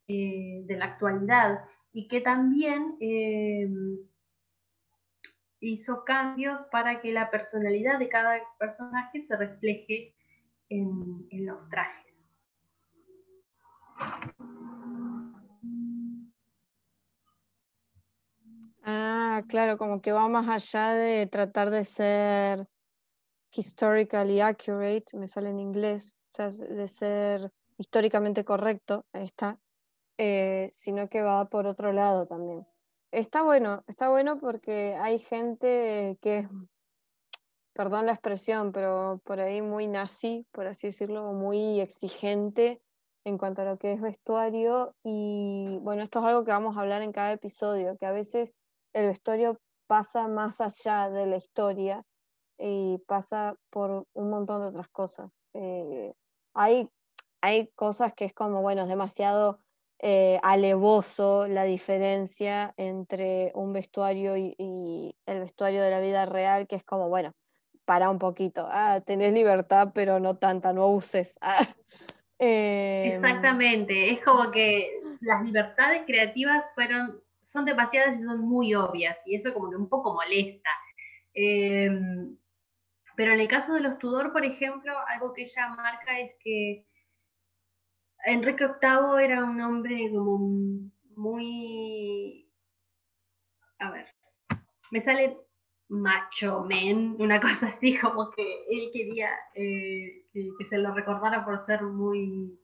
eh, 0.07 0.61
de 0.65 0.77
la 0.77 0.85
actualidad, 0.85 1.65
y 1.91 2.07
que 2.07 2.21
también 2.21 2.97
hizo 5.59 6.03
cambios 6.03 6.59
para 6.71 7.01
que 7.01 7.11
la 7.11 7.29
personalidad 7.31 7.99
de 7.99 8.09
cada 8.09 8.39
personaje 8.59 9.25
se 9.27 9.35
refleje 9.35 10.15
en, 10.69 11.45
los 11.45 11.67
trajes. 11.69 12.05
Ah, 18.83 19.43
claro, 19.47 19.77
como 19.77 20.01
que 20.01 20.11
va 20.11 20.27
más 20.29 20.47
allá 20.47 20.93
de 20.93 21.27
tratar 21.27 21.69
de 21.69 21.83
ser 21.83 22.67
historically 23.51 24.41
accurate, 24.41 25.05
me 25.13 25.27
sale 25.27 25.49
en 25.49 25.59
inglés, 25.59 26.15
o 26.31 26.35
sea, 26.35 26.49
de 26.49 26.87
ser 26.87 27.51
históricamente 27.77 28.43
correcto, 28.43 29.05
ahí 29.13 29.25
está, 29.25 29.59
eh, 30.17 30.69
sino 30.71 31.09
que 31.09 31.21
va 31.21 31.45
por 31.49 31.67
otro 31.67 31.93
lado 31.93 32.25
también. 32.25 32.67
Está 33.11 33.41
bueno, 33.41 33.83
está 33.87 34.09
bueno 34.09 34.37
porque 34.39 34.95
hay 34.99 35.19
gente 35.19 36.17
que 36.21 36.39
es 36.39 36.47
perdón 37.77 38.07
la 38.07 38.13
expresión, 38.13 38.71
pero 38.71 39.21
por 39.23 39.39
ahí 39.39 39.61
muy 39.61 39.85
nazi, 39.85 40.47
por 40.51 40.65
así 40.65 40.87
decirlo, 40.87 41.31
muy 41.33 41.79
exigente 41.79 42.81
en 43.23 43.37
cuanto 43.37 43.61
a 43.61 43.65
lo 43.65 43.77
que 43.77 43.93
es 43.93 44.01
vestuario. 44.01 44.95
Y 45.03 45.77
bueno, 45.81 46.01
esto 46.01 46.19
es 46.19 46.25
algo 46.25 46.43
que 46.43 46.51
vamos 46.51 46.75
a 46.75 46.81
hablar 46.81 47.03
en 47.03 47.11
cada 47.11 47.33
episodio, 47.33 47.95
que 47.99 48.07
a 48.07 48.11
veces 48.11 48.55
el 48.93 49.05
vestuario 49.05 49.59
pasa 49.85 50.27
más 50.27 50.59
allá 50.59 51.11
de 51.11 51.27
la 51.27 51.37
historia 51.37 52.03
y 52.59 52.99
pasa 53.07 53.55
por 53.69 54.07
un 54.13 54.29
montón 54.29 54.61
de 54.61 54.67
otras 54.67 54.89
cosas. 54.89 55.37
Eh, 55.53 56.13
hay, 56.53 56.89
hay 57.41 57.67
cosas 57.75 58.13
que 58.13 58.25
es 58.25 58.33
como, 58.33 58.61
bueno, 58.61 58.83
es 58.83 58.89
demasiado 58.89 59.59
eh, 59.99 60.39
alevoso 60.43 61.47
la 61.47 61.63
diferencia 61.63 62.73
entre 62.77 63.51
un 63.55 63.73
vestuario 63.73 64.37
y, 64.37 65.15
el 65.25 65.39
vestuario 65.39 65.81
de 65.81 65.89
la 65.89 66.01
vida 66.01 66.25
real, 66.25 66.67
que 66.67 66.75
es 66.75 66.83
como, 66.83 67.09
bueno, 67.09 67.33
para 67.85 68.09
un 68.09 68.19
poquito. 68.19 68.67
Ah, 68.69 69.01
tenés 69.05 69.33
libertad, 69.33 69.91
pero 69.93 70.19
no 70.19 70.37
tanta, 70.37 70.73
no 70.73 70.87
uses. 70.87 71.37
Ah, 72.39 72.45
em, 72.45 73.15
Exactamente, 73.15 74.11
es 74.11 74.23
como 74.23 74.51
que 74.51 75.01
las 75.21 75.43
libertades 75.43 76.03
creativas 76.05 76.65
fueron, 76.75 77.19
son 77.47 77.65
demasiadas 77.65 78.19
y 78.19 78.23
son 78.23 78.41
muy 78.41 78.75
obvias, 78.75 79.17
y 79.25 79.37
eso 79.37 79.51
como 79.55 79.71
que 79.71 79.75
un 79.75 79.89
poco 79.89 80.13
molesta. 80.13 80.69
Em, 81.33 82.37
pero 83.17 83.33
en 83.33 83.39
el 83.39 83.47
caso 83.47 83.73
de 83.73 83.81
los 83.81 83.97
Tudor, 83.97 84.31
por 84.31 84.45
ejemplo, 84.45 84.93
algo 85.07 85.33
que 85.33 85.41
ella 85.45 85.69
marca 85.69 86.19
es 86.19 86.33
que 86.39 86.85
Enrique 88.25 88.67
VIII 88.67 89.25
era 89.25 89.43
un 89.43 89.59
hombre 89.59 90.09
como 90.11 90.37
muy... 91.15 92.47
A 93.79 93.89
ver, 93.89 94.05
me 94.91 95.01
sale 95.01 95.35
macho 95.89 96.63
men, 96.63 97.15
una 97.17 97.41
cosa 97.41 97.67
así, 97.69 97.97
como 97.97 98.29
que 98.29 98.65
él 98.69 98.91
quería 98.93 99.31
eh, 99.55 100.27
que, 100.31 100.65
se 100.69 100.77
lo 100.77 100.93
recordara 100.93 101.43
por 101.43 101.65
ser 101.65 101.81
muy, 101.81 102.59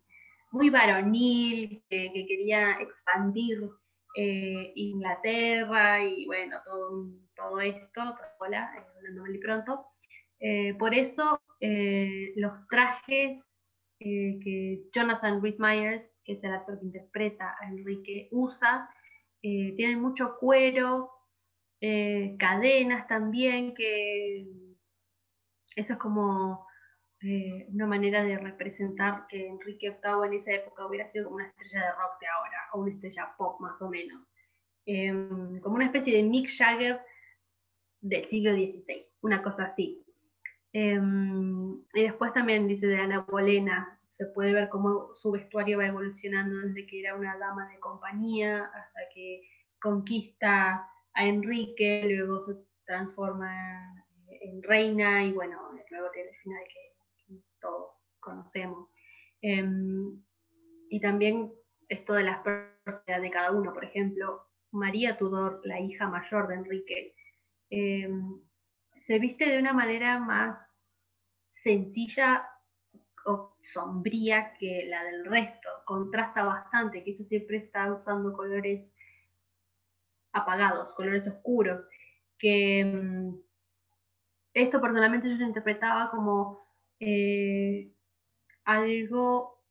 muy 0.51 0.69
varonil, 0.69 1.83
que, 1.89 2.11
quería 2.27 2.79
expandir 2.79 3.57
eh, 4.17 4.71
Inglaterra 4.75 6.03
y 6.03 6.27
bueno, 6.27 6.57
todo, 6.63 7.07
todo 7.35 7.59
esto, 7.59 8.15
hola, 8.39 8.71
hablando 8.97 9.23
muy 9.23 9.39
pronto. 9.39 9.92
Eh, 10.39 10.73
por 10.75 10.93
eso 10.93 11.41
los 12.35 12.67
trajes 12.67 13.41
que 13.99 14.81
Jonathan 14.93 15.41
Rhys 15.41 15.57
Myers, 15.59 16.13
que 16.25 16.33
es 16.33 16.43
el 16.43 16.53
actor 16.53 16.77
que 16.77 16.87
interpreta 16.87 17.55
a 17.61 17.69
Enrique, 17.69 18.27
usa, 18.31 18.89
tienen 19.41 20.01
mucho 20.01 20.35
cuero, 20.39 21.13
eh, 21.85 22.37
cadenas 22.39 23.07
también, 23.09 23.73
que 23.75 24.47
eso 25.75 25.93
es 25.93 25.99
como 25.99 26.65
eh, 27.21 27.67
una 27.73 27.85
manera 27.87 28.23
de 28.23 28.37
representar 28.37 29.27
que 29.27 29.47
Enrique 29.47 29.89
VIII 29.89 30.27
en 30.27 30.33
esa 30.35 30.53
época 30.53 30.87
hubiera 30.87 31.11
sido 31.11 31.25
como 31.25 31.35
una 31.35 31.47
estrella 31.47 31.81
de 31.81 31.91
rock 31.91 32.21
de 32.21 32.27
ahora, 32.27 32.57
o 32.71 32.79
una 32.79 32.93
estrella 32.93 33.35
pop 33.37 33.59
más 33.59 33.81
o 33.81 33.89
menos, 33.89 34.31
em, 34.85 35.59
como 35.59 35.75
una 35.75 35.87
especie 35.87 36.15
de 36.15 36.23
Mick 36.23 36.49
Jagger 36.57 37.01
del 37.99 38.29
siglo 38.29 38.53
XVI, 38.53 39.05
una 39.19 39.43
cosa 39.43 39.65
así. 39.65 40.02
Em, 40.73 41.75
y 41.93 42.01
después 42.01 42.33
también 42.33 42.67
dice 42.67 42.87
de 42.87 42.97
Ana 42.97 43.19
Bolena, 43.29 43.99
se 44.09 44.25
puede 44.27 44.53
ver 44.53 44.69
cómo 44.69 45.13
su 45.15 45.31
vestuario 45.31 45.77
va 45.77 45.87
evolucionando 45.87 46.57
desde 46.57 46.85
que 46.87 46.99
era 46.99 47.15
una 47.15 47.37
dama 47.37 47.67
de 47.69 47.79
compañía 47.79 48.65
hasta 48.65 48.99
que 49.13 49.41
conquista 49.79 50.87
a 51.13 51.27
Enrique, 51.27 52.03
luego 52.07 52.41
se 52.45 52.55
transforma 52.85 54.03
en 54.27 54.63
reina 54.63 55.23
y 55.23 55.31
bueno, 55.31 55.59
luego 55.91 56.09
tiene 56.11 56.29
el 56.29 56.35
final 56.37 56.63
que, 56.67 56.93
todos 57.61 57.91
conocemos. 58.19 58.93
Em, 59.41 60.21
y 60.89 60.99
también 60.99 61.53
esto 61.87 62.13
de 62.13 62.23
las 62.23 62.39
personalidades 62.39 63.21
de 63.21 63.31
cada 63.31 63.51
uno, 63.51 63.73
por 63.73 63.85
ejemplo, 63.85 64.47
María 64.71 65.17
Tudor, 65.17 65.61
la 65.63 65.79
hija 65.79 66.09
mayor 66.09 66.47
de 66.47 66.55
Enrique, 66.55 67.15
em, 67.69 68.41
se 69.05 69.19
viste 69.19 69.45
de 69.49 69.59
una 69.59 69.73
manera 69.73 70.19
más 70.19 70.65
sencilla 71.55 72.47
o 73.25 73.55
sombría 73.73 74.53
que 74.59 74.85
la 74.87 75.03
del 75.03 75.25
resto, 75.25 75.69
contrasta 75.85 76.43
bastante, 76.43 77.03
que 77.03 77.11
ella 77.11 77.25
siempre 77.25 77.57
está 77.57 77.93
usando 77.93 78.33
colores 78.33 78.93
apagados, 80.31 80.93
colores 80.93 81.27
oscuros, 81.27 81.87
que 82.37 82.83
mm, 82.83 83.35
esto 84.53 84.81
personalmente 84.81 85.29
yo 85.29 85.35
lo 85.35 85.47
interpretaba 85.47 86.11
como 86.11 86.65
eh, 86.99 87.91
algo, 88.65 89.61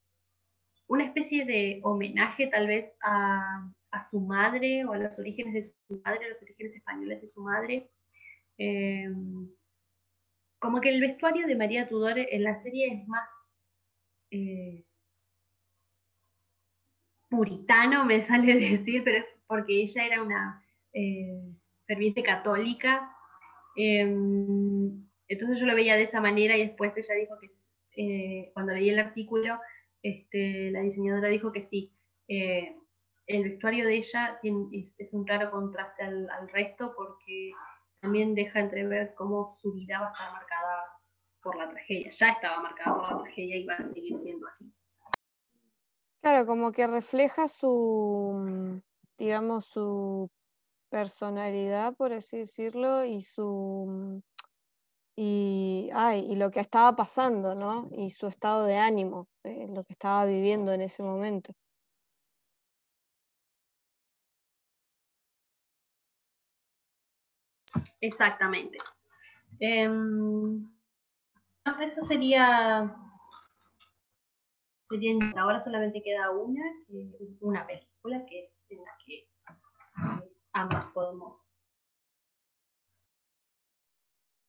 una 0.86 1.04
especie 1.04 1.44
de 1.44 1.80
homenaje 1.84 2.48
tal 2.48 2.66
vez 2.66 2.92
a, 3.02 3.70
su 4.10 4.20
madre 4.20 4.84
o 4.84 4.92
a 4.92 4.98
los 4.98 5.18
orígenes 5.18 5.54
de 5.54 5.74
su 5.86 6.00
madre, 6.04 6.26
a 6.26 6.28
los 6.30 6.42
orígenes 6.42 6.74
españoles 6.74 7.22
de 7.22 7.28
su 7.28 7.40
madre. 7.40 7.90
Em, 8.58 9.48
como 10.58 10.80
que 10.80 10.90
el 10.90 11.00
vestuario 11.00 11.46
de 11.46 11.56
María 11.56 11.88
Tudor 11.88 12.18
en 12.18 12.42
la 12.44 12.60
serie 12.62 12.92
es 12.92 13.08
más 13.08 13.28
eh, 14.30 14.84
puritano, 17.28 18.04
me 18.04 18.22
sale 18.22 18.54
decir, 18.78 19.02
pero 19.04 19.18
es 19.18 19.26
porque 19.46 19.82
ella 19.82 20.06
era 20.06 20.22
una 20.22 20.64
eh, 20.92 21.42
ferviente 21.86 22.22
católica. 22.22 23.10
Em, 23.76 25.06
entonces 25.28 25.58
yo 25.58 25.66
lo 25.66 25.74
veía 25.74 25.96
de 25.96 26.04
esa 26.04 26.20
manera 26.20 26.56
y 26.56 26.66
después 26.66 26.92
ella 26.96 27.14
dijo 27.14 27.38
que 27.40 27.50
eh, 27.96 28.50
cuando 28.54 28.72
leí 28.72 28.90
el 28.90 28.98
artículo, 28.98 29.58
este, 30.02 30.70
la 30.70 30.80
diseñadora 30.80 31.28
dijo 31.28 31.52
que 31.52 31.62
sí, 31.62 31.92
eh, 32.28 32.76
el 33.26 33.44
vestuario 33.44 33.86
de 33.86 33.96
ella 33.96 34.38
es, 34.42 35.12
un 35.12 35.24
claro 35.24 35.50
contraste 35.50 36.02
al, 36.02 36.48
resto 36.52 36.92
porque 36.96 37.52
también 38.02 38.34
deja 38.34 38.58
entrever 38.58 39.14
cómo 39.14 39.56
su 39.62 39.72
vida 39.72 40.00
va 40.00 40.08
a 40.08 40.10
estar 40.10 40.32
marcada 40.32 40.98
por 41.40 41.56
la 41.56 41.70
tragedia, 41.70 42.10
ya 42.10 42.30
estaba 42.30 42.60
marcada 42.60 42.96
por 42.96 43.12
la 43.12 43.22
tragedia 43.22 43.56
y 43.56 43.64
va 43.64 43.74
a 43.74 43.92
seguir 43.92 44.18
siendo 44.18 44.46
así. 44.48 44.72
Claro, 46.20 46.46
como 46.46 46.72
que 46.72 46.86
refleja 46.86 47.46
su, 47.46 48.82
digamos, 49.16 49.66
su 49.66 50.30
personalidad, 50.90 51.94
por 51.94 52.12
así 52.12 52.38
decirlo, 52.38 53.04
y 53.04 53.22
su 53.22 54.22
y, 55.14 55.90
ay, 55.92 56.26
y 56.28 56.36
lo 56.36 56.50
que 56.50 56.60
estaba 56.60 56.96
pasando, 56.96 57.54
¿no? 57.54 57.88
Y 57.92 58.10
su 58.10 58.26
estado 58.26 58.64
de 58.64 58.78
ánimo, 58.78 59.28
eh, 59.44 59.68
lo 59.68 59.84
que 59.84 59.92
estaba 59.92 60.24
viviendo 60.24 60.72
en 60.72 60.80
ese 60.80 61.02
momento. 61.02 61.52
Exactamente. 68.02 68.78
Eso 71.80 72.02
sería, 72.06 72.94
sería. 74.88 75.14
Ahora 75.36 75.62
solamente 75.62 76.02
queda 76.02 76.30
una, 76.30 76.64
una 77.40 77.66
película 77.66 78.26
que 78.26 78.44
es 78.44 78.50
en 78.70 78.84
la 78.84 78.90
que 79.06 79.14
eh, 79.14 80.32
ambas 80.52 80.86
podemos 80.92 81.40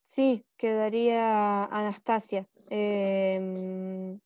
Sí, 0.06 0.46
quedaría 0.56 1.64
Anastasia. 1.64 2.46
Em, 2.70 4.20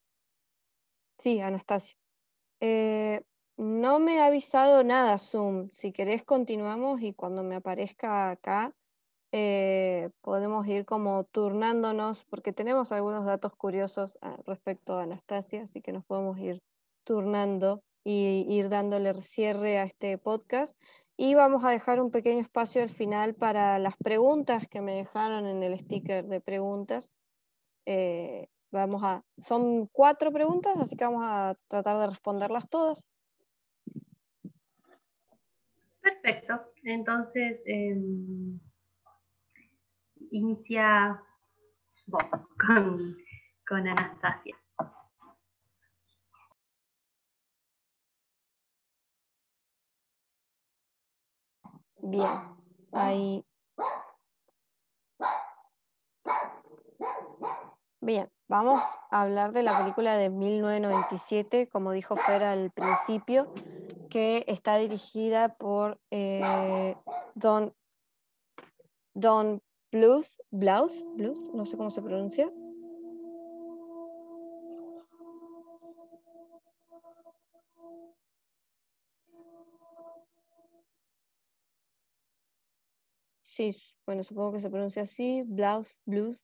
sí, 1.17 1.41
Anastasia. 1.41 1.97
Eh, 2.61 3.23
no 3.57 3.99
me 3.99 4.21
ha 4.21 4.27
avisado 4.27 4.85
nada 4.85 5.19
Zoom. 5.19 5.71
Si 5.73 5.93
querés 5.93 6.25
continuamos 6.25 7.01
y 7.01 7.15
cuando 7.15 7.43
me 7.43 7.57
aparezca 7.57 8.31
acá 8.31 8.75
eh, 9.33 10.11
podemos 10.23 10.67
ir 10.67 10.87
como 10.87 11.25
turnándonos 11.25 12.25
porque 12.25 12.53
tenemos 12.53 12.93
algunos 12.93 13.27
datos 13.27 13.55
curiosos 13.55 14.19
ah, 14.23 14.37
respecto 14.47 14.95
a 14.95 15.03
Anastasia, 15.03 15.63
así 15.63 15.83
que 15.83 15.93
nos 15.93 16.05
podemos 16.05 16.39
ir 16.39 16.63
turnando 17.05 17.83
y 18.05 18.47
ir 18.49 18.69
dándole 18.69 19.21
cierre 19.21 19.79
a 19.79 19.85
este 19.85 20.17
podcast. 20.17 20.79
Y 21.17 21.35
vamos 21.35 21.65
a 21.65 21.71
dejar 21.71 22.01
un 22.01 22.11
pequeño 22.11 22.41
espacio 22.41 22.83
al 22.83 22.89
final 22.89 23.35
para 23.35 23.79
las 23.79 23.97
preguntas 23.97 24.69
que 24.69 24.81
me 24.81 24.95
dejaron 24.95 25.47
en 25.47 25.63
el 25.63 25.79
sticker 25.79 26.25
de 26.25 26.41
preguntas. 26.41 27.13
Eh, 27.87 28.49
vamos 28.71 29.03
a, 29.03 29.25
son 29.37 29.89
cuatro 29.89 30.33
preguntas, 30.33 30.77
así 30.79 30.97
que 30.97 31.05
vamos 31.05 31.25
a 31.25 31.55
tratar 31.67 31.99
de 31.99 32.07
responderlas 32.07 32.69
todas. 32.69 33.05
Perfecto. 36.01 36.73
Entonces, 36.85 37.61
em, 37.67 38.61
inicia 40.31 41.23
vos 42.07 42.25
con, 42.59 43.17
con 43.67 43.89
Anastasia. 43.89 44.57
Bien, 52.01 52.31
ahí. 52.93 53.45
Bien, 58.01 58.31
vamos 58.49 58.83
a 59.11 59.23
hablar 59.23 59.53
de 59.53 59.63
la 59.63 59.79
película 59.79 60.17
de 60.17 60.31
1997, 60.31 61.69
como 61.69 61.93
dijo 61.93 62.17
Fer 62.17 62.45
al 62.45 62.71
principio, 62.71 63.53
que 64.09 64.45
está 64.47 64.77
dirigida 64.79 65.57
por 65.57 66.01
eh, 66.11 66.97
Don, 67.35 67.75
Don 69.13 69.61
Bluth, 69.91 70.27
Bluth, 70.51 70.93
Bluth, 71.17 71.55
no 71.55 71.65
sé 71.65 71.77
cómo 71.77 71.91
se 71.91 72.03
pronuncia. 72.03 72.53
sí, 83.59 83.77
bueno, 84.07 84.23
supongo 84.23 84.53
que 84.53 84.61
se 84.61 84.71
pronuncia 84.71 85.03
así, 85.03 85.43
Blues, 85.45 85.97
Blues, 86.07 86.39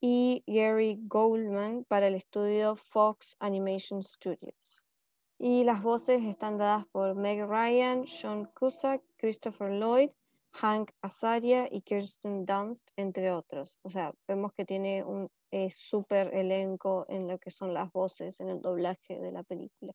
y 0.00 0.44
Gary 0.46 1.00
Goldman 1.08 1.84
para 1.84 2.06
el 2.06 2.14
estudio 2.14 2.76
Fox 2.76 3.36
Animation 3.40 4.02
Studios. 4.04 4.86
Y 5.38 5.64
las 5.64 5.82
voces 5.82 6.22
están 6.24 6.58
dadas 6.58 6.86
por 6.86 7.16
Meg 7.16 7.44
Ryan, 7.44 8.06
Sean 8.06 8.44
Cusack, 8.44 9.02
Christopher 9.16 9.72
Lloyd, 9.72 10.10
Hank 10.52 10.90
Azaria 11.00 11.68
y 11.70 11.82
Kirsten 11.82 12.44
Dunst, 12.44 12.90
entre 12.96 13.30
otros. 13.30 13.78
O 13.82 13.90
sea, 13.90 14.12
vemos 14.28 14.52
que 14.52 14.64
tiene 14.64 15.04
un 15.04 15.30
súper 15.70 16.34
elenco 16.34 17.06
en 17.08 17.28
lo 17.28 17.38
que 17.38 17.50
son 17.50 17.74
las 17.74 17.92
voces, 17.92 18.40
en 18.40 18.48
el 18.48 18.60
doblaje 18.60 19.18
de 19.18 19.32
la 19.32 19.42
película. 19.42 19.92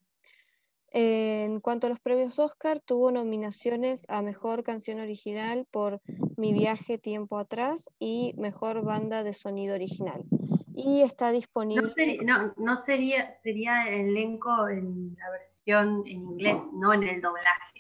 En 0.90 1.60
cuanto 1.60 1.88
a 1.88 1.90
los 1.90 2.00
premios 2.00 2.40
Oscar, 2.40 2.80
tuvo 2.80 3.12
nominaciones 3.12 4.06
a 4.08 4.22
Mejor 4.22 4.64
Canción 4.64 5.00
Original 5.00 5.66
por 5.70 6.02
Mi 6.38 6.54
Viaje 6.54 6.98
Tiempo 6.98 7.38
Atrás 7.38 7.90
y 8.00 8.34
Mejor 8.38 8.84
Banda 8.84 9.24
de 9.24 9.34
Sonido 9.34 9.76
Original. 9.76 10.24
Y 10.74 11.02
está 11.02 11.32
disponible... 11.32 11.94
No, 12.58 12.84
sería, 12.84 13.36
sería, 13.42 13.90
el 13.90 14.10
elenco 14.10 14.70
en 14.70 15.16
la 15.20 15.30
versión 15.32 16.04
en 16.06 16.22
inglés, 16.22 16.64
no 16.72 16.94
en 16.94 17.04
el 17.04 17.22
doblaje. 17.22 17.77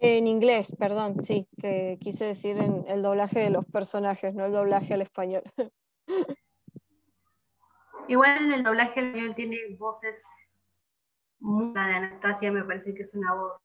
En 0.00 0.26
inglés, 0.26 0.74
perdón, 0.78 1.22
sí, 1.22 1.46
que 1.60 1.98
quise 2.00 2.24
decir 2.24 2.56
en 2.56 2.84
el 2.88 3.02
doblaje 3.02 3.40
de 3.40 3.50
los 3.50 3.66
personajes, 3.66 4.34
no 4.34 4.46
el 4.46 4.52
doblaje 4.52 4.94
al 4.94 5.02
español. 5.02 5.42
Igual 8.08 8.44
en 8.44 8.52
el 8.52 8.64
doblaje 8.64 9.00
al 9.00 9.06
español 9.06 9.34
tiene 9.34 9.58
voces 9.78 10.16
la 11.40 11.86
de 11.86 11.94
Anastasia 11.94 12.52
me 12.52 12.64
parece 12.64 12.94
que 12.94 13.02
es 13.02 13.14
una 13.14 13.34
voz 13.34 13.60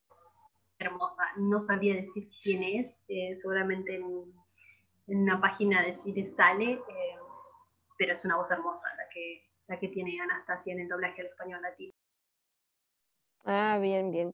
hermosa. 0.80 1.24
No 1.38 1.66
sabía 1.66 1.96
decir 1.96 2.30
quién 2.42 2.64
es, 2.64 2.96
eh, 3.08 3.38
seguramente 3.42 3.96
en, 3.96 4.34
una 5.08 5.40
página 5.40 5.84
de 5.84 5.96
cine 5.96 6.26
sale, 6.26 6.72
eh, 6.72 7.18
pero 7.98 8.14
es 8.14 8.26
una 8.26 8.38
voz 8.38 8.50
hermosa 8.50 8.88
la 8.98 9.04
que, 9.14 9.44
la 9.68 9.80
que 9.80 9.90
tiene 9.90 10.20
Anastasia 10.20 10.74
en 10.74 10.80
el 10.80 10.90
doblaje 10.90 11.22
al 11.22 11.28
español 11.28 11.62
latino. 11.62 11.94
Ah, 13.44 13.78
bien, 13.80 14.10
bien. 14.10 14.34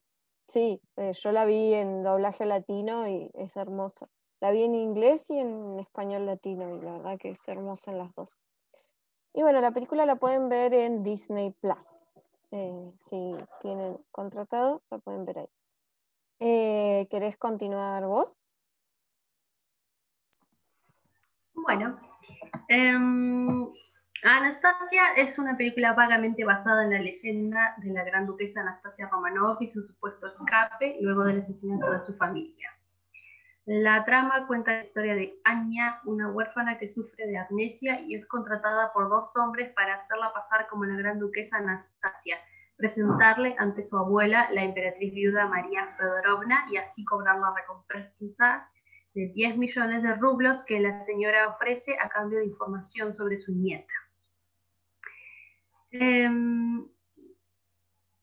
Sí, 0.52 0.82
eh, 0.98 1.14
yo 1.14 1.32
la 1.32 1.46
vi 1.46 1.74
en 1.76 2.04
doblaje 2.04 2.46
latino 2.46 3.08
y 3.08 3.32
es 3.36 3.56
hermosa. 3.56 4.10
La 4.42 4.52
vi 4.52 4.64
en 4.64 4.76
inglés 4.76 5.30
y 5.30 5.40
en 5.40 5.80
español 5.80 6.26
latino 6.26 6.76
y 6.76 6.82
la 6.82 6.92
verdad 6.92 7.18
que 7.18 7.30
es 7.30 7.48
hermosa 7.48 7.92
en 7.92 8.00
las 8.00 8.14
dos. 8.16 8.38
Y 9.34 9.44
bueno, 9.44 9.62
la 9.62 9.72
película 9.72 10.06
la 10.06 10.18
pueden 10.18 10.50
ver 10.50 10.74
en 10.74 11.04
Disney 11.04 11.52
Plus. 11.62 12.02
Eh, 12.52 12.92
si 12.98 13.34
tienen 13.62 13.98
contratado, 14.12 14.82
lo 14.92 15.00
pueden 15.00 15.24
ver 15.24 15.40
ahí. 15.40 15.50
Eh, 16.42 17.08
¿Querés 17.10 17.38
continuar 17.38 18.06
vos? 18.06 18.36
Bueno, 21.54 21.98
em, 22.68 23.72
Anastasia 24.24 25.14
es 25.18 25.40
una 25.40 25.58
película 25.58 25.94
vagamente 25.94 26.46
basada 26.46 26.84
en 26.84 26.92
la 26.92 27.00
leyenda 27.00 27.74
de 27.78 27.92
la 27.92 28.04
gran 28.04 28.28
duquesa 28.28 28.62
Anastasia 28.62 29.10
Romanov 29.12 29.58
y 29.62 29.72
su 29.72 29.82
supuesto 29.82 30.28
escape 30.28 30.98
luego 31.02 31.24
del 31.24 31.40
asesinato 31.40 31.92
de 31.92 32.06
su 32.06 32.14
familia. 32.14 32.70
La 33.66 34.06
trama 34.06 34.46
cuenta 34.46 34.74
la 34.74 34.84
historia 34.84 35.16
de 35.16 35.40
Anya, 35.44 36.02
una 36.06 36.30
huérfana 36.30 36.78
que 36.78 36.90
sufre 36.90 37.26
de 37.26 37.40
amnesia 37.40 38.00
y 38.02 38.14
es 38.14 38.28
contratada 38.28 38.94
por 38.94 39.10
dos 39.10 39.32
hombres 39.36 39.74
para 39.74 39.96
hacerla 39.96 40.32
pasar 40.34 40.68
como 40.68 40.86
la 40.86 40.98
gran 40.98 41.18
duquesa 41.18 41.58
Anastasia, 41.58 42.38
presentarle 42.78 43.56
ante 43.58 43.88
su 43.88 43.98
abuela, 43.98 44.52
la 44.52 44.64
emperatriz 44.64 45.16
viuda 45.16 45.48
María 45.48 45.96
Fedorovna, 45.98 46.66
y 46.72 46.78
así 46.78 47.04
cobrar 47.06 47.40
la 47.40 47.56
recompensa 47.56 48.70
de 49.16 49.32
10 49.34 49.58
millones 49.58 50.04
de 50.04 50.14
rublos 50.14 50.64
que 50.66 50.80
la 50.80 51.00
señora 51.00 51.48
ofrece 51.48 51.98
a 52.00 52.08
cambio 52.10 52.38
de 52.38 52.46
información 52.46 53.16
sobre 53.16 53.40
su 53.40 53.52
nieta. 53.52 53.92
Em, 55.92 56.86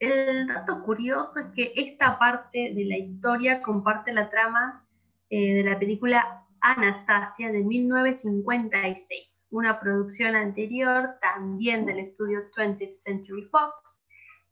el 0.00 0.46
dato 0.46 0.82
curioso 0.84 1.38
es 1.38 1.46
que 1.54 1.72
esta 1.76 2.18
parte 2.18 2.72
de 2.74 2.84
la 2.84 2.96
historia 2.96 3.60
comparte 3.62 4.12
la 4.12 4.30
trama 4.30 4.86
eh, 5.28 5.54
de 5.54 5.64
la 5.64 5.78
película 5.78 6.44
Anastasia 6.60 7.52
de 7.52 7.62
1956, 7.62 9.48
una 9.50 9.78
producción 9.80 10.34
anterior 10.34 11.16
también 11.20 11.84
del 11.84 11.98
estudio 11.98 12.40
20th 12.56 12.94
Century 13.00 13.44
Fox, 13.50 13.74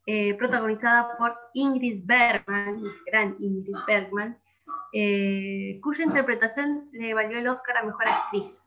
eh, 0.06 0.34
protagonizada 0.34 1.16
por 1.16 1.34
Ingrid 1.54 2.02
Bergman, 2.04 2.82
gran 3.10 3.36
Ingrid 3.38 3.76
Bergman, 3.86 4.38
eh, 4.92 5.80
cuya 5.82 6.04
interpretación 6.04 6.88
le 6.92 7.14
valió 7.14 7.38
el 7.38 7.48
Oscar 7.48 7.78
a 7.78 7.84
Mejor 7.84 8.06
Actriz. 8.06 8.62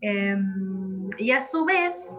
Em, 0.00 1.10
y 1.18 1.30
a 1.32 1.42
su 1.44 1.64
vez, 1.64 2.10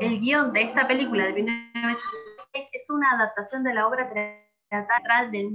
el 0.00 0.20
guion 0.20 0.52
de 0.52 0.62
esta 0.62 0.86
película 0.86 1.24
de 1.26 1.32
1956 1.32 2.68
es 2.72 2.90
una 2.90 3.12
adaptación 3.12 3.64
de 3.64 3.74
la 3.74 3.86
obra 3.86 4.10
teatral 4.68 5.30
de 5.30 5.48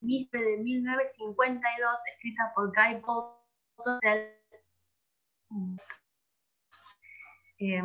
de 0.00 0.56
1952, 0.58 1.98
escrita 2.14 2.52
por 2.54 2.72
Guy 2.72 3.00
Bolton. 3.00 3.98
Eh, 7.58 7.82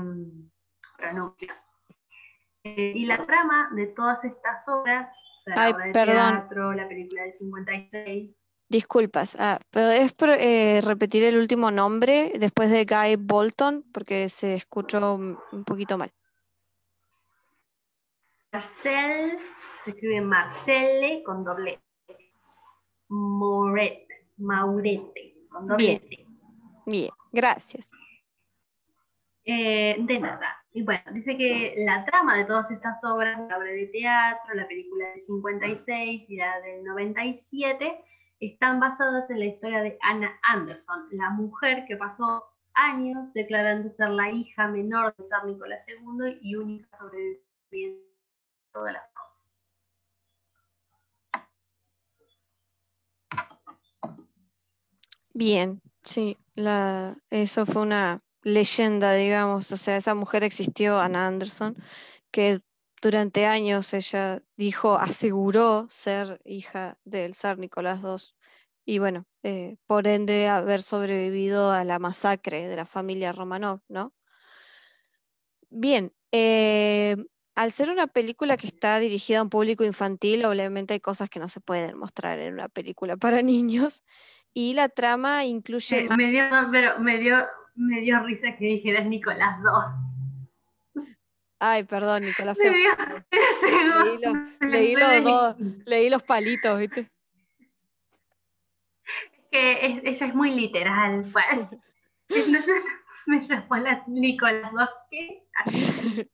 eh, 2.63 2.93
y 2.95 3.05
la 3.05 3.25
trama 3.25 3.69
de 3.73 3.87
todas 3.87 4.23
estas 4.23 4.67
obras, 4.67 5.09
la 5.45 5.69
obra 5.69 5.85
de 5.85 5.93
teatro, 5.93 6.73
la 6.73 6.87
película 6.87 7.23
del 7.23 7.33
56. 7.33 8.40
Disculpas, 8.71 9.35
ah, 9.37 9.59
¿podés 9.69 10.15
eh, 10.39 10.79
repetir 10.81 11.25
el 11.25 11.37
último 11.37 11.71
nombre 11.71 12.31
después 12.39 12.71
de 12.71 12.85
Guy 12.85 13.17
Bolton? 13.17 13.83
Porque 13.91 14.29
se 14.29 14.55
escuchó 14.55 15.15
un 15.15 15.65
poquito 15.65 15.97
mal. 15.97 16.09
Marcel, 18.53 19.37
se 19.83 19.91
escribe 19.91 20.21
Marcelle 20.21 21.21
con 21.23 21.43
doble. 21.43 21.81
Moret, 23.09 24.07
Maurete, 24.37 25.35
con 25.49 25.67
doble 25.67 26.01
Bien, 26.07 26.27
bien, 26.85 27.09
gracias. 27.33 27.91
Eh, 29.43 29.97
de 29.99 30.17
nada. 30.17 30.63
Y 30.71 30.83
bueno, 30.83 31.03
dice 31.11 31.37
que 31.37 31.73
la 31.75 32.05
trama 32.05 32.37
de 32.37 32.45
todas 32.45 32.71
estas 32.71 33.03
obras, 33.03 33.37
la 33.49 33.57
obra 33.57 33.71
de 33.71 33.87
teatro, 33.87 34.53
la 34.53 34.65
película 34.65 35.09
del 35.09 35.21
56 35.21 36.29
y 36.29 36.37
la 36.37 36.61
del 36.61 36.85
97, 36.85 38.01
están 38.41 38.79
basadas 38.79 39.29
en 39.29 39.39
la 39.39 39.45
historia 39.45 39.81
de 39.81 39.97
Anna 40.01 40.37
Anderson, 40.41 41.07
la 41.11 41.29
mujer 41.29 41.85
que 41.87 41.95
pasó 41.95 42.43
años 42.73 43.31
declarando 43.33 43.89
ser 43.91 44.09
la 44.09 44.31
hija 44.31 44.67
menor 44.67 45.15
de 45.15 45.27
San 45.27 45.47
Nicolás 45.47 45.81
II 45.87 46.39
y 46.41 46.55
única 46.55 46.97
sobreviviente 46.97 48.01
de 48.73 48.91
la 48.91 49.07
Bien, 55.33 55.81
sí, 56.03 56.37
la, 56.55 57.15
eso 57.29 57.65
fue 57.65 57.83
una 57.83 58.19
leyenda, 58.43 59.13
digamos, 59.13 59.71
o 59.71 59.77
sea, 59.77 59.95
esa 59.95 60.13
mujer 60.13 60.43
existió, 60.43 60.99
Anna 60.99 61.27
Anderson, 61.27 61.75
que 62.31 62.59
durante 63.01 63.45
años 63.45 63.93
ella 63.93 64.41
dijo, 64.55 64.95
aseguró 64.95 65.87
ser 65.89 66.39
hija 66.45 66.97
del 67.03 67.33
zar 67.33 67.57
Nicolás 67.57 68.01
II 68.03 68.35
y 68.85 68.99
bueno, 68.99 69.25
eh, 69.43 69.77
por 69.87 70.07
ende 70.07 70.47
haber 70.47 70.81
sobrevivido 70.81 71.71
a 71.71 71.83
la 71.83 71.99
masacre 71.99 72.67
de 72.67 72.75
la 72.75 72.85
familia 72.85 73.31
Romanov, 73.31 73.81
¿no? 73.87 74.13
Bien, 75.69 76.13
eh, 76.31 77.15
al 77.55 77.71
ser 77.71 77.89
una 77.89 78.07
película 78.07 78.57
que 78.57 78.67
está 78.67 78.99
dirigida 78.99 79.39
a 79.39 79.43
un 79.43 79.49
público 79.49 79.83
infantil, 79.83 80.45
obviamente 80.45 80.93
hay 80.93 80.99
cosas 80.99 81.29
que 81.29 81.39
no 81.39 81.47
se 81.47 81.61
pueden 81.61 81.97
mostrar 81.97 82.39
en 82.39 82.53
una 82.53 82.69
película 82.69 83.17
para 83.17 83.41
niños 83.43 84.03
y 84.53 84.73
la 84.73 84.89
trama 84.89 85.45
incluye... 85.45 86.07
me, 86.17 86.29
dio, 86.29 86.43
pero 86.71 86.99
me 86.99 87.17
dio, 87.19 87.37
me 87.75 88.01
dio 88.01 88.21
risa 88.23 88.55
que 88.57 88.65
dijeras 88.65 89.07
Nicolás 89.07 89.57
II. 89.59 90.10
Ay, 91.63 91.83
perdón, 91.83 92.25
Nicolás 92.25 92.57
II. 92.59 92.71
Leí, 94.67 94.95
los, 94.95 95.23
dos, 95.23 95.55
leí 95.85 96.09
los 96.09 96.23
palitos, 96.23 96.79
¿viste? 96.79 97.01
Es 99.21 99.45
que 99.51 100.01
ella 100.03 100.25
es 100.25 100.33
muy 100.33 100.55
literal, 100.55 101.23
pues. 101.31 101.45
me 103.27 103.41
llamó 103.41 103.75
la 103.75 104.03
Nicolás 104.07 104.71
II. 105.11 106.27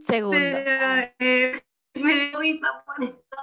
Segunda. 0.00 1.12
Eh, 1.18 1.62
me 1.92 2.14
dio 2.14 2.60
por 2.86 3.04
esto. 3.04 3.36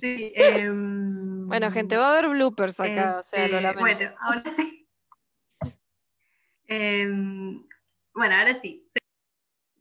Sí, 0.00 0.32
em, 0.36 1.48
bueno, 1.48 1.72
gente, 1.72 1.96
va 1.96 2.10
a 2.10 2.12
haber 2.12 2.28
bloopers 2.28 2.78
acá, 2.78 3.18
o 3.18 3.22
sea, 3.24 3.40
lo 3.48 3.58
este, 3.58 3.60
lamento. 3.60 3.80
Bueno, 3.80 4.16
ahora 4.20 4.54
sí. 4.56 4.88
Em, 6.68 7.66
bueno, 8.14 8.36
ahora 8.36 8.60
sí. 8.60 8.88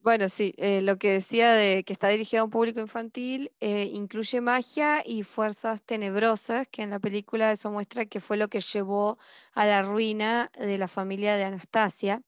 Bueno, 0.07 0.29
sí, 0.29 0.53
eh, 0.55 0.81
lo 0.81 0.97
que 0.97 1.11
decía 1.11 1.51
de 1.51 1.83
que 1.83 1.91
está 1.91 2.07
dirigido 2.07 2.39
a 2.41 2.45
un 2.45 2.49
público 2.49 2.79
infantil 2.79 3.51
eh, 3.59 3.89
incluye 3.91 4.39
magia 4.39 5.03
y 5.05 5.23
fuerzas 5.23 5.83
tenebrosas, 5.83 6.65
que 6.69 6.81
en 6.83 6.91
la 6.91 6.99
película 6.99 7.51
eso 7.51 7.71
muestra 7.71 8.05
que 8.05 8.21
fue 8.21 8.37
lo 8.37 8.47
que 8.47 8.61
llevó 8.61 9.17
a 9.51 9.65
la 9.65 9.81
ruina 9.81 10.49
de 10.57 10.77
la 10.77 10.87
familia 10.87 11.35
de 11.35 11.43
Anastasia. 11.43 12.21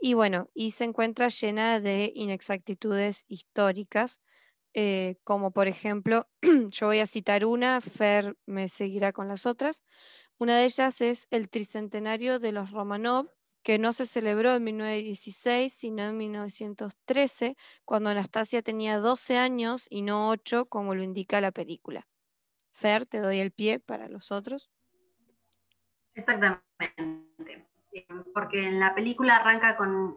Y 0.00 0.14
bueno, 0.14 0.50
y 0.54 0.72
se 0.72 0.84
encuentra 0.84 1.26
llena 1.28 1.80
de 1.80 2.12
inexactitudes 2.14 3.24
históricas, 3.28 4.20
eh, 4.74 5.16
como 5.24 5.52
por 5.52 5.68
ejemplo, 5.68 6.28
yo 6.70 6.86
voy 6.86 7.00
a 7.00 7.06
citar 7.06 7.44
una, 7.44 7.80
Fer 7.80 8.36
me 8.46 8.68
seguirá 8.68 9.12
con 9.12 9.28
las 9.28 9.46
otras. 9.46 9.82
Una 10.38 10.58
de 10.58 10.64
ellas 10.66 11.00
es 11.00 11.28
el 11.30 11.48
tricentenario 11.50 12.38
de 12.40 12.52
los 12.52 12.70
Romanov, 12.72 13.30
que 13.66 13.80
no 13.80 13.92
se 13.92 14.06
celebró 14.06 14.54
en 14.54 14.62
1916, 14.62 15.72
sino 15.72 16.04
en 16.04 16.16
1913, 16.16 17.56
cuando 17.84 18.10
Anastasia 18.10 18.62
tenía 18.62 19.00
12 19.00 19.38
años 19.38 19.88
y 19.90 20.02
no 20.02 20.28
8, 20.28 20.66
como 20.66 20.94
lo 20.94 21.02
indica 21.02 21.40
la 21.40 21.50
película. 21.50 22.06
Fer, 22.70 23.06
te 23.06 23.18
doy 23.18 23.40
el 23.40 23.50
pie 23.50 23.80
para 23.80 24.06
los 24.06 24.30
otros. 24.30 24.70
Exactamente, 26.14 27.66
eh, 27.90 28.06
porque 28.32 28.68
en 28.68 28.78
la 28.78 28.94
película 28.94 29.38
arranca 29.38 29.76
con 29.76 30.16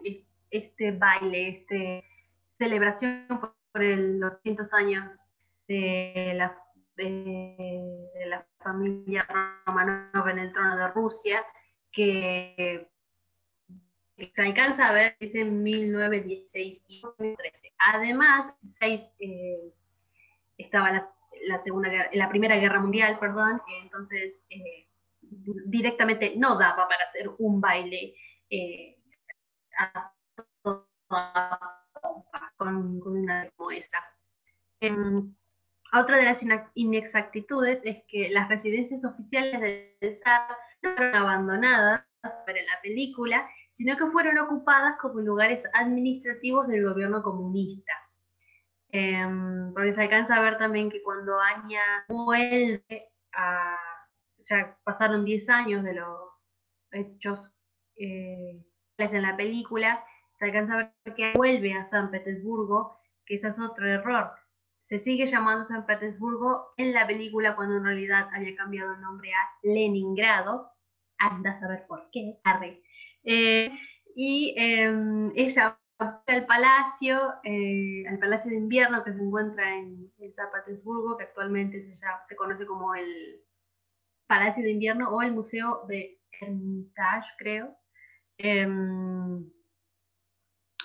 este 0.52 0.92
baile, 0.92 1.48
este 1.48 2.04
celebración 2.52 3.26
por, 3.26 3.56
los 3.74 4.30
200 4.44 4.72
años 4.74 5.16
de 5.66 6.34
la, 6.36 6.56
de 6.94 8.26
la 8.28 8.46
familia 8.60 9.26
Romanov 9.66 10.28
en 10.28 10.38
el 10.38 10.52
trono 10.52 10.76
de 10.76 10.88
Rusia, 10.92 11.44
que 11.90 12.88
se 14.28 14.42
alcanza 14.42 14.88
a 14.88 14.92
ver 14.92 15.16
en 15.20 15.62
1916 15.62 16.84
y 16.88 17.02
1913. 17.18 17.72
Además, 17.78 18.52
eh, 18.80 19.72
estaba 20.58 20.92
la, 20.92 21.62
segunda 21.62 21.90
la 22.12 22.28
primera 22.28 22.56
guerra 22.56 22.80
mundial, 22.80 23.18
perdón, 23.18 23.62
entonces 23.82 24.44
eh, 24.50 24.86
directamente 25.66 26.34
no 26.36 26.58
daba 26.58 26.88
para 26.88 27.04
hacer 27.04 27.30
un 27.38 27.60
baile 27.60 28.14
eh, 28.50 28.96
con, 30.62 30.84
una 33.06 33.48
como 33.56 33.70
esa. 33.70 33.98
Em, 34.80 35.34
otra 35.92 36.18
de 36.18 36.24
las 36.24 36.40
inexactitudes 36.74 37.80
es 37.84 38.02
que 38.06 38.28
las 38.30 38.48
residencias 38.48 39.04
oficiales 39.04 39.60
del 40.00 40.20
SAR 40.22 40.56
fueron 40.80 41.14
abandonadas 41.14 42.04
para 42.22 42.62
la 42.62 42.80
película 42.82 43.48
sino 43.80 43.96
que 43.96 44.10
fueron 44.10 44.36
ocupadas 44.36 44.98
como 45.00 45.20
lugares 45.20 45.64
administrativos 45.72 46.68
del 46.68 46.84
gobierno 46.84 47.22
comunista. 47.22 47.94
Em, 48.90 49.72
porque 49.72 49.94
se 49.94 50.02
alcanza 50.02 50.36
a 50.36 50.42
ver 50.42 50.58
también 50.58 50.90
que 50.90 51.02
cuando 51.02 51.40
Aña 51.40 51.80
vuelve 52.06 53.10
a... 53.32 53.78
ya 54.40 54.76
pasaron 54.84 55.24
10 55.24 55.48
años 55.48 55.82
de 55.82 55.94
los 55.94 56.28
hechos 56.92 57.54
eh, 57.96 58.62
en 58.98 59.22
la 59.22 59.34
película, 59.34 60.04
se 60.38 60.44
alcanza 60.44 60.74
a 60.74 60.76
ver 60.76 61.14
que 61.16 61.32
vuelve 61.34 61.72
a 61.72 61.88
San 61.88 62.10
Petersburgo, 62.10 62.98
que 63.24 63.36
ese 63.36 63.48
es 63.48 63.58
otro 63.58 63.86
error. 63.86 64.30
se 64.82 64.98
sigue 64.98 65.24
llamando 65.24 65.64
San 65.64 65.86
Petersburgo 65.86 66.74
en 66.76 66.92
la 66.92 67.06
película 67.06 67.56
cuando 67.56 67.78
en 67.78 67.84
realidad 67.84 68.28
había 68.34 68.54
cambiado 68.56 68.92
el 68.92 69.00
nombre 69.00 69.32
a 69.32 69.56
Leningrado. 69.62 70.70
Anda 71.16 71.52
a 71.52 71.60
saber 71.60 71.86
por 71.86 72.10
qué. 72.10 72.40
Arre. 72.44 72.82
Eh, 73.24 73.70
y 74.14 74.54
em, 74.56 75.32
ella 75.36 75.78
va 76.00 76.22
al 76.26 76.46
palacio, 76.46 77.34
eh, 77.44 78.04
al 78.08 78.18
palacio 78.18 78.50
de 78.50 78.56
invierno 78.56 79.04
que 79.04 79.12
se 79.12 79.20
encuentra 79.22 79.76
en, 79.76 80.10
San 80.36 80.50
Petersburgo, 80.52 81.16
que 81.16 81.24
actualmente 81.24 81.82
se, 81.82 81.94
se 82.28 82.36
conoce 82.36 82.66
como 82.66 82.94
el 82.94 83.40
Palacio 84.26 84.62
de 84.62 84.70
Invierno 84.70 85.10
o 85.10 85.22
el 85.22 85.32
Museo 85.32 85.84
de 85.88 86.20
Hermitage, 86.40 87.26
creo. 87.38 87.76
Em, 88.38 89.50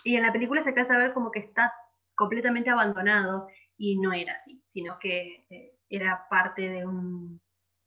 y 0.03 0.15
en 0.15 0.23
la 0.23 0.33
película 0.33 0.63
se 0.63 0.69
a 0.69 0.97
ver 0.97 1.13
como 1.13 1.31
que 1.31 1.39
está 1.39 1.71
completamente 2.15 2.69
abandonado 2.69 3.47
y 3.77 3.99
no 3.99 4.13
era 4.13 4.33
así, 4.33 4.63
sino 4.73 4.97
que 4.99 5.45
eh, 5.49 5.77
era 5.89 6.27
parte 6.29 6.69
de 6.69 6.86
un, 6.86 7.41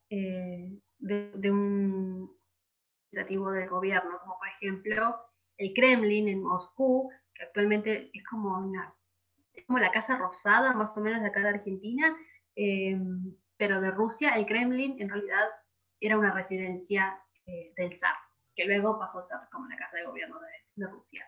de, 0.08 1.50
un 1.50 2.37
del 3.10 3.68
gobierno, 3.68 4.18
como 4.20 4.38
por 4.38 4.48
ejemplo 4.48 5.16
el 5.56 5.72
Kremlin 5.74 6.28
en 6.28 6.42
Moscú, 6.42 7.10
que 7.34 7.44
actualmente 7.44 8.10
es 8.12 8.24
como 8.26 8.58
una 8.58 8.94
como 9.66 9.78
la 9.78 9.90
Casa 9.90 10.16
Rosada, 10.16 10.72
más 10.72 10.96
o 10.96 11.00
menos 11.00 11.20
de 11.20 11.28
acá 11.28 11.40
de 11.40 11.48
Argentina, 11.50 12.16
em, 12.54 13.34
pero 13.56 13.80
de 13.80 13.90
Rusia, 13.90 14.30
el 14.36 14.46
Kremlin 14.46 14.96
en 15.00 15.10
realidad 15.10 15.48
era 16.00 16.16
una 16.16 16.32
residencia 16.32 17.20
eh, 17.46 17.72
del 17.76 17.94
zar, 17.96 18.14
que 18.54 18.64
luego 18.64 18.98
pasó 18.98 19.18
a 19.18 19.26
ser 19.26 19.38
como 19.52 19.68
la 19.68 19.76
Casa 19.76 19.96
de 19.96 20.06
Gobierno 20.06 20.38
de, 20.40 20.84
de 20.84 20.90
Rusia. 20.90 21.26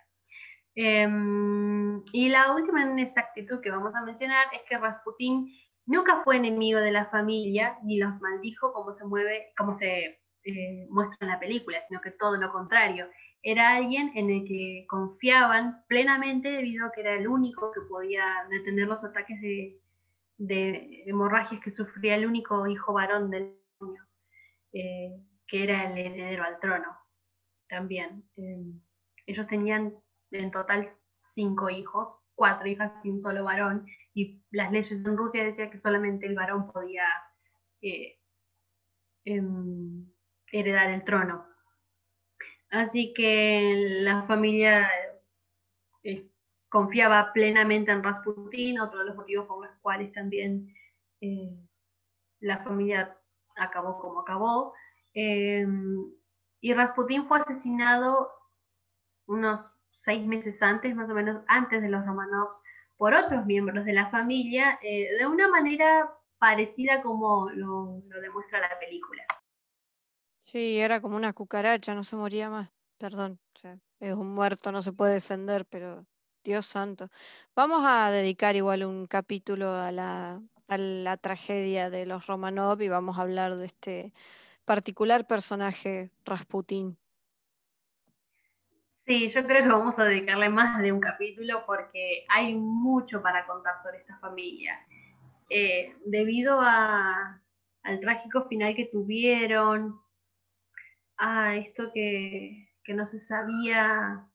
Em, 0.74 2.03
y 2.12 2.28
la 2.28 2.55
última 2.55 2.83
inexactitud 2.83 3.61
que 3.61 3.70
vamos 3.70 3.95
a 3.95 4.03
mencionar 4.03 4.47
es 4.53 4.62
que 4.68 4.78
Rasputín 4.78 5.53
nunca 5.87 6.22
fue 6.22 6.37
enemigo 6.37 6.81
de 6.81 6.93
la 6.93 7.07
familia 7.07 7.78
ni 7.83 7.99
los 7.99 8.18
maldijo 8.20 8.72
como 8.72 8.95
se 8.95 9.05
mueve, 9.05 9.53
como 9.57 9.76
se 9.76 10.19
eh, 10.45 10.86
muestra 10.91 11.18
en 11.20 11.28
la 11.28 11.41
película, 11.41 11.78
sino 11.88 12.01
que 12.01 12.12
todo 12.12 12.36
lo 12.36 12.51
contrario. 12.53 13.09
Era 13.43 13.76
alguien 13.76 14.12
en 14.14 14.30
el 14.30 14.45
que 14.47 14.86
confiaban 14.88 15.84
plenamente 15.86 16.51
debido 16.51 16.86
a 16.86 16.93
que 16.93 17.01
era 17.03 17.14
el 17.14 17.28
único 17.28 17.72
que 17.72 17.80
podía 17.82 18.24
detener 18.51 18.86
los 18.88 19.03
ataques 19.05 19.41
de, 19.41 19.80
hemorragias 21.07 21.61
que 21.62 21.70
sufría 21.72 22.16
el 22.16 22.26
único 22.26 22.66
hijo 22.66 22.93
varón 22.93 23.30
del 23.30 23.55
niño, 23.80 24.07
eh, 24.72 25.20
que 25.47 25.64
era 25.64 25.91
el 25.91 25.99
heredero 25.99 26.45
al 26.45 26.59
trono 26.61 26.97
también. 27.68 28.24
Em, 28.36 28.80
ellos 29.26 29.47
tenían 29.47 29.95
en 30.30 30.51
total 30.51 30.93
cinco 31.34 31.70
hijos, 31.70 32.09
cuatro 32.34 32.66
hijas 32.68 32.93
y 33.05 33.11
un 33.11 33.22
solo 33.22 33.45
varón, 33.45 33.86
y 34.14 34.43
las 34.51 34.72
leyes 34.72 34.93
en 34.93 35.16
Rusia 35.16 35.45
decían 35.45 35.70
que 35.70 35.80
solamente 35.80 36.26
el 36.26 36.34
varón 36.34 36.70
podía 36.72 37.05
eh, 37.82 38.18
em, 39.24 40.07
heredar 40.53 40.90
el 40.90 41.05
trono. 41.05 41.46
Así 42.70 43.12
que 43.14 44.01
la 44.03 44.22
familia 44.24 44.88
eh, 46.05 46.28
confiaba 46.68 47.32
plenamente 47.32 47.90
en 47.90 48.03
Rasputin, 48.03 48.80
otro 48.80 49.01
de 49.01 49.07
los 49.07 49.16
motivos 49.16 49.46
por 49.46 49.66
los 49.66 49.76
cuales 49.80 50.12
también 50.12 50.72
eh, 51.20 51.51
la 52.40 52.62
familia 52.64 53.16
acabó 53.57 53.98
como 53.98 54.20
acabó. 54.20 54.74
Em, 55.14 56.12
y 56.61 56.74
Rasputin 56.74 57.26
fue 57.26 57.40
asesinado 57.40 58.30
unos 59.26 59.61
seis 60.03 60.26
meses 60.26 60.61
antes, 60.62 60.94
más 60.94 61.11
o 61.11 61.14
menos 61.14 61.42
antes 61.46 61.82
de 61.82 61.88
los 61.88 62.05
Romanovs, 62.05 62.57
por 62.96 63.14
otros 63.14 63.46
miembros 63.46 63.84
de 63.84 63.92
la 63.92 64.11
familia, 64.11 64.78
eh, 64.82 65.09
de 65.18 65.26
una 65.26 65.48
manera 65.48 66.11
parecida 66.38 67.03
como 67.03 67.51
lo, 67.51 68.03
demuestra 68.20 68.61
la 68.61 68.78
película. 68.78 69.22
Sí, 70.51 70.80
era 70.80 71.01
como 71.01 71.14
una 71.16 71.32
cucaracha, 71.32 71.94
no 71.94 72.03
se 72.03 72.16
moría 72.16 72.51
más. 72.51 72.70
Perdón, 72.98 73.38
es 74.01 74.14
un 74.14 74.34
muerto, 74.34 74.72
no 74.72 74.82
se 74.82 74.92
puede 74.92 75.14
defender, 75.14 75.64
pero 75.64 76.05
Dios 76.42 76.66
santo. 76.66 77.09
Vamos 77.55 77.84
a 77.86 78.11
dedicar 78.11 78.57
igual 78.57 78.84
un 78.84 79.07
capítulo 79.07 79.72
a 79.72 79.92
la, 79.92 80.42
tragedia 81.20 81.88
de 81.88 82.05
los 82.05 82.26
Romanov 82.26 82.82
y 82.82 82.88
vamos 82.88 83.16
a 83.16 83.22
hablar 83.22 83.59
de 83.59 83.66
este 83.66 84.12
particular 84.64 85.24
personaje, 85.28 86.11
Rasputín. 86.24 86.98
Sí, 89.07 89.30
yo 89.30 89.46
creo 89.46 89.62
que 89.62 89.68
vamos 89.68 89.94
a 89.98 90.05
dedicarle 90.05 90.48
más 90.48 90.82
de 90.82 90.90
un 90.90 90.98
capítulo 90.98 91.64
porque 91.64 92.24
hay 92.28 92.57
mucho 92.57 93.22
para 93.22 93.46
contar 93.46 93.74
sobre 93.84 93.98
esta 93.98 94.18
familia. 94.18 94.84
Eh, 95.48 95.94
debido 96.07 96.61
al 96.61 98.01
trágico 98.01 98.48
final 98.48 98.74
que 98.74 98.86
tuvieron, 98.86 100.01
a 101.20 101.56
esto 101.56 101.92
que, 101.92 102.66
no 102.88 103.06
se 103.06 103.20
sabía 103.20 104.26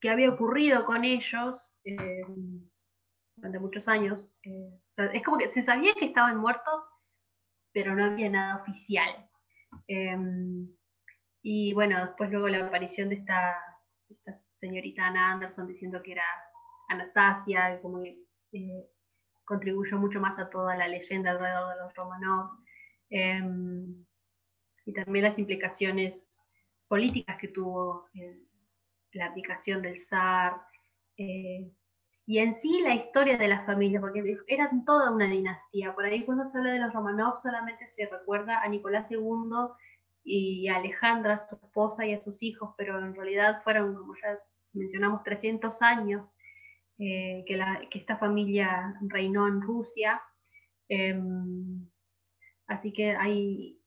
que 0.00 0.10
había 0.10 0.30
ocurrido 0.30 0.84
con 0.86 1.04
ellos 1.04 1.72
eh, 1.84 2.24
durante 3.36 3.60
muchos 3.60 3.86
años. 3.86 4.36
Eh, 4.42 4.80
es 5.12 5.22
como 5.22 5.38
que 5.38 5.52
se 5.52 5.62
sabía 5.62 5.94
que 5.94 6.06
estaban 6.06 6.36
muertos, 6.38 6.84
pero 7.72 7.94
no 7.94 8.06
había 8.06 8.28
nada 8.28 8.56
oficial. 8.56 9.30
y 11.42 11.72
bueno, 11.74 12.04
después 12.04 12.30
luego 12.30 12.48
la 12.48 12.66
aparición 12.66 13.08
de 13.08 13.14
esta 13.16 13.56
esta 14.10 14.40
señorita 14.60 15.06
Ana 15.06 15.32
Anderson 15.32 15.68
diciendo 15.68 16.02
que 16.02 16.12
era 16.12 16.24
Anastasia, 16.88 17.80
como 17.80 18.02
que 18.02 18.18
eh, 18.52 18.90
contribuyó 19.44 19.98
mucho 19.98 20.20
más 20.20 20.38
a 20.38 20.50
toda 20.50 20.76
la 20.76 20.88
leyenda 20.88 21.30
alrededor 21.30 21.74
de 21.74 21.82
los 21.82 21.94
Romanov, 21.94 22.50
y 24.86 24.92
también 24.92 25.24
las 25.24 25.38
implicaciones 25.38 26.30
políticas 26.88 27.38
que 27.38 27.48
tuvo 27.48 28.08
la 29.12 29.26
aplicación 29.26 29.82
del 29.82 30.00
zar, 30.00 30.60
eh, 31.16 31.70
y 32.26 32.38
en 32.38 32.54
sí 32.54 32.80
la 32.80 32.94
historia 32.94 33.36
de 33.36 33.48
las 33.48 33.66
familias, 33.66 34.00
porque 34.00 34.38
eran 34.46 34.84
toda 34.84 35.10
una 35.10 35.26
dinastía. 35.26 35.94
Por 35.94 36.04
ahí 36.04 36.24
cuando 36.24 36.48
se 36.48 36.58
habla 36.58 36.72
de 36.72 36.78
los 36.78 36.92
Romanov 36.92 37.42
solamente 37.42 37.88
se 37.88 38.06
recuerda 38.06 38.62
a 38.62 38.68
Nicolás 38.68 39.10
II 39.10 39.74
y 40.22 40.68
a 40.68 40.76
Alejandra, 40.76 41.44
su 41.48 41.56
esposa, 41.56 42.06
y 42.06 42.14
a 42.14 42.20
sus 42.20 42.40
hijos, 42.42 42.74
pero 42.76 42.98
en 42.98 43.16
realidad 43.16 43.62
fueron, 43.64 43.96
como 43.96 44.14
ya 44.14 44.38
mencionamos, 44.72 45.24
300 45.24 45.82
años 45.82 46.32
eh, 46.98 47.42
que, 47.48 47.58
que, 47.90 47.98
esta 47.98 48.16
familia 48.16 48.94
reinó 49.00 49.48
en 49.48 49.60
Rusia. 49.60 50.22
Em, 50.88 51.88
así 52.68 52.92
que 52.92 53.16
hay 53.16 53.79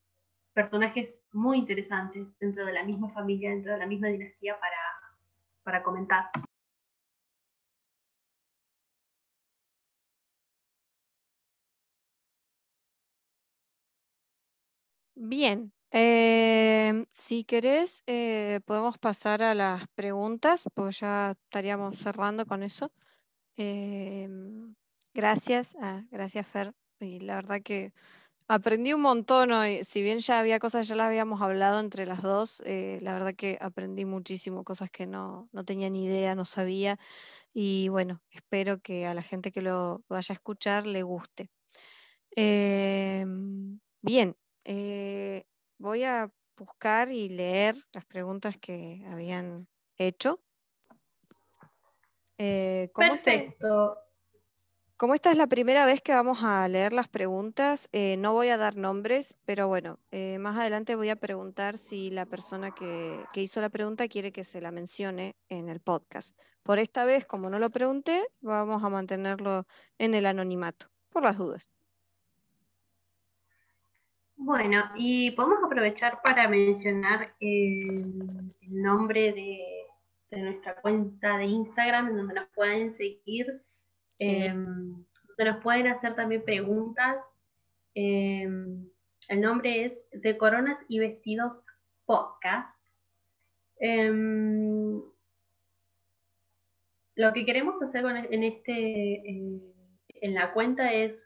personajes 0.54 1.20
muy 1.32 1.58
interesantes 1.60 2.28
dentro 2.40 2.66
de 2.66 2.74
la 2.74 2.84
misma 2.84 3.10
familia, 3.12 3.52
dentro 3.52 3.74
de 3.74 3.80
la 3.80 3.88
misma 3.88 4.08
dinastía 4.10 4.60
para, 4.60 4.78
para 5.64 5.84
comentar. 5.84 6.30
Bien, 15.16 15.72
Em, 15.96 17.06
si 17.14 17.44
querés, 17.46 18.02
eh, 18.08 18.60
podemos 18.66 18.98
pasar 18.98 19.44
a 19.44 19.54
las 19.54 19.88
preguntas, 19.94 20.64
porque 20.74 20.94
ya 20.94 21.32
estaríamos 21.46 22.00
cerrando 22.00 22.48
con 22.48 22.64
eso. 22.64 22.92
Em, 23.58 24.76
gracias, 25.14 25.76
ah, 25.82 26.04
gracias 26.12 26.48
Fer. 26.48 26.74
Y 27.00 27.20
la 27.22 27.36
verdad 27.36 27.62
que 27.64 27.94
aprendí 28.54 28.94
un 28.94 29.02
montón 29.02 29.52
hoy. 29.52 29.84
Si 29.84 30.02
bien 30.02 30.20
ya 30.20 30.40
había 30.40 30.60
cosas, 30.60 30.88
ya 30.88 30.96
las 30.96 31.08
habíamos 31.08 31.42
hablado 31.42 31.80
entre 31.80 32.06
las 32.06 32.22
dos, 32.22 32.62
eh, 32.66 33.00
la 33.02 33.14
verdad 33.14 33.34
que 33.36 33.58
aprendí 33.62 34.06
muchísimo, 34.06 34.64
cosas 34.64 34.90
que 34.92 35.08
no, 35.08 35.50
no 35.52 35.66
tenía 35.66 35.90
ni 35.90 36.06
idea, 36.06 36.36
no 36.36 36.46
sabía. 36.46 36.98
Y 37.54 37.90
bueno, 37.90 38.22
espero 38.32 38.82
que 38.82 39.08
a 39.08 39.14
la 39.16 39.24
gente 39.24 39.52
que 39.52 39.62
lo 39.62 40.04
vaya 40.10 40.34
a 40.34 40.36
escuchar 40.36 40.88
le 40.88 41.04
guste. 41.04 41.52
Em, 42.36 43.80
bien, 44.02 44.38
eh, 44.66 45.46
voy 45.80 46.04
a 46.06 46.32
buscar 46.58 47.12
y 47.12 47.30
leer 47.30 47.76
las 47.94 48.06
preguntas 48.06 48.58
que 48.60 49.04
habían 49.08 49.68
hecho. 49.98 50.42
Eh, 52.38 52.90
Perfecto. 52.96 54.03
Como 54.98 55.16
esta 55.16 55.32
es 55.32 55.38
la 55.38 55.48
primera 55.48 55.86
vez 55.86 56.02
que 56.02 56.14
vamos 56.14 56.44
a 56.44 56.68
leer 56.68 56.94
las 56.94 57.08
preguntas, 57.08 57.90
eh, 57.92 58.16
no 58.18 58.34
voy 58.34 58.50
a 58.50 58.58
dar 58.58 58.76
nombres, 58.78 59.36
pero 59.46 59.68
bueno, 59.68 60.00
eh, 60.12 60.38
más 60.40 60.58
adelante 60.58 60.96
voy 60.96 61.10
a 61.10 61.16
preguntar 61.16 61.78
si 61.78 62.10
la 62.12 62.26
persona 62.26 62.72
que, 62.72 63.26
hizo 63.36 63.60
la 63.60 63.70
pregunta 63.70 64.08
quiere 64.08 64.32
que 64.32 64.44
se 64.44 64.62
la 64.62 64.72
mencione 64.72 65.36
en 65.50 65.68
el 65.68 65.80
podcast. 65.80 66.38
Por 66.62 66.80
esta 66.80 67.06
vez, 67.06 67.26
como 67.26 67.50
no 67.50 67.60
lo 67.60 67.70
pregunté, 67.70 68.24
vamos 68.42 68.84
a 68.84 68.90
mantenerlo 68.90 69.66
en 69.98 70.14
el 70.16 70.26
anonimato, 70.26 70.88
por 71.10 71.24
las 71.24 71.38
dudas. 71.38 71.68
Bueno, 74.36 74.84
y 74.96 75.32
podemos 75.32 75.60
aprovechar 75.64 76.22
para 76.22 76.48
mencionar 76.48 77.34
el, 77.40 78.54
nombre 78.62 79.34
de, 79.34 80.40
nuestra 80.42 80.76
cuenta 80.82 81.38
de 81.38 81.46
Instagram, 81.46 82.10
en 82.10 82.18
donde 82.18 82.34
nos 82.34 82.50
pueden 82.50 82.96
seguir. 82.98 83.64
Em, 84.24 85.06
donde 85.28 85.52
nos 85.52 85.64
pueden 85.64 85.88
hacer 85.88 86.16
también 86.16 86.44
preguntas. 86.44 87.18
Em, 87.96 88.90
el 89.30 89.42
nombre 89.42 89.86
es 89.86 90.00
De 90.12 90.38
Coronas 90.38 90.78
y 90.88 91.00
Vestidos 91.00 91.64
Podcast. 92.06 92.76
Em, 93.80 95.02
lo 97.16 97.34
que 97.34 97.46
queremos 97.46 97.82
hacer 97.82 98.06
en, 98.06 98.44
este, 98.44 99.22
en 99.28 100.34
la 100.34 100.54
cuenta 100.54 100.94
es 100.94 101.26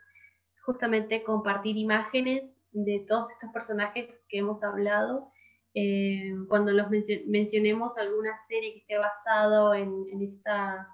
justamente 0.68 1.24
compartir 1.24 1.78
imágenes 1.78 2.44
de 2.72 3.06
todos 3.08 3.32
estos 3.32 3.52
personajes 3.52 4.10
que 4.28 4.40
hemos 4.40 4.62
hablado. 4.64 5.32
Eh, 5.74 6.34
cuando 6.50 6.72
los 6.72 6.88
mencionemos 7.28 7.98
alguna 7.98 8.38
serie 8.48 8.74
que 8.74 8.80
esté 8.80 8.98
basado 8.98 9.74
en, 9.74 10.22
esta, 10.22 10.88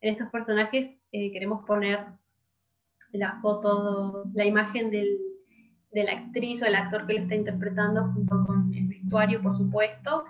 en 0.00 0.12
estos 0.12 0.28
personajes, 0.30 1.01
eh, 1.12 1.30
queremos 1.30 1.64
poner 1.66 2.06
la 3.12 3.38
foto, 3.40 4.24
la 4.34 4.44
imagen 4.44 4.90
del, 4.90 5.18
de 5.92 6.04
la 6.04 6.12
actriz 6.12 6.62
o 6.62 6.64
el 6.64 6.74
actor 6.74 7.06
que 7.06 7.14
lo 7.14 7.20
está 7.20 7.34
interpretando 7.34 8.10
junto 8.12 8.44
con 8.46 8.72
el 8.74 8.88
vestuario, 8.88 9.42
por 9.42 9.56
supuesto. 9.56 10.24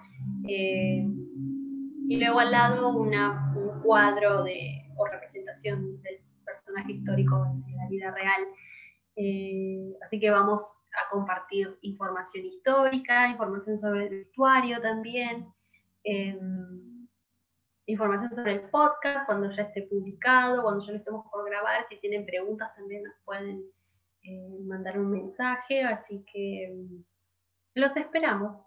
Eh, 0.49 1.07
y 2.09 2.17
luego 2.17 2.41
al 2.41 2.51
lado 2.51 2.97
una, 2.97 3.55
un 3.57 3.81
cuadro 3.81 4.43
de, 4.43 4.91
o 4.97 5.07
representación 5.07 6.03
del 6.03 6.19
personaje 6.45 6.93
histórico 6.93 7.47
en 7.69 7.77
la 7.77 7.89
vida 7.89 8.11
real. 8.11 8.43
Eh, 9.15 9.95
así 10.05 10.19
que 10.19 10.31
vamos 10.31 10.63
a 10.93 11.11
compartir 11.11 11.79
información 11.83 12.45
histórica, 12.45 13.29
información 13.29 13.81
sobre 13.81 14.09
el 14.09 14.11
vestuario 14.11 14.81
también, 14.81 15.47
información 17.93 18.31
sobre 18.35 18.53
el 18.53 18.71
podcast 18.71 19.27
cuando 19.27 19.51
ya 19.51 19.63
esté 19.63 19.83
publicado, 19.83 20.63
cuando 20.63 20.85
ya 20.85 20.93
lo 20.93 20.99
estemos 20.99 21.27
por 21.31 21.45
grabar. 21.49 21.87
Si 21.89 21.97
tienen 22.01 22.27
preguntas 22.27 22.75
también 22.75 23.03
nos 23.03 23.15
pueden 23.25 23.65
eh, 24.23 24.59
mandar 24.65 24.99
un 24.99 25.11
mensaje, 25.11 25.85
así 25.85 26.25
que 26.33 26.67
em, 26.67 27.05
los 27.75 27.97
esperamos. 27.97 28.67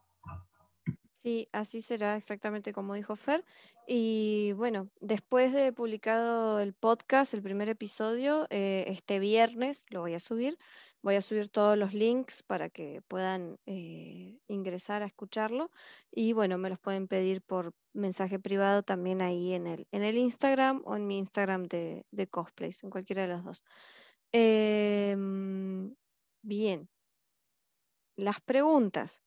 Sí, 1.25 1.49
así 1.51 1.81
será 1.81 2.17
exactamente 2.17 2.71
como 2.71 2.93
dijo 2.93 3.15
Fer. 3.15 3.43
Y 3.87 4.53
bueno, 4.53 4.89
después 4.99 5.53
de 5.53 5.73
publicado 5.73 6.59
el 6.59 6.73
podcast, 6.73 7.33
el 7.33 7.41
primer 7.41 7.69
episodio, 7.69 8.47
eh, 8.49 8.85
este 8.87 9.19
viernes 9.19 9.85
lo 9.89 10.01
voy 10.01 10.13
a 10.13 10.19
subir. 10.19 10.57
Voy 11.01 11.15
a 11.15 11.21
subir 11.21 11.49
todos 11.49 11.77
los 11.77 11.93
links 11.93 12.43
para 12.43 12.69
que 12.69 13.01
puedan 13.07 13.59
eh, 13.65 14.39
ingresar 14.47 15.03
a 15.03 15.05
escucharlo. 15.05 15.71
Y 16.11 16.33
bueno, 16.33 16.57
me 16.57 16.69
los 16.69 16.79
pueden 16.79 17.07
pedir 17.07 17.41
por 17.41 17.73
mensaje 17.95 18.39
privado 18.39 18.83
también 18.83 19.21
ahí 19.21 19.53
en 19.53 19.67
el, 19.67 19.87
en 19.91 20.03
el 20.03 20.17
Instagram 20.17 20.81
o 20.85 20.95
en 20.95 21.07
mi 21.07 21.17
Instagram 21.17 21.63
de, 21.67 22.05
de 22.11 22.27
cosplays, 22.27 22.83
en 22.83 22.89
cualquiera 22.89 23.23
de 23.23 23.29
los 23.29 23.43
dos. 23.43 23.63
Em, 24.31 25.95
bien. 26.43 26.89
Las 28.17 28.41
preguntas. 28.41 29.21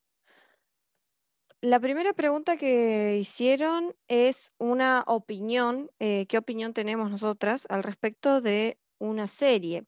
La 1.61 1.81
primera 1.81 2.13
pregunta 2.13 2.57
que 2.57 3.17
hicieron 3.19 3.97
es 4.07 4.53
una 4.59 5.03
opinión, 5.09 5.91
eh, 5.99 6.27
¿qué 6.29 6.39
opinión 6.39 6.73
tenemos 6.73 7.11
nosotras 7.11 7.67
al 7.69 7.83
respecto 7.83 8.41
de 8.41 8.79
una 8.99 9.27
serie? 9.27 9.85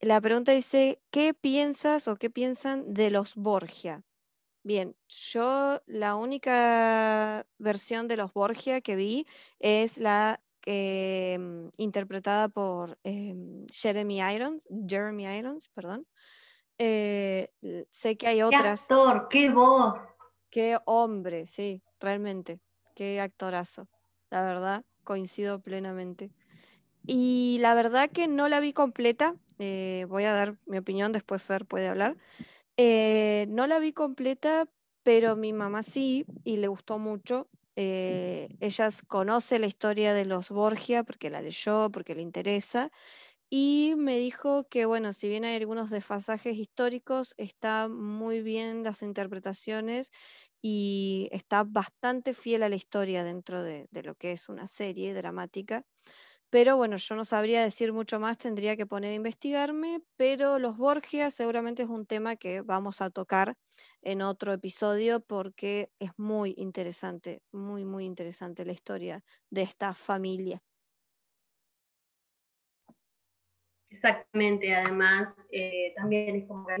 La 0.00 0.20
pregunta 0.20 0.52
dice, 0.52 1.00
¿qué 1.10 1.34
piensas 1.34 2.06
o 2.06 2.16
qué 2.16 2.30
piensan 2.30 2.94
de 2.94 3.10
los 3.10 3.34
Borgia? 3.34 4.04
Bien, 4.68 4.94
yo 5.08 5.80
la 5.86 6.14
única 6.14 7.46
versión 7.56 8.06
de 8.06 8.18
los 8.18 8.34
Borgia 8.34 8.82
que 8.82 8.96
vi 8.96 9.26
es 9.60 9.96
la 9.96 10.42
mm, 10.66 11.68
interpretada 11.78 12.50
por 12.50 12.98
em, 13.02 13.66
Jeremy 13.72 14.20
Irons, 14.20 14.68
Jeremy 14.86 15.24
Irons, 15.24 15.70
perdón. 15.70 16.06
Eh, 16.76 17.50
sé 17.92 18.18
que 18.18 18.26
hay 18.26 18.42
otras. 18.42 18.86
¡Qué 18.86 18.92
actor! 18.92 19.28
¡Qué 19.30 19.48
voz! 19.48 20.00
Qué 20.50 20.76
hombre, 20.84 21.46
sí, 21.46 21.82
realmente. 21.98 22.60
Qué 22.94 23.22
actorazo. 23.22 23.88
La 24.28 24.42
verdad, 24.42 24.84
coincido 25.02 25.60
plenamente. 25.60 26.30
Y 27.06 27.56
la 27.62 27.72
verdad 27.72 28.10
que 28.10 28.28
no 28.28 28.48
la 28.48 28.60
vi 28.60 28.74
completa. 28.74 29.34
Eh, 29.58 30.04
voy 30.10 30.24
a 30.24 30.34
dar 30.34 30.58
mi 30.66 30.76
opinión, 30.76 31.12
después 31.12 31.42
Fer 31.42 31.64
puede 31.64 31.88
hablar. 31.88 32.18
Eh, 32.80 33.46
no 33.48 33.66
la 33.66 33.80
vi 33.80 33.92
completa, 33.92 34.68
pero 35.02 35.34
mi 35.34 35.52
mamá 35.52 35.82
sí, 35.82 36.24
y 36.44 36.58
le 36.58 36.68
gustó 36.68 36.98
mucho. 36.98 37.48
Eh, 37.74 38.48
ella 38.60 38.88
conoce 39.08 39.58
la 39.58 39.66
historia 39.66 40.14
de 40.14 40.24
los 40.24 40.48
Borgia 40.50 41.02
porque 41.02 41.28
la 41.30 41.42
leyó, 41.42 41.90
porque 41.90 42.14
le 42.14 42.22
interesa. 42.22 42.90
Y 43.50 43.94
me 43.98 44.18
dijo 44.18 44.68
que, 44.68 44.86
bueno, 44.86 45.12
si 45.12 45.28
bien 45.28 45.44
hay 45.44 45.56
algunos 45.56 45.90
desfasajes 45.90 46.56
históricos, 46.56 47.34
está 47.38 47.88
muy 47.88 48.42
bien 48.42 48.84
las 48.84 49.02
interpretaciones 49.02 50.10
y 50.62 51.28
está 51.32 51.64
bastante 51.64 52.34
fiel 52.34 52.62
a 52.64 52.68
la 52.68 52.76
historia 52.76 53.24
dentro 53.24 53.62
de, 53.64 53.88
lo 54.04 54.14
que 54.16 54.32
es 54.32 54.48
una 54.48 54.68
serie 54.68 55.14
dramática. 55.14 55.84
Pero 56.50 56.76
bueno, 56.78 56.96
yo 56.96 57.14
no 57.14 57.24
sabría 57.26 57.62
decir 57.62 57.92
mucho 57.92 58.18
más, 58.20 58.38
tendría 58.38 58.76
que 58.76 58.86
poner 58.86 59.10
a 59.12 59.14
investigarme, 59.14 60.00
pero 60.16 60.58
los 60.58 60.78
Borgia 60.78 61.30
seguramente 61.30 61.82
es 61.82 61.88
un 61.90 62.06
tema 62.06 62.36
que 62.36 62.62
vamos 62.62 63.02
a 63.02 63.10
tocar 63.10 63.54
en 64.00 64.22
otro 64.22 64.52
episodio 64.54 65.20
porque 65.20 65.90
es 65.98 66.10
muy 66.16 66.54
interesante, 66.56 67.42
muy, 67.52 67.84
muy 67.84 68.06
interesante 68.06 68.64
la 68.64 68.72
historia 68.72 69.24
de 69.50 69.62
esta 69.62 69.92
familia. 69.94 70.62
Exactamente, 73.90 74.74
además 74.74 75.34
eh, 75.50 75.92
también 75.96 76.36
es 76.36 76.46
como 76.46 76.66
que 76.66 76.76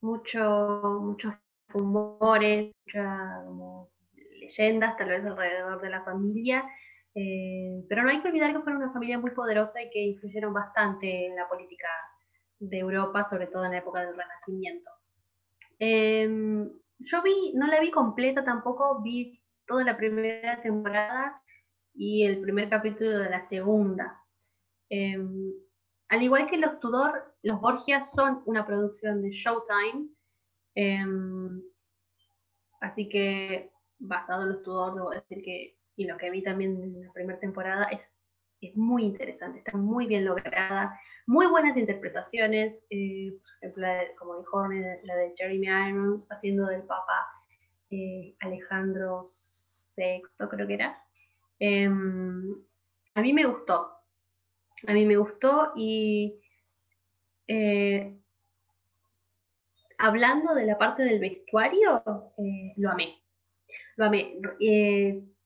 mucho, 0.00 1.00
muchos 1.02 1.34
rumores, 1.68 2.72
muchas 2.86 3.86
leyendas 4.38 4.96
tal 4.96 5.08
vez 5.10 5.24
alrededor 5.24 5.80
de 5.80 5.90
la 5.90 6.04
familia, 6.04 6.64
eh, 7.14 7.84
pero 7.88 8.02
no 8.02 8.10
hay 8.10 8.20
que 8.20 8.28
olvidar 8.28 8.52
que 8.52 8.60
fueron 8.60 8.82
una 8.82 8.92
familia 8.92 9.18
muy 9.18 9.32
poderosa 9.32 9.82
y 9.82 9.90
que 9.90 10.00
influyeron 10.00 10.52
bastante 10.52 11.26
en 11.26 11.36
la 11.36 11.48
política 11.48 11.88
de 12.58 12.78
Europa, 12.78 13.26
sobre 13.28 13.46
todo 13.48 13.64
en 13.64 13.72
la 13.72 13.78
época 13.78 14.00
del 14.00 14.16
Renacimiento. 14.16 14.90
Em, 15.78 16.70
yo 16.98 17.22
vi, 17.22 17.52
no 17.54 17.66
la 17.66 17.80
vi 17.80 17.90
completa 17.90 18.44
tampoco, 18.44 19.00
vi 19.02 19.42
toda 19.66 19.84
la 19.84 19.96
primera 19.96 20.60
temporada 20.62 21.40
y 21.94 22.24
el 22.24 22.40
primer 22.40 22.68
capítulo 22.68 23.18
de 23.18 23.30
la 23.30 23.48
segunda. 23.48 24.20
Em, 24.90 25.52
al 26.08 26.22
igual 26.22 26.48
que 26.48 26.58
los 26.58 26.80
Tudor, 26.80 27.34
los 27.42 27.60
Borgia 27.60 28.04
son 28.14 28.42
una 28.46 28.66
producción 28.66 29.22
de 29.22 29.30
Showtime. 29.30 30.08
Em, 30.74 31.62
así 32.80 33.08
que, 33.08 33.72
basado 33.98 34.42
en 34.42 34.48
los 34.50 34.62
Tudor, 34.62 34.94
debo 34.94 35.10
decir 35.10 35.42
que, 35.42 35.79
y 36.00 36.06
lo 36.06 36.16
que 36.16 36.30
vi 36.30 36.42
también 36.42 36.82
en 36.82 37.02
la 37.02 37.12
primera 37.12 37.38
temporada, 37.38 37.84
es, 37.90 38.00
es 38.62 38.74
muy 38.74 39.04
interesante, 39.04 39.58
está 39.58 39.76
muy 39.76 40.06
bien 40.06 40.24
lograda, 40.24 40.98
muy 41.26 41.46
buenas 41.46 41.76
interpretaciones. 41.76 42.74
Eh, 42.88 43.34
por 43.60 43.68
ejemplo, 43.68 43.86
como 44.18 44.38
dijo 44.38 44.66
la 45.02 45.14
de 45.16 45.34
Jeremy 45.36 45.66
Irons, 45.66 46.26
haciendo 46.30 46.64
del 46.68 46.84
Papa 46.84 47.26
eh, 47.90 48.34
Alejandro 48.40 49.24
VI, 49.94 50.22
creo 50.48 50.66
que 50.66 50.72
era. 50.72 50.96
Em, 51.58 52.54
a 53.14 53.20
mí 53.20 53.34
me 53.34 53.44
gustó, 53.44 53.92
a 54.86 54.94
mí 54.94 55.04
me 55.04 55.18
gustó 55.18 55.72
y 55.76 56.40
eh, 57.46 58.16
hablando 59.98 60.54
de 60.54 60.64
la 60.64 60.78
parte 60.78 61.02
del 61.02 61.20
vestuario, 61.20 62.02
lo 62.76 62.90
amé. 62.90 63.22
Lo 63.96 64.06
amé. 64.06 64.40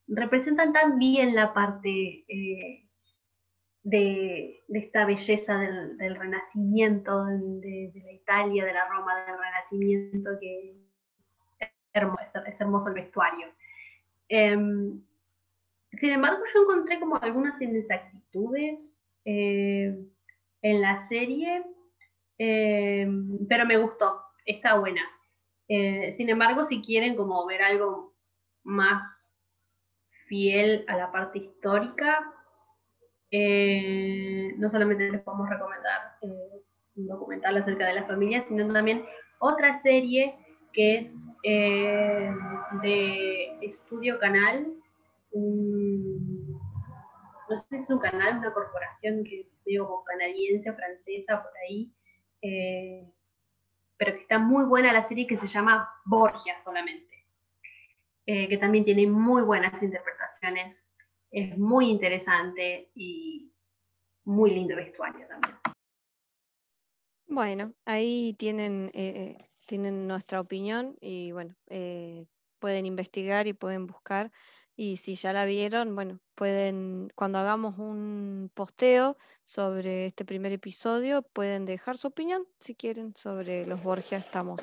Representan 0.06 0.72
tan 0.72 0.98
bien 0.98 1.34
la 1.34 1.52
parte 1.52 2.24
de, 3.82 4.62
esta 4.68 5.04
belleza 5.04 5.58
del, 5.58 6.16
renacimiento, 6.16 7.24
de, 7.24 7.92
la 7.94 8.12
Italia, 8.12 8.64
de 8.64 8.72
la 8.72 8.88
Roma, 8.88 9.24
del 9.24 9.38
renacimiento, 9.38 10.30
que 10.40 10.76
es 11.60 11.70
hermoso, 11.92 12.88
el 12.88 12.94
vestuario. 12.94 13.48
Em, 14.28 15.02
sin 15.92 16.10
embargo, 16.10 16.42
yo 16.52 16.62
encontré 16.62 16.98
como 16.98 17.16
algunas 17.16 17.60
inexactitudes 17.60 18.96
eh, 19.24 19.96
en 20.62 20.80
la 20.80 21.06
serie, 21.08 21.62
eh, 22.38 23.06
pero 23.48 23.66
me 23.66 23.76
gustó, 23.76 24.20
está 24.44 24.78
buena. 24.78 25.02
Eh, 25.68 26.12
sin 26.16 26.28
embargo, 26.28 26.66
si 26.66 26.82
quieren 26.82 27.16
como 27.16 27.46
ver 27.46 27.62
algo 27.62 28.14
más 28.64 29.13
fiel 30.26 30.84
a 30.88 30.96
la 30.96 31.12
parte 31.12 31.38
histórica, 31.38 32.32
no 34.58 34.70
solamente 34.70 35.10
les 35.10 35.22
podemos 35.22 35.48
recomendar 35.48 36.18
un 36.22 37.06
documental 37.06 37.56
acerca 37.56 37.86
de 37.86 37.94
la 37.94 38.04
familia, 38.04 38.44
sino 38.46 38.72
también 38.72 39.02
otra 39.40 39.80
serie 39.82 40.36
que 40.72 40.98
es 40.98 41.12
de 42.82 43.58
Estudio 43.62 44.18
Canal, 44.18 44.66
no 47.48 47.56
sé 47.56 47.64
si 47.68 47.76
es 47.76 47.90
un 47.90 47.98
canal, 47.98 48.38
una 48.38 48.52
corporación 48.52 49.24
que 49.24 49.48
digo 49.64 50.04
canadiense 50.04 50.70
o 50.70 50.74
francesa 50.74 51.42
por 51.42 51.52
ahí, 51.58 51.92
eh, 52.42 53.10
pero 53.96 54.12
que 54.12 54.20
está 54.20 54.38
muy 54.38 54.64
buena 54.64 54.92
la 54.92 55.06
serie 55.06 55.26
que 55.26 55.38
se 55.38 55.46
llama 55.46 55.88
Borgia 56.04 56.54
solamente, 56.64 57.13
eh, 58.26 58.48
que 58.48 58.58
también 58.58 58.84
tiene 58.84 59.06
muy 59.06 59.42
buenas 59.42 59.82
interpretaciones, 59.82 60.90
es 61.30 61.56
muy 61.58 61.90
interesante 61.90 62.90
y 62.94 63.52
muy 64.24 64.52
lindo 64.52 64.76
vestuario 64.76 65.26
también. 65.26 65.56
Bueno, 67.26 67.74
ahí 67.84 68.34
tienen, 68.38 68.92
tienen 69.66 70.06
nuestra 70.06 70.40
opinión 70.40 70.96
y 71.00 71.32
bueno, 71.32 71.56
pueden 72.60 72.86
investigar 72.86 73.46
y 73.46 73.52
pueden 73.52 73.86
buscar. 73.86 74.30
Y 74.76 74.96
si 74.96 75.14
ya 75.14 75.32
la 75.32 75.44
vieron, 75.44 75.94
bueno, 75.94 76.18
pueden, 76.34 77.12
cuando 77.14 77.38
hagamos 77.38 77.78
un 77.78 78.50
posteo 78.54 79.16
sobre 79.44 80.06
este 80.06 80.24
primer 80.24 80.52
episodio, 80.52 81.22
pueden 81.22 81.64
dejar 81.64 81.96
su 81.96 82.08
opinión 82.08 82.46
si 82.60 82.74
quieren 82.74 83.14
sobre 83.16 83.66
los 83.66 83.82
Borgia. 83.82 84.18
Estamos 84.18 84.60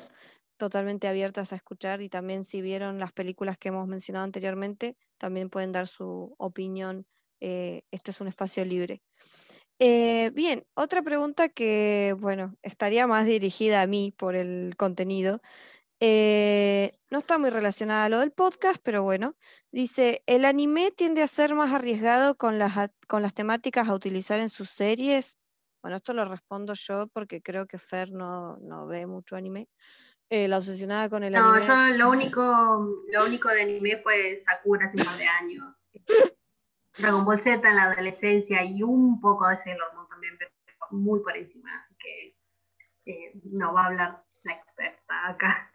totalmente 0.62 1.08
abiertas 1.08 1.52
a 1.52 1.56
escuchar 1.56 2.02
y 2.02 2.08
también 2.08 2.44
si 2.44 2.62
vieron 2.62 3.00
las 3.00 3.12
películas 3.12 3.58
que 3.58 3.70
hemos 3.70 3.88
mencionado 3.88 4.24
anteriormente, 4.24 4.96
también 5.18 5.50
pueden 5.50 5.72
dar 5.72 5.88
su 5.88 6.36
opinión. 6.38 7.04
Eh, 7.40 7.82
este 7.90 8.12
es 8.12 8.20
un 8.20 8.28
espacio 8.28 8.64
libre. 8.64 9.02
Eh, 9.80 10.30
bien, 10.34 10.64
otra 10.74 11.02
pregunta 11.02 11.48
que, 11.48 12.14
bueno, 12.16 12.54
estaría 12.62 13.08
más 13.08 13.26
dirigida 13.26 13.82
a 13.82 13.88
mí 13.88 14.14
por 14.16 14.36
el 14.36 14.76
contenido, 14.76 15.40
eh, 15.98 16.92
no 17.10 17.18
está 17.18 17.38
muy 17.38 17.50
relacionada 17.50 18.04
a 18.04 18.08
lo 18.08 18.20
del 18.20 18.30
podcast, 18.30 18.80
pero 18.84 19.02
bueno, 19.02 19.34
dice, 19.72 20.22
¿el 20.26 20.44
anime 20.44 20.92
tiende 20.92 21.22
a 21.22 21.26
ser 21.26 21.56
más 21.56 21.72
arriesgado 21.72 22.36
con 22.36 22.60
las, 22.60 22.90
con 23.08 23.22
las 23.22 23.34
temáticas 23.34 23.88
a 23.88 23.94
utilizar 23.94 24.38
en 24.38 24.48
sus 24.48 24.70
series? 24.70 25.38
Bueno, 25.82 25.96
esto 25.96 26.14
lo 26.14 26.24
respondo 26.24 26.74
yo 26.74 27.08
porque 27.08 27.42
creo 27.42 27.66
que 27.66 27.78
Fer 27.78 28.12
no, 28.12 28.86
ve 28.86 29.06
mucho 29.06 29.34
anime. 29.34 29.68
Eh, 30.34 30.48
la 30.48 30.56
obsesionada 30.56 31.10
con 31.10 31.22
el 31.22 31.34
anime. 31.34 31.66
No, 31.66 31.90
yo 31.90 31.96
lo 31.98 32.08
único, 32.08 32.40
lo 33.12 33.26
único 33.26 33.50
de 33.50 33.60
anime 33.64 33.98
fue 33.98 34.42
Sakura 34.46 34.86
hace 34.86 34.96
un 34.96 35.04
par 35.04 35.18
de 35.18 35.26
años. 35.26 35.74
Dragon 36.96 37.22
Ball 37.26 37.42
Z 37.42 37.68
en 37.68 37.76
la 37.76 37.82
adolescencia 37.90 38.64
y 38.64 38.82
un 38.82 39.20
poco 39.20 39.46
de 39.46 39.58
Sailor 39.58 39.94
Moon 39.94 40.08
también, 40.08 40.38
pero 40.38 40.50
muy 40.92 41.20
por 41.20 41.36
encima, 41.36 41.84
así 41.84 41.94
que 41.98 42.36
eh, 43.04 43.32
no 43.44 43.74
va 43.74 43.82
a 43.82 43.86
hablar 43.88 44.24
la 44.44 44.52
experta 44.54 45.28
acá. 45.28 45.70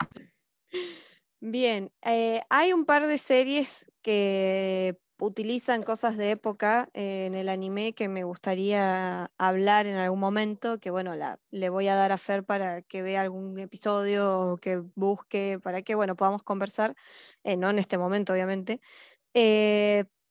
Bien, 1.40 1.92
eh, 2.02 2.42
hay 2.50 2.74
un 2.74 2.86
par 2.86 3.06
de 3.06 3.20
series 3.20 3.92
que 4.02 4.98
utilizan 5.20 5.84
cosas 5.84 6.18
de 6.18 6.32
época 6.32 6.90
eh, 6.94 7.26
en 7.26 7.36
el 7.36 7.50
anime 7.50 7.94
que 7.94 8.08
me 8.10 8.24
gustaría 8.24 9.32
hablar 9.38 9.88
en 9.88 9.96
algún 9.98 10.20
momento, 10.20 10.80
que 10.80 10.92
bueno, 10.92 11.16
la, 11.16 11.40
le 11.52 11.70
voy 11.70 11.88
a 11.88 11.96
dar 11.96 12.12
a 12.12 12.18
Fer 12.18 12.44
para 12.46 12.82
que 12.84 13.02
vea 13.02 13.22
algún 13.22 13.58
episodio 13.60 14.40
o 14.54 14.58
que 14.58 14.78
busque, 14.96 15.60
para 15.62 15.82
que 15.82 15.96
bueno, 15.96 16.16
podamos 16.16 16.44
conversar, 16.44 16.96
eh, 17.44 17.58
no 17.58 17.70
en 17.70 17.80
este 17.80 17.98
momento 17.98 18.34
obviamente, 18.34 18.80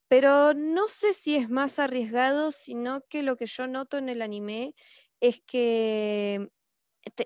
pero 0.08 0.54
no 0.54 0.88
sé 0.88 1.12
si 1.14 1.36
es 1.36 1.48
más 1.50 1.78
arriesgado, 1.78 2.52
sino 2.52 3.02
que 3.08 3.22
lo 3.22 3.36
que 3.36 3.46
yo 3.46 3.66
noto 3.66 3.98
en 3.98 4.08
el 4.08 4.22
anime 4.22 4.74
es 5.20 5.40
que 5.46 6.48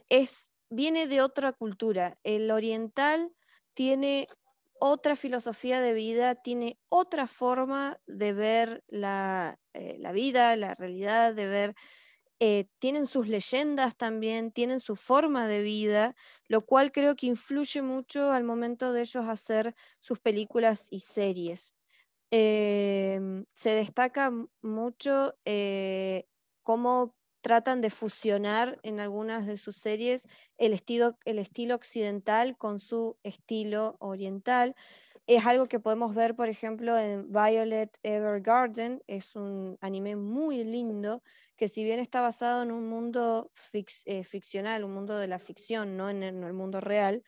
es 0.08 0.50
viene 0.70 1.06
de 1.08 1.20
otra 1.22 1.52
cultura. 1.52 2.18
El 2.24 2.50
oriental 2.50 3.32
tiene 3.74 4.28
otra 4.80 5.16
filosofía 5.16 5.80
de 5.80 5.94
vida, 5.94 6.34
tiene 6.36 6.78
otra 6.88 7.26
forma 7.28 8.00
de 8.06 8.32
ver 8.32 8.84
la, 8.88 9.58
eh, 9.74 9.98
vida, 10.14 10.56
la 10.56 10.74
realidad, 10.74 11.34
de 11.34 11.46
ver, 11.46 11.74
eh, 12.40 12.66
tienen 12.78 13.06
sus 13.06 13.28
leyendas 13.28 13.96
también, 13.96 14.52
tienen 14.52 14.80
su 14.80 14.96
forma 14.96 15.46
de 15.46 15.62
vida, 15.62 16.16
lo 16.48 16.64
cual 16.66 16.92
creo 16.92 17.16
que 17.16 17.26
influye 17.26 17.82
mucho 17.82 18.32
al 18.32 18.44
momento 18.44 18.92
de 18.92 19.02
ellos 19.02 19.26
hacer 19.28 19.74
sus 20.00 20.20
películas 20.20 20.86
y 20.90 21.00
series. 21.00 21.74
Em, 22.32 23.44
se 23.54 23.70
destaca 23.70 24.32
mucho 24.62 25.34
eh, 25.44 26.26
cómo 26.62 27.16
tratan 27.40 27.80
de 27.80 27.90
fusionar 27.90 28.78
en 28.82 29.00
algunas 29.00 29.46
de 29.46 29.56
sus 29.56 29.76
series 29.76 30.26
el 30.58 30.72
estilo, 30.72 31.16
occidental 31.74 32.56
con 32.56 32.80
su 32.80 33.16
estilo 33.22 33.96
oriental. 33.98 34.74
Es 35.26 35.46
algo 35.46 35.68
que 35.68 35.80
podemos 35.80 36.14
ver, 36.14 36.34
por 36.34 36.48
ejemplo, 36.48 36.98
en 36.98 37.30
Violet 37.32 37.96
Evergarden. 38.02 39.02
Es 39.06 39.36
un 39.36 39.78
anime 39.80 40.16
muy 40.16 40.64
lindo 40.64 41.22
que 41.56 41.68
si 41.68 41.84
bien 41.84 42.00
está 42.00 42.20
basado 42.20 42.62
en 42.62 42.72
un 42.72 42.88
mundo 42.88 43.52
eh, 43.72 44.24
ficcional, 44.24 44.84
un 44.84 44.94
mundo 44.94 45.18
de 45.18 45.28
la 45.28 45.38
ficción, 45.38 45.96
no 45.96 46.08
en 46.10 46.22
el, 46.22 46.52
mundo 46.54 46.80
real, 46.80 47.22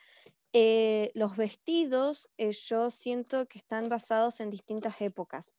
eh, 0.53 1.11
los 1.15 1.37
vestidos 1.37 2.29
eh, 2.39 2.53
yo 2.53 2.91
siento 2.91 3.47
que 3.47 3.59
están 3.59 3.89
basados 3.89 4.41
en 4.41 4.51
distintas 4.51 5.01
épocas. 5.01 5.55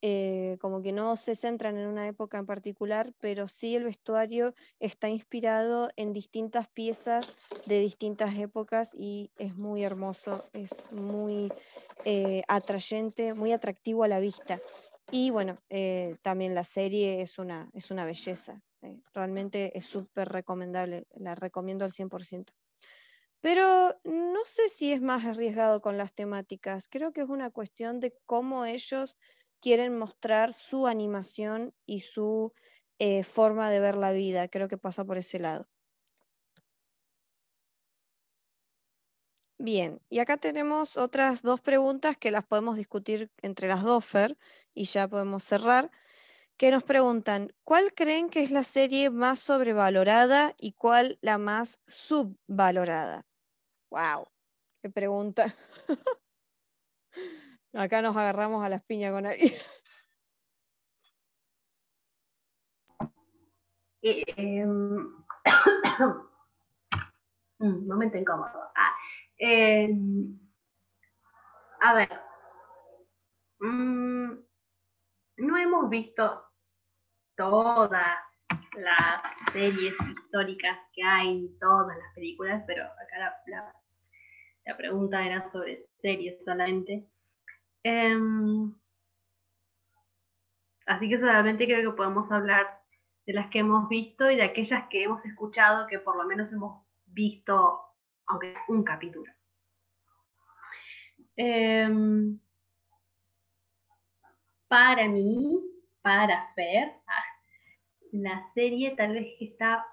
Eh, 0.00 0.58
como 0.60 0.80
que 0.80 0.92
no 0.92 1.16
se 1.16 1.34
centran 1.34 1.76
en 1.76 1.88
una 1.88 2.06
época 2.06 2.38
en 2.38 2.46
particular, 2.46 3.12
pero 3.18 3.48
sí 3.48 3.74
el 3.74 3.82
vestuario 3.82 4.54
está 4.78 5.08
inspirado 5.08 5.90
en 5.96 6.12
distintas 6.12 6.68
piezas 6.68 7.28
de 7.66 7.80
distintas 7.80 8.36
épocas 8.36 8.94
y 8.94 9.32
es 9.38 9.56
muy 9.56 9.82
hermoso, 9.82 10.44
es 10.52 10.92
muy 10.92 11.52
eh, 12.04 12.42
atrayente, 12.46 13.34
muy 13.34 13.50
atractivo 13.50 14.04
a 14.04 14.08
la 14.08 14.20
vista. 14.20 14.60
Y 15.10 15.30
bueno, 15.30 15.58
eh, 15.68 16.14
también 16.22 16.54
la 16.54 16.64
serie 16.64 17.20
es 17.20 17.40
una, 17.40 17.68
es 17.72 17.90
una 17.90 18.04
belleza, 18.04 18.62
realmente 19.12 19.76
es 19.76 19.86
súper 19.86 20.28
recomendable, 20.28 21.08
la 21.16 21.34
recomiendo 21.34 21.84
al 21.84 21.90
100%. 21.90 22.52
Pero 23.40 23.96
no 24.04 24.40
sé 24.44 24.68
si 24.68 24.92
es 24.92 25.00
más 25.00 25.24
arriesgado 25.24 25.80
con 25.80 25.96
las 25.96 26.12
temáticas, 26.12 26.88
creo 26.88 27.12
que 27.12 27.22
es 27.22 27.28
una 27.28 27.50
cuestión 27.50 28.00
de 28.00 28.16
cómo 28.26 28.64
ellos 28.64 29.16
quieren 29.60 29.98
mostrar 29.98 30.54
su 30.54 30.86
animación 30.86 31.74
y 31.86 32.00
su 32.00 32.52
eh, 32.98 33.24
forma 33.24 33.70
de 33.70 33.80
ver 33.80 33.96
la 33.96 34.12
vida. 34.12 34.48
Creo 34.48 34.68
que 34.68 34.78
pasa 34.78 35.04
por 35.04 35.18
ese 35.18 35.38
lado. 35.38 35.68
Bien, 39.60 40.00
y 40.08 40.20
acá 40.20 40.36
tenemos 40.36 40.96
otras 40.96 41.42
dos 41.42 41.60
preguntas 41.60 42.16
que 42.16 42.30
las 42.30 42.44
podemos 42.46 42.76
discutir 42.76 43.30
entre 43.42 43.66
las 43.66 43.82
dos, 43.82 44.04
Fer, 44.04 44.38
y 44.72 44.84
ya 44.84 45.08
podemos 45.08 45.42
cerrar, 45.42 45.90
que 46.56 46.70
nos 46.70 46.84
preguntan, 46.84 47.52
¿cuál 47.64 47.94
creen 47.94 48.30
que 48.30 48.42
es 48.42 48.50
la 48.52 48.64
serie 48.64 49.10
más 49.10 49.40
sobrevalorada 49.40 50.54
y 50.58 50.72
cuál 50.72 51.18
la 51.22 51.38
más 51.38 51.80
subvalorada? 51.88 53.26
¡Wow! 53.90 54.28
¡Qué 54.82 54.90
pregunta! 54.90 55.56
Acá 57.78 58.02
nos 58.02 58.16
agarramos 58.16 58.64
a 58.64 58.68
las 58.68 58.82
piñas 58.82 59.12
con 59.12 59.26
ahí. 59.26 59.38
Eh, 64.00 64.22
em, 64.36 65.08
mm, 67.58 67.88
momento 67.88 68.16
incómodo. 68.16 68.70
Ah, 68.76 68.94
em, 69.38 70.38
a 71.80 71.94
ver, 71.94 72.08
mm, 73.58 74.34
no 75.38 75.56
hemos 75.56 75.90
visto 75.90 76.44
todas 77.36 77.90
las 78.76 79.52
series 79.52 79.94
históricas 80.08 80.78
que 80.92 81.02
hay 81.02 81.48
todas 81.58 81.98
las 81.98 82.14
películas, 82.14 82.62
pero 82.68 82.84
acá 82.84 83.34
la 84.64 84.76
pregunta 84.76 85.26
era 85.26 85.50
sobre 85.50 85.88
series 86.00 86.38
solamente. 86.44 87.08
Em, 87.82 88.72
así 90.86 91.08
que 91.08 91.18
solamente 91.18 91.66
creo 91.66 91.90
que 91.90 91.96
podemos 91.96 92.30
hablar 92.30 92.82
de 93.26 93.34
las 93.34 93.50
que 93.50 93.58
hemos 93.58 93.88
visto 93.88 94.30
y 94.30 94.36
de 94.36 94.42
aquellas 94.42 94.88
que 94.88 95.04
hemos 95.04 95.24
escuchado 95.24 95.86
que 95.86 95.98
por 95.98 96.16
lo 96.16 96.24
menos 96.24 96.50
hemos 96.52 96.82
visto, 97.06 97.80
aunque 98.26 98.54
un 98.68 98.82
capítulo. 98.82 99.32
Em, 101.36 102.40
para 104.66 105.08
mí, 105.08 105.60
para 106.02 106.52
Fer, 106.54 106.92
ah, 107.06 107.24
la 108.12 108.50
serie 108.54 108.96
tal 108.96 109.12
vez 109.12 109.26
que 109.38 109.44
está... 109.44 109.86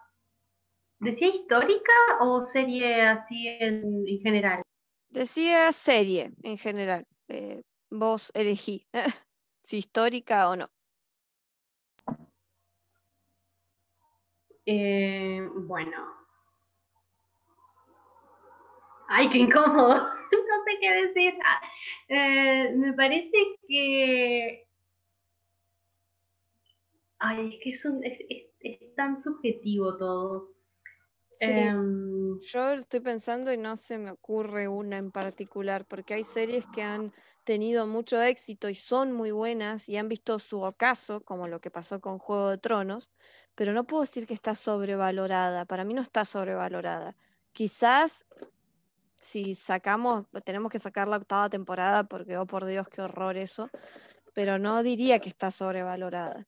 ¿Decía 0.99 1.27
histórica 1.27 1.93
o 2.21 2.47
serie 2.47 3.01
así 3.01 3.47
en, 3.47 4.05
general? 4.21 4.61
Decía 5.09 5.71
serie 5.71 6.31
en 6.41 6.57
general. 6.57 7.05
Eh, 7.27 7.61
vos 7.99 8.31
elegí 8.33 8.87
si 9.63 9.77
histórica 9.77 10.49
o 10.49 10.55
no. 10.55 10.69
Eh, 14.65 15.47
bueno. 15.53 16.13
Ay, 19.07 19.29
qué 19.29 19.37
incómodo. 19.37 19.95
no 20.31 20.63
sé 20.65 20.79
qué 20.81 20.91
decir. 20.91 21.33
Eh, 22.09 22.73
me 22.75 22.93
parece 22.93 23.31
que 23.67 24.65
Ay, 27.19 27.55
es 27.55 27.63
que 27.63 27.69
es, 27.71 27.85
un, 27.85 28.03
es, 28.03 28.19
es, 28.59 28.95
tan 28.95 29.19
subjetivo 29.19 29.97
todo. 29.97 30.53
Em, 31.39 32.39
yo 32.41 32.73
estoy 32.73 32.99
pensando 32.99 33.51
y 33.51 33.57
no 33.57 33.77
se 33.77 33.97
me 33.97 34.11
ocurre 34.11 34.67
una 34.67 34.97
en 34.97 35.11
particular, 35.11 35.85
porque 35.85 36.13
hay 36.13 36.23
series 36.23 36.65
que 36.67 36.81
han 36.81 37.13
tenido 37.45 37.87
mucho 37.87 38.21
éxito 38.21 38.67
y 38.69 38.75
son 38.75 39.13
muy 39.13 39.31
buenas 39.31 39.87
y 39.87 39.97
han 39.97 40.09
visto 40.09 40.39
su 40.39 40.61
ocaso, 40.61 41.23
como 41.23 41.47
lo 41.47 41.61
que 41.61 41.71
pasó 41.71 42.01
con 42.01 42.19
Juego 42.19 42.49
de 42.49 42.57
Tronos, 42.57 43.11
pero 43.55 43.71
no 43.71 43.85
puedo 43.85 44.01
decir 44.01 44.27
que 44.27 44.33
está 44.33 44.55
sobrevalorada. 44.55 45.65
Para 45.65 45.85
mí 45.85 45.93
no 45.93 46.01
está 46.01 46.25
sobrevalorada. 46.25 47.15
Quizás 47.53 48.25
si 49.17 49.55
sacamos, 49.55 50.25
tenemos 50.43 50.71
que 50.71 50.79
sacar 50.79 51.07
la 51.07 51.17
octava 51.17 51.49
temporada 51.49 52.03
porque, 52.03 52.37
oh 52.37 52.45
por 52.45 52.65
Dios, 52.65 52.87
qué 52.89 53.01
horror 53.01 53.37
eso, 53.37 53.69
pero 54.33 54.59
no 54.59 54.83
diría 54.83 55.19
que 55.19 55.29
está 55.29 55.51
sobrevalorada. 55.51 56.47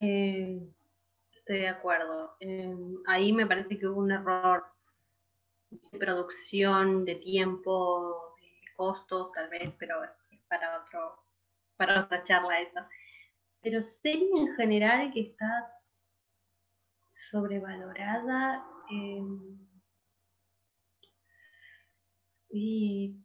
Eh, 0.00 0.72
estoy 1.32 1.58
de 1.58 1.68
acuerdo. 1.68 2.36
Eh, 2.40 2.74
ahí 3.06 3.32
me 3.32 3.46
parece 3.46 3.78
que 3.78 3.86
hubo 3.86 4.00
un 4.00 4.12
error 4.12 4.64
de 5.92 5.98
producción, 5.98 7.04
de 7.04 7.16
tiempo, 7.16 8.34
de 8.38 8.74
costos, 8.76 9.32
tal 9.32 9.48
vez, 9.50 9.72
pero 9.78 10.02
es 10.04 10.40
para 10.48 10.82
otro, 10.82 11.24
para 11.76 12.02
otra 12.04 12.24
charla 12.24 12.60
esa. 12.60 12.88
Pero 13.62 13.82
serie 13.82 14.30
en 14.36 14.54
general 14.56 15.12
que 15.12 15.20
está 15.20 15.72
sobrevalorada 17.30 18.64
em, 18.90 19.58
y 22.50 23.16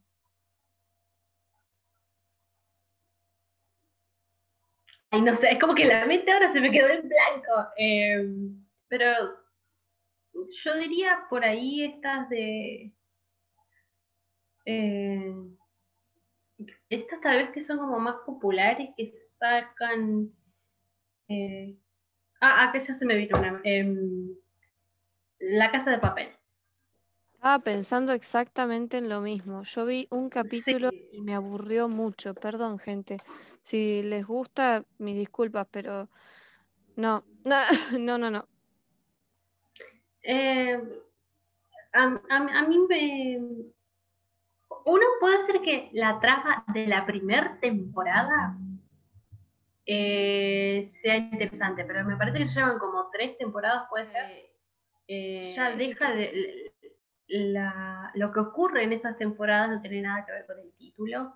no 5.12 5.36
sé, 5.36 5.52
es 5.52 5.60
como 5.60 5.76
que 5.76 5.86
la 5.86 6.06
mente 6.06 6.32
ahora 6.32 6.52
se 6.54 6.62
me 6.62 6.72
quedó 6.72 6.90
en 6.90 7.10
blanco. 7.10 7.70
Em, 7.78 8.66
pero 8.88 9.06
yo 10.64 10.78
diría 10.78 11.26
por 11.30 11.44
ahí 11.44 11.84
estas 11.84 12.30
de. 12.30 12.94
Eh, 14.66 15.34
estas 16.90 17.22
tal 17.22 17.38
vez 17.38 17.50
que 17.52 17.64
son 17.64 17.78
como 17.78 18.00
más 18.00 18.16
populares, 18.26 18.90
que 18.96 19.14
sacan. 19.40 20.32
Eh, 21.30 21.78
ah, 22.42 22.70
aquella 22.70 22.98
se 22.98 23.06
me 23.06 23.16
vino 23.16 23.38
una. 23.38 23.62
Em, 23.64 24.36
la 25.40 25.72
casa 25.72 25.92
de 25.92 26.00
papel. 26.00 26.30
Estaba 27.34 27.60
pensando 27.60 28.14
exactamente 28.14 28.98
en 28.98 29.10
lo 29.10 29.22
mismo. 29.22 29.64
Yo 29.64 29.86
vi 29.86 30.08
un 30.10 30.30
capítulo 30.30 30.90
y 31.12 31.22
me 31.22 31.36
aburrió 31.36 31.88
mucho. 31.88 32.34
Perdón, 32.34 32.80
gente. 32.80 33.20
Si 33.62 34.02
les 34.02 34.26
gusta, 34.26 34.84
mis 34.98 35.16
disculpas, 35.16 35.68
pero 35.70 36.10
no, 36.96 37.24
no, 38.00 38.18
no, 38.18 38.32
no. 38.32 38.48
Eh, 40.30 40.78
a, 41.94 42.64
mí 42.68 42.80
me... 42.90 43.38
Uno 44.86 45.06
puede 45.22 45.46
ser 45.46 45.62
que 45.62 45.90
la 45.94 46.20
trama 46.20 46.66
de 46.74 46.86
la 46.86 47.06
primera 47.06 47.56
temporada 47.56 48.58
eh, 49.86 50.92
sea 51.02 51.16
interesante, 51.16 51.86
pero 51.86 52.04
me 52.04 52.18
parece 52.18 52.40
que 52.40 52.50
llevan 52.50 52.78
como 52.78 53.10
tres 53.10 53.38
temporadas, 53.38 53.88
puede 53.90 54.08
ser. 54.08 54.50
Eh, 55.08 55.54
ya 55.56 55.74
deja 55.78 56.12
de 56.12 56.74
la, 57.28 58.12
lo 58.16 58.34
que 58.34 58.42
ocurre 58.42 58.84
en 58.84 58.92
esas 58.92 59.18
temporadas 59.18 59.70
no 59.70 59.82
tiene 59.82 60.02
nada 60.02 60.26
que 60.26 60.34
ver 60.34 60.46
con 60.46 60.60
el 60.60 60.74
título 60.74 61.34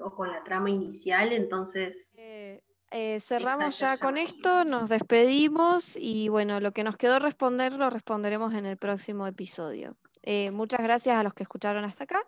o 0.00 0.14
con 0.14 0.30
la 0.30 0.44
trama 0.44 0.70
inicial, 0.70 1.32
entonces... 1.32 2.08
Eh, 2.92 3.16
eh, 3.16 3.20
cerramos 3.20 3.78
ya 3.78 3.98
con 3.98 4.18
esto, 4.18 4.64
nos 4.64 4.88
despedimos 4.88 5.96
y 5.96 6.28
bueno, 6.28 6.60
lo 6.60 6.72
que 6.72 6.84
nos 6.84 6.96
quedó 6.96 7.18
responder 7.18 7.72
lo 7.72 7.90
responderemos 7.90 8.54
en 8.54 8.66
el 8.66 8.76
próximo 8.76 9.26
episodio. 9.26 9.96
muchas 10.52 10.80
gracias 10.82 11.16
a 11.16 11.22
los 11.22 11.34
que 11.34 11.42
escucharon 11.42 11.84
hasta 11.84 12.04
acá 12.04 12.22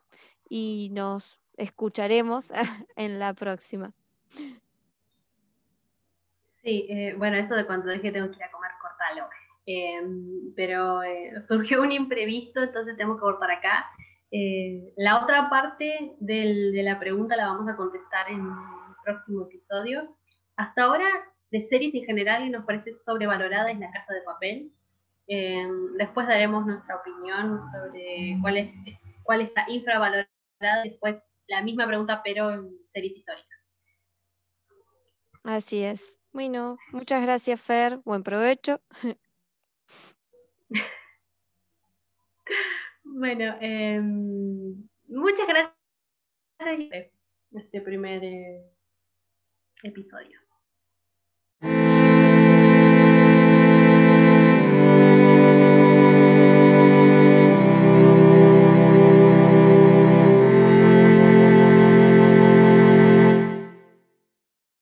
y 0.48 0.90
nos 0.92 1.40
escucharemos 1.56 2.50
en 2.96 3.18
la 3.18 3.34
próxima. 3.34 3.92
Sí, 6.62 6.88
bueno, 7.18 7.36
eso 7.36 7.54
de 7.54 7.66
cuando 7.66 7.90
dije 7.90 8.10
tengo 8.10 8.30
que 8.30 8.36
ir 8.36 8.44
a 8.44 8.50
comer, 8.50 8.70
cortalo. 8.80 9.28
Em, 9.66 10.52
pero 10.54 11.02
eh, 11.02 11.32
surgió 11.48 11.80
un 11.82 11.92
imprevisto, 11.92 12.62
entonces 12.62 12.96
tenemos 12.96 13.16
que 13.16 13.22
cortar 13.22 13.50
acá. 13.50 13.86
Eh, 14.30 14.92
la 14.96 15.22
otra 15.22 15.48
parte 15.48 16.16
de 16.18 16.82
la 16.82 16.98
pregunta 16.98 17.36
la 17.36 17.46
vamos 17.46 17.68
a 17.72 17.76
contestar 17.76 18.30
en 18.30 18.40
el 18.40 18.94
próximo 19.04 19.42
episodio. 19.42 20.14
Hasta 20.56 20.84
ahora, 20.84 21.08
de 21.50 21.62
series 21.62 21.94
en 21.94 22.04
general, 22.04 22.50
nos 22.50 22.64
parece 22.64 22.94
sobrevalorada 23.04 23.70
es 23.70 23.78
La 23.78 23.90
Casa 23.90 24.12
de 24.14 24.22
Papel. 24.22 24.72
Em, 25.26 25.92
después 25.96 26.26
daremos 26.26 26.66
nuestra 26.66 26.96
opinión 26.96 27.60
sobre 27.72 28.38
cuál, 28.40 28.58
es, 28.58 28.70
cuál 29.22 29.40
está 29.40 29.64
infravalorada. 29.68 30.28
Después 30.84 31.16
la 31.48 31.62
misma 31.62 31.86
pregunta, 31.86 32.22
pero 32.22 32.50
en 32.50 32.76
series 32.92 33.16
históricas. 33.16 33.58
Así 35.42 35.84
es. 35.84 36.20
Bueno, 36.32 36.78
muchas 36.90 37.22
gracias, 37.22 37.60
Fer. 37.60 37.98
Buen 38.04 38.22
provecho. 38.22 38.80
bueno, 43.04 43.56
em, 43.60 44.88
muchas 45.06 45.46
gracias 45.46 45.74
este 47.52 47.80
primer 47.80 48.24
eh, 48.24 48.64
episodio. 49.82 50.43